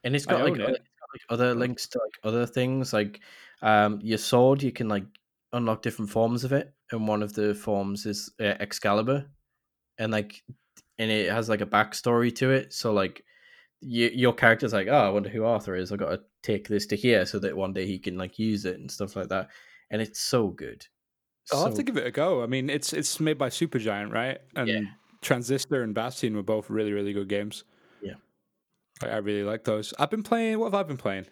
[0.05, 0.69] and it's got like, other, it.
[0.71, 2.93] it's got, like other links to like other things.
[2.93, 3.21] Like,
[3.63, 5.05] um, your sword, you can like
[5.53, 9.27] unlock different forms of it, and one of the forms is uh, Excalibur,
[9.99, 10.43] and like,
[10.99, 12.73] and it has like a backstory to it.
[12.73, 13.25] So like,
[13.81, 15.93] you, your character's like, oh, I wonder who Arthur is.
[15.93, 18.65] I got to take this to here so that one day he can like use
[18.65, 19.49] it and stuff like that.
[19.91, 20.87] And it's so good.
[21.53, 22.43] I'll have to give it a go.
[22.43, 24.39] I mean, it's it's made by Supergiant, right?
[24.55, 24.89] And
[25.21, 27.65] Transistor and Bastion were both really, really good games.
[28.01, 28.15] Yeah.
[29.03, 29.93] I, I really like those.
[29.99, 30.59] I've been playing.
[30.59, 31.27] What have I been playing?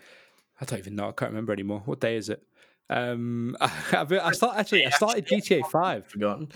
[0.61, 1.09] I don't even know.
[1.09, 1.83] I can't remember anymore.
[1.85, 2.43] What day is it?
[2.91, 4.87] Um, I've been, I start actually.
[4.87, 6.07] I started GTA Five.
[6.09, 6.49] forgotten.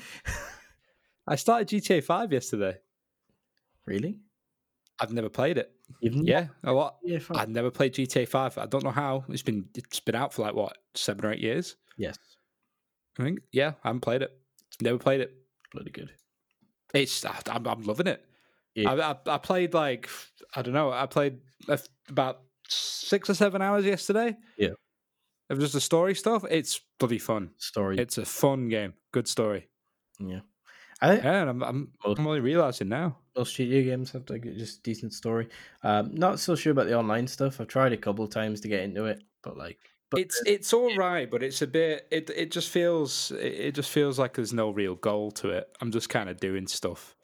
[1.26, 2.78] I started GTA Five yesterday.
[3.86, 4.18] really?
[5.00, 5.72] I've never played it.
[6.00, 6.96] You've not Yeah, a lot.
[7.04, 7.18] yeah.
[7.34, 8.56] I've never played GTA Five.
[8.58, 9.24] I don't know how.
[9.28, 11.76] It's been it's been out for like what seven or eight years.
[11.96, 12.16] yes,
[13.18, 13.40] I think.
[13.52, 14.30] Yeah, I haven't played it.
[14.80, 15.34] Never played it.
[15.72, 16.10] bloody good.
[16.94, 18.24] It's I- I'm, I'm loving it.
[18.74, 18.92] Yeah.
[18.92, 20.08] I, I I played like
[20.56, 20.90] I don't know.
[20.92, 21.38] I played
[22.08, 24.36] about six or seven hours yesterday.
[24.58, 24.70] Yeah.
[25.50, 26.44] Of just the story stuff.
[26.50, 27.50] It's bloody fun.
[27.58, 28.94] Story, It's a fun game.
[29.12, 29.68] Good story.
[30.18, 30.40] yeah.
[31.02, 33.18] I think Yeah, and I'm I'm, Most- I'm only realizing now.
[33.36, 35.48] most GTA games have like a just decent story.
[35.82, 37.60] Um, not so sure about the online stuff.
[37.60, 39.78] I've tried a couple of times to get into it, but like,
[40.10, 42.06] but it's it's all right, but it's a bit.
[42.10, 45.74] It it just feels it it just feels like there's no real goal to it.
[45.80, 47.16] I'm just kind of doing stuff,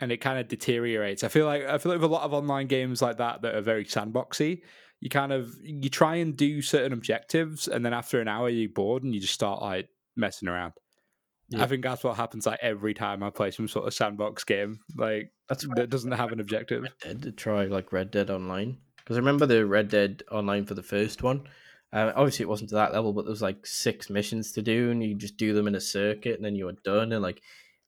[0.00, 1.24] and it kind of deteriorates.
[1.24, 3.54] I feel like I feel like with a lot of online games like that that
[3.54, 4.62] are very sandboxy,
[5.00, 8.68] you kind of you try and do certain objectives, and then after an hour you're
[8.70, 10.74] bored and you just start like messing around.
[11.50, 11.62] Yeah.
[11.62, 14.80] I think that's what happens like every time I play some sort of sandbox game,
[14.96, 16.82] like that's that doesn't have an objective.
[16.82, 20.66] Red Dead to try like Red Dead Online because I remember the Red Dead Online
[20.66, 21.48] for the first one.
[21.90, 24.90] Uh, obviously, it wasn't to that level, but there was like six missions to do,
[24.90, 27.12] and you just do them in a circuit, and then you were done.
[27.12, 27.40] And like,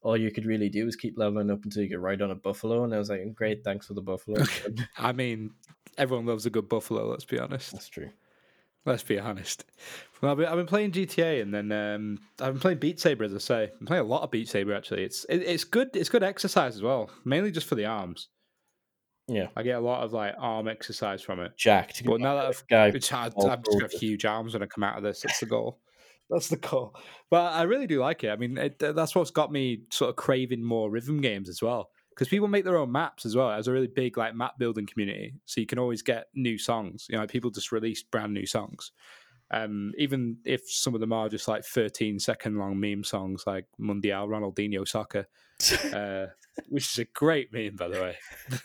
[0.02, 2.34] all you could really do was keep leveling up until you could ride on a
[2.34, 2.84] buffalo.
[2.84, 4.42] And I was like, great, thanks for the buffalo.
[4.98, 5.50] I mean,
[5.98, 7.06] everyone loves a good buffalo.
[7.08, 7.72] Let's be honest.
[7.72, 8.10] That's true.
[8.86, 9.64] Let's be honest.
[10.20, 13.38] Well, I've been, playing GTA and then um, I've been playing Beat Saber, as I
[13.38, 13.70] say.
[13.80, 15.04] I'm playing a lot of Beat Saber actually.
[15.04, 15.90] It's it, it's good.
[15.94, 18.28] It's good exercise as well, mainly just for the arms.
[19.28, 21.56] Yeah, I get a lot of like arm exercise from it.
[21.56, 22.04] jacked.
[22.04, 24.98] But now that I've, guy, it's hard, I've got huge arms when I come out
[24.98, 25.22] of this.
[25.22, 25.78] That's the goal.
[26.28, 26.94] That's the goal.
[27.30, 28.30] But I really do like it.
[28.30, 31.90] I mean, it, that's what's got me sort of craving more rhythm games as well.
[32.10, 33.50] Because people make their own maps as well.
[33.50, 36.58] It has a really big like map building community, so you can always get new
[36.58, 37.06] songs.
[37.08, 38.92] You know, people just release brand new songs.
[39.50, 43.66] Um, even if some of them are just like 13 second long meme songs like
[43.80, 45.26] Mundial Ronaldinho Soccer,
[45.92, 46.26] uh,
[46.68, 48.16] which is a great meme, by the way.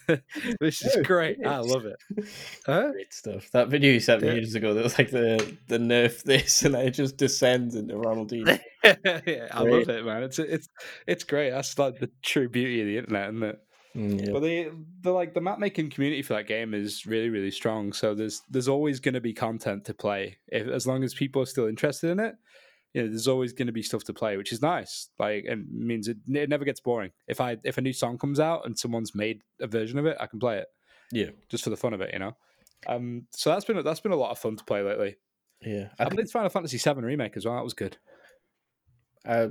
[0.59, 1.37] which is No, great.
[1.45, 1.97] I love it.
[2.65, 2.91] Huh?
[2.91, 3.51] Great stuff.
[3.51, 4.33] That video you sent me Yeah.
[4.35, 7.93] years ago, that was like the the nerf this, and then it just descends into
[7.95, 8.59] Ronaldinho.
[8.83, 10.23] yeah, I love it, man.
[10.23, 10.67] It's it's
[11.05, 11.51] it's great.
[11.51, 13.59] That's like the true beauty of the internet, isn't it?
[13.95, 14.31] Mm, yeah.
[14.33, 17.93] But the the like the map making community for that game is really really strong.
[17.93, 21.41] So there's there's always going to be content to play if, as long as people
[21.41, 22.35] are still interested in it.
[22.93, 25.09] You know, there's always going to be stuff to play, which is nice.
[25.19, 27.11] Like, it means it, it never gets boring.
[27.27, 30.17] If I if a new song comes out and someone's made a version of it,
[30.19, 30.67] I can play it
[31.11, 32.11] Yeah, just for the fun of it.
[32.13, 32.35] You know.
[32.87, 35.15] Um, so that's been that's been a lot of fun to play lately.
[35.61, 35.89] yeah.
[35.99, 37.55] I I played Final Fantasy VII remake as well.
[37.55, 37.97] That was good.
[39.25, 39.47] uh,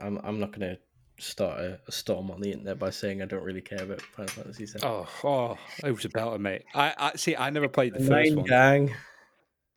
[0.00, 0.78] I'm I'm not gonna
[1.20, 4.28] start a, a storm on the internet by saying I don't really care about Final
[4.28, 4.80] Fantasy VII.
[4.82, 6.64] Oh, oh, it was about a belter, mate.
[6.74, 7.36] I, I see.
[7.36, 8.46] I never played the first one.
[8.46, 8.94] gang.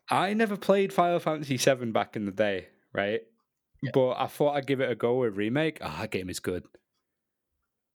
[0.09, 3.21] I never played Final Fantasy VII back in the day, right?
[3.81, 3.91] Yeah.
[3.93, 5.79] But I thought I'd give it a go with remake.
[5.81, 6.63] Ah, that game is good.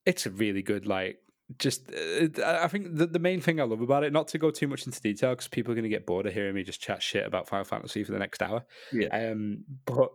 [0.07, 1.19] It's a really good, like,
[1.59, 1.91] just.
[1.93, 4.51] Uh, I I think the, the main thing I love about it, not to go
[4.51, 6.81] too much into detail, because people are going to get bored of hearing me just
[6.81, 8.65] chat shit about Final Fantasy for the next hour.
[8.93, 9.09] Yeah.
[9.09, 10.11] Um, but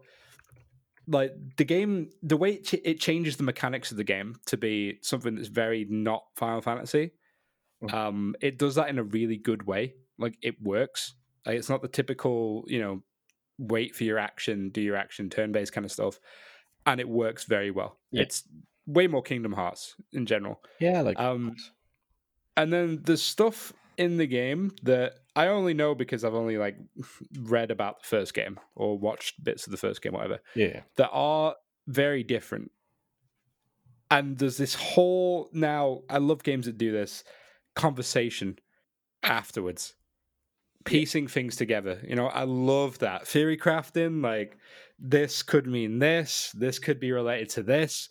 [1.07, 4.57] like the game, the way it, ch- it changes the mechanics of the game to
[4.57, 7.11] be something that's very not Final Fantasy.
[7.83, 7.93] Mhm.
[7.93, 9.95] Um, it does that in a really good way.
[10.17, 11.15] Like it works.
[11.45, 13.03] Like it's not the typical, you know,
[13.57, 16.19] wait for your action, do your action, turn based kind of stuff,
[16.85, 17.99] and it works very well.
[18.11, 18.21] Yeah.
[18.23, 18.43] It's
[18.85, 20.61] way more Kingdom Hearts in general.
[20.79, 21.55] Yeah, like Um,
[22.55, 26.77] and then the stuff in the game that I only know because I've only like
[27.39, 31.09] read about the first game or watched bits of the first game, whatever, yeah, that
[31.11, 31.55] are
[31.87, 32.71] very different.
[34.11, 37.23] And there's this whole now, I love games that do this
[37.75, 38.59] conversation
[39.23, 39.95] afterwards,
[40.85, 41.99] piecing things together.
[42.07, 43.27] You know, I love that.
[43.27, 44.57] Theory crafting, like
[44.99, 48.09] this could mean this, this could be related to this.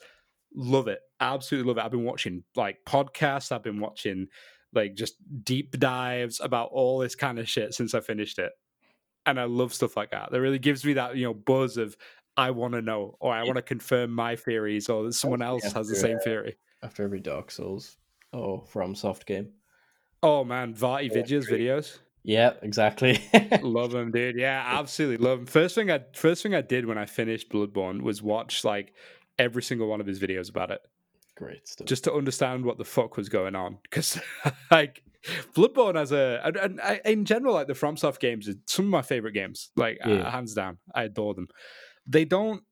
[0.54, 1.00] Love it.
[1.20, 1.84] Absolutely love it.
[1.84, 4.26] I've been watching like podcasts, I've been watching
[4.72, 8.52] like just deep dives about all this kind of shit since I finished it.
[9.24, 10.30] And I love stuff like that.
[10.32, 11.96] That really gives me that, you know, buzz of
[12.36, 15.70] I want to know or I want to confirm my theories or that someone else
[15.72, 16.56] has the same uh, theory.
[16.82, 17.96] after every Dark Souls
[18.32, 19.50] or From Soft game.
[20.22, 21.98] Oh man, Vaati Yeah, Vidya's videos.
[22.24, 23.20] Yeah, exactly.
[23.62, 24.36] love them, dude.
[24.36, 25.46] Yeah, absolutely love them.
[25.46, 28.94] First thing I first thing I did when I finished Bloodborne was watch like
[29.38, 30.80] every single one of his videos about it.
[31.36, 31.86] Great stuff.
[31.86, 34.20] just to understand what the fuck was going on because
[34.70, 35.02] like
[35.54, 38.90] bloodborne as a and, and I, in general like the fromsoft games are some of
[38.90, 41.46] my favorite games like uh, hands down i adore them
[42.06, 42.62] they don't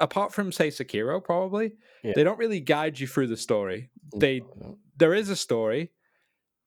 [0.00, 1.72] apart from say sekiro probably
[2.02, 2.12] Yeah.
[2.16, 4.76] they don't really guide you through the story they no.
[4.96, 5.92] there is a story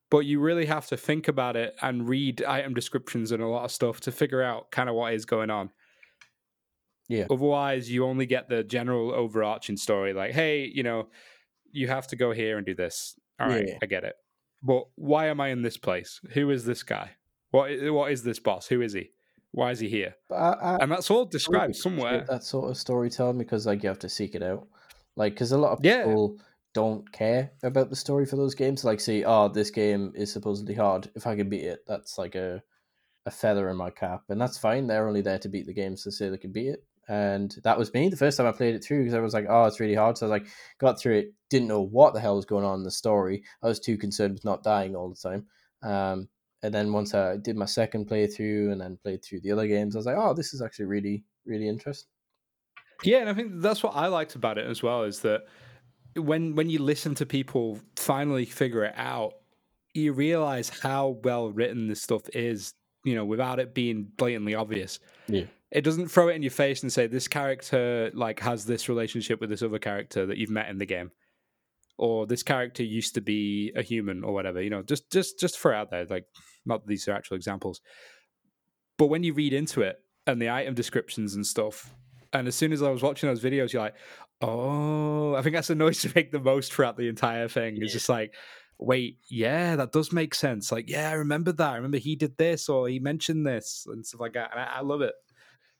[0.10, 3.66] but you really have to think about it and read item descriptions and a lot
[3.66, 5.72] of stuff to figure out kind of what is going on
[7.10, 7.26] Yeah.
[7.30, 11.10] otherwise you only get the general overarching story like hey you know
[11.74, 13.78] you have to go here and do this all right Yeah.
[13.82, 14.16] i get it
[14.66, 16.22] but why am I in this place?
[16.36, 17.12] Who is this guy?
[17.52, 18.66] What what is this boss?
[18.68, 19.10] Who is he?
[19.52, 20.16] Why is he here?
[20.32, 22.24] I, I, And that's all described somewhere.
[22.30, 24.66] that sort of storytelling because like you have to seek it out.
[25.18, 26.04] Like because a lot of Yeah.
[26.06, 26.38] people
[26.74, 28.86] don't care about the story for those games.
[28.86, 31.10] Like say, oh, this game is supposedly hard.
[31.14, 32.64] If I can beat it, that's like a
[33.26, 34.88] a feather in my cap, and that's fine.
[34.88, 36.86] They're only there to beat the games to say they can beat it.
[37.10, 39.46] And that was me the first time I played it through because I was like,
[39.50, 40.18] oh, it's really hard.
[40.18, 42.80] So I was like, got through it, didn't know what the hell was going on
[42.80, 43.44] in the story.
[43.62, 45.46] I was too concerned with not dying all the time.
[45.84, 46.30] Um,
[46.64, 49.96] and then once I did my second playthrough and then played through the other games,
[49.96, 52.08] I was like, oh, this is actually really, really interesting.
[53.04, 55.42] Yeah, and I think that's what I liked about it as well is that
[56.16, 59.34] when when you listen to people finally figure it out,
[59.94, 62.74] you realize how well written this stuff is,
[63.04, 65.00] you know, without it being blatantly obvious.
[65.28, 65.46] Yeah.
[65.74, 69.42] It doesn't throw it in your face and say this character like has this relationship
[69.42, 71.12] with this other character that you've met in the game.
[71.98, 75.60] Or this character used to be a human or whatever, you know, just just just
[75.60, 76.06] throw it out there.
[76.06, 76.26] Like
[76.66, 77.82] not that these are actual examples.
[78.98, 79.98] But when you read into it
[80.28, 81.94] and the item descriptions and stuff,
[82.32, 83.96] and as soon as I was watching those videos, you're like,
[84.42, 87.78] oh, I think that's the noise to make the most throughout the entire thing.
[87.82, 88.34] It's just like,
[88.80, 90.72] wait, yeah, that does make sense.
[90.72, 91.72] Like, yeah, I remember that.
[91.72, 94.52] I remember he did this or he mentioned this and stuff like that.
[94.52, 95.14] And I, I love it.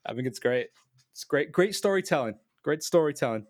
[0.06, 0.68] I think it's great.
[1.12, 2.34] It's great, great storytelling.
[2.62, 3.46] Great storytelling.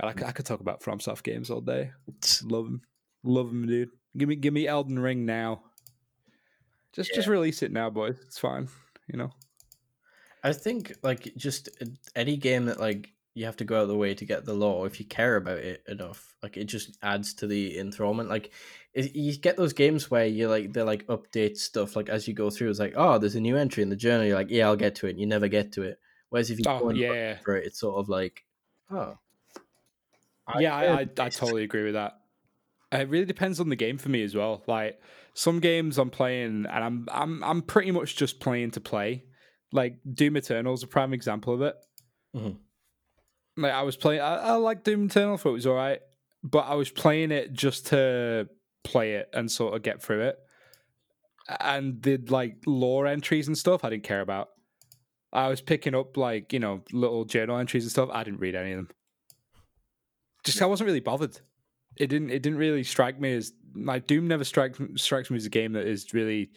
[0.00, 1.90] God, I, could- I could talk about FromSoft games all day.
[2.44, 2.82] Love them,
[3.24, 3.90] love them, dude.
[4.16, 5.62] Give me, give me Elden Ring now.
[6.92, 8.18] Just, just release it now, boys.
[8.26, 8.68] It's fine.
[9.08, 9.30] You know.
[10.44, 13.88] I think like just uh, any game that like you have to go out of
[13.88, 16.98] the way to get the lore if you care about it enough like it just
[17.02, 18.52] adds to the enthrallment like
[18.94, 22.34] it, you get those games where you like they like update stuff like as you
[22.34, 24.66] go through it's like oh there's a new entry in the journal you're like yeah
[24.66, 25.98] i'll get to it and you never get to it
[26.30, 27.38] whereas if you Oh, go yeah.
[27.44, 28.44] for it it's sort of like
[28.90, 29.16] oh
[30.58, 32.12] yeah, I, I, I totally agree with that.
[32.90, 34.62] It really depends on the game for me as well.
[34.66, 34.98] Like
[35.34, 39.24] some games I'm playing, and I'm I'm I'm pretty much just playing to play.
[39.72, 41.74] Like Doom Eternal is a prime example of it.
[42.34, 42.56] Mhm.
[43.58, 46.00] Like I was playing, I, I like Doom Eternal, thought it was all right,
[46.42, 48.48] but I was playing it just to
[48.84, 50.38] play it and sort of get through it.
[51.60, 54.48] And the like lore entries and stuff, I didn't care about.
[55.32, 58.10] I was picking up like you know little journal entries and stuff.
[58.12, 58.88] I didn't read any of them.
[60.44, 61.40] Just I wasn't really bothered.
[61.96, 62.30] It didn't.
[62.30, 65.72] It didn't really strike me as like Doom never strikes strikes me as a game
[65.72, 66.50] that is really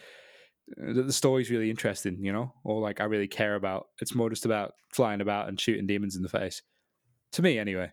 [0.78, 3.88] that the story's really interesting, you know, or like I really care about.
[4.02, 6.62] It's more just about flying about and shooting demons in the face.
[7.34, 7.92] To me, anyway.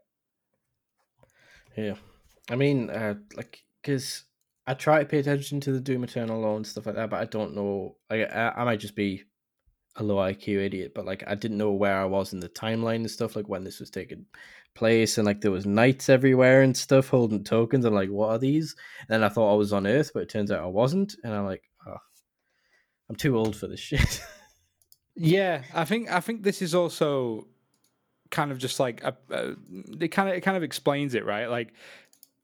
[1.77, 1.95] Yeah,
[2.51, 4.25] I mean, uh, like, because
[4.67, 7.21] I try to pay attention to the Doom Eternal lore and stuff like that, but
[7.21, 7.97] I don't know.
[8.11, 9.23] I, I I might just be
[9.97, 12.97] a low IQ idiot, but like, I didn't know where I was in the timeline
[12.97, 14.27] and stuff, like when this was taking
[14.75, 17.85] place, and like there was knights everywhere and stuff holding tokens.
[17.85, 18.75] I'm like, what are these?
[19.09, 21.33] And then I thought I was on Earth, but it turns out I wasn't, and
[21.33, 21.97] I'm like, oh,
[23.09, 24.21] I'm too old for this shit.
[25.21, 27.49] Yeah, I think I think this is also
[28.31, 29.55] kind of just like a, a,
[30.01, 31.49] it kind of it kind of explains it, right?
[31.49, 31.73] Like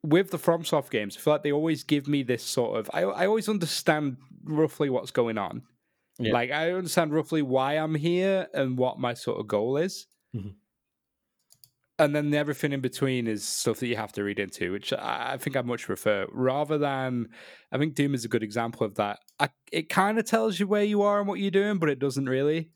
[0.02, 3.02] with the FromSoft games, I feel like they always give me this sort of I
[3.02, 5.62] I always understand roughly what's going on.
[6.18, 6.32] Yeah.
[6.32, 10.06] Like I understand roughly why I'm here and what my sort of goal is.
[10.34, 10.54] Mhm.
[11.96, 15.34] And then everything in between is stuff that you have to read into, which I,
[15.34, 16.26] I think I much prefer.
[16.32, 17.28] Rather than,
[17.70, 19.20] I think Doom is a good example of that.
[19.38, 22.00] I, it kind of tells you where you are and what you're doing, but it
[22.00, 22.70] doesn't really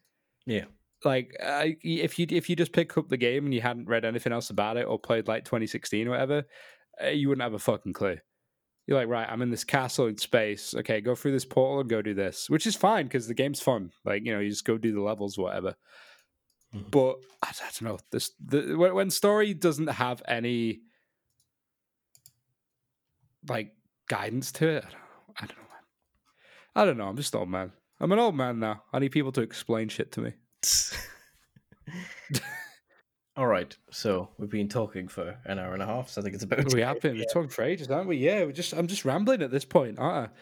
[0.49, 0.65] yeah,
[1.05, 4.05] like I, if you if you just pick up the game and you hadn't read
[4.05, 6.45] anything else about it or played like 2016 or whatever,
[7.03, 8.19] uh, you wouldn't have a fucking clue.
[8.87, 10.75] You're like, right, I'm in this castle in space.
[10.75, 13.61] Okay, go through this portal and go do this, which is fine because the game's
[13.61, 13.91] fun.
[14.05, 15.75] Like you know, you just go do the levels, whatever.
[16.75, 16.91] Mhm.
[16.91, 17.99] But I, I don't know.
[18.11, 20.81] This the when, when story doesn't have any
[23.49, 23.73] like
[24.09, 24.85] guidance to it.
[24.85, 25.01] I don't,
[25.37, 25.65] I don't know.
[26.75, 27.09] I don't know.
[27.09, 27.73] I'm just an old man.
[28.01, 28.83] I'm an old man now.
[28.93, 30.33] I need people to explain shit to me.
[33.37, 36.35] All right, so we've been talking for an hour and a half, so I think
[36.35, 36.73] it's about.
[36.75, 38.17] We have been we're talking for ages, aren't we?
[38.17, 40.33] Yeah, we just I'm just rambling at this point, aren't I?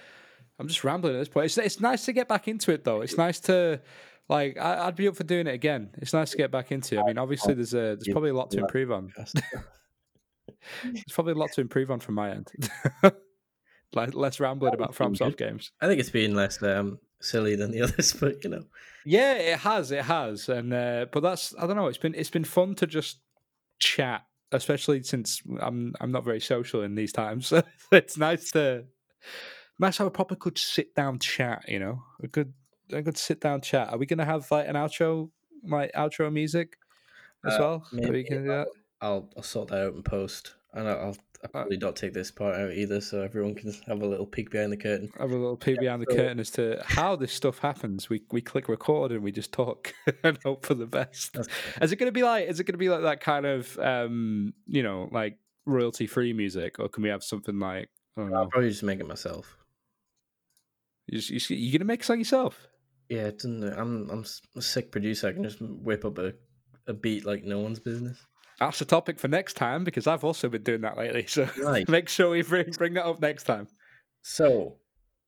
[0.58, 1.44] I'm just rambling at this point.
[1.46, 3.02] It's it's nice to get back into it though.
[3.02, 3.82] It's nice to
[4.30, 5.90] like I, I'd be up for doing it again.
[5.98, 6.96] It's nice to get back into.
[6.96, 7.00] it.
[7.00, 9.12] I mean, obviously there's a there's probably a lot to improve on.
[10.82, 12.50] There's probably a lot to improve on from my end.
[13.92, 14.94] like less rambling about.
[14.94, 15.70] FromSoft games.
[15.80, 18.64] I think it's been less um, silly than the others, but you know,
[19.04, 21.86] Yeah, it has, it has, and uh, but that's I don't know.
[21.86, 23.20] It's been it's been fun to just
[23.78, 24.22] chat,
[24.52, 27.46] especially since I'm I'm not very social in these times.
[27.52, 27.62] So
[27.92, 28.86] it's nice to
[29.78, 31.64] nice to have a proper good sit down chat.
[31.68, 32.52] You know, a good
[32.92, 33.90] a good sit down chat.
[33.90, 35.30] Are we gonna have like an outro,
[35.62, 36.76] my outro music
[37.46, 37.74] as Uh, well?
[37.74, 38.68] Are we maybe gonna do that?
[39.00, 42.30] I'll I'll sort that out in post, and I'll, I'll I probably don't take this
[42.30, 45.10] part out either, so everyone can have a little peek behind the curtain.
[45.18, 48.08] Have a little peek behind the so- curtain as to how this stuff happens.
[48.08, 49.94] We we click record and we just talk
[50.24, 51.34] and hope for the best.
[51.34, 51.48] That's
[51.82, 52.48] Is it going to be like?
[52.48, 56.32] Is it going to be like that kind of um, you know, like royalty free
[56.32, 59.56] music, or can we have something like I don't I'll probably just make it myself.
[61.06, 62.66] You just, you just- you gonna make a song yourself?
[63.08, 65.28] Yeah, it's in the, I'm I'm s- a sick producer.
[65.28, 66.32] I can just whip up a,
[66.88, 68.18] a beat like no one's business.
[68.58, 71.26] That's a topic for next time because I've also been doing that lately.
[71.26, 71.88] So Right.
[71.88, 73.68] make sure we bring bring that up next time.
[74.22, 74.78] So,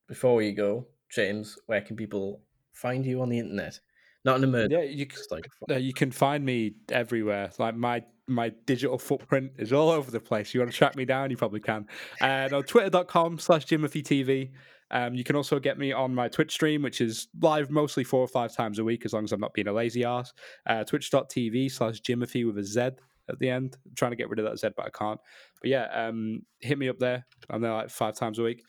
[0.07, 2.41] before we go, James, where can people
[2.73, 3.79] find you on the internet?
[4.25, 7.51] Not in a murder, Yeah, you c- just like uh, you can find me everywhere.
[7.59, 10.53] Like my my digital footprint is all over the place.
[10.53, 11.87] You want to track me down, you probably can.
[12.21, 14.51] And on twitter.com slash Jimothy TV.
[14.91, 18.21] Um, you can also get me on my Twitch stream, which is live mostly four
[18.21, 20.33] or five times a week, as long as I'm not being a lazy ass.
[20.65, 22.89] Uh, Twitch.tv slash Jimothy with a Z
[23.29, 23.77] at the end.
[23.85, 25.19] I'm trying to get rid of that Z, but I can't.
[25.61, 27.25] But yeah, um, hit me up there.
[27.49, 28.63] I'm there like five times a week.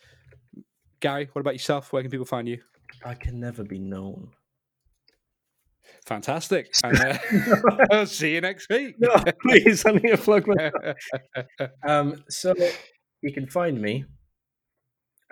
[1.01, 1.93] Gary, what about yourself?
[1.93, 2.61] Where can people find you?
[3.05, 4.31] I can never be known.
[6.07, 6.73] Fantastic.
[6.85, 7.19] And, uh,
[7.91, 8.97] I'll see you next week.
[8.99, 10.71] No, please, I need to plug my.
[11.87, 12.55] Um, so
[13.23, 14.05] you can find me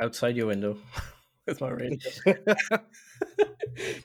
[0.01, 0.79] outside your window
[1.47, 1.99] with my radio.
[2.27, 2.35] you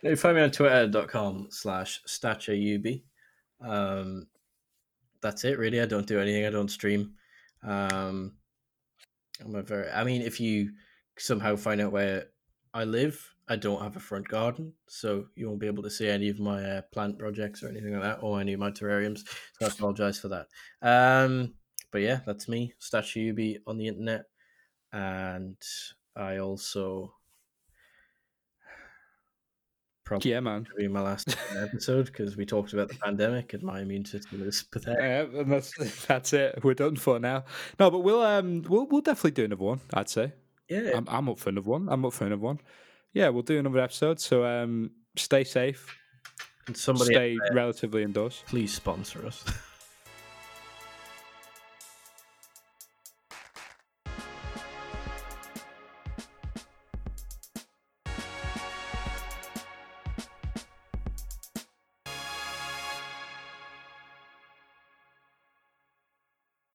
[0.01, 3.01] can find me on twitter.com slash statureub.
[3.61, 4.27] Um,
[5.23, 5.81] that's it, really.
[5.81, 6.45] I don't do anything.
[6.45, 7.13] I don't stream.
[7.63, 8.33] Um,
[9.43, 9.89] I'm a very.
[9.89, 10.71] I mean, if you
[11.17, 12.27] somehow find out where
[12.73, 16.07] I live, I don't have a front garden, so you won't be able to see
[16.07, 19.21] any of my uh, plant projects or anything like that, or any of my terrariums.
[19.59, 20.47] So I apologize for that.
[20.81, 21.55] Um,
[21.91, 24.25] but yeah, that's me, Statue UB on the internet,
[24.91, 25.57] and
[26.15, 27.13] I also
[30.03, 30.67] probably yeah, man.
[30.77, 34.63] be my last episode because we talked about the pandemic and my immune system is
[34.71, 34.99] pathetic.
[35.01, 36.63] Yeah, and that's that's it.
[36.63, 37.45] We're done for now.
[37.79, 39.81] No, but we'll um we'll we'll definitely do another one.
[39.93, 40.33] I'd say
[40.69, 41.87] Yeah, I'm I'm up for another one.
[41.89, 42.59] I'm up for another one.
[43.13, 44.19] Yeah, we'll do another episode.
[44.19, 45.95] So um, stay safe,
[46.67, 48.43] and somebody stay relatively indoors.
[48.47, 49.43] please sponsor us.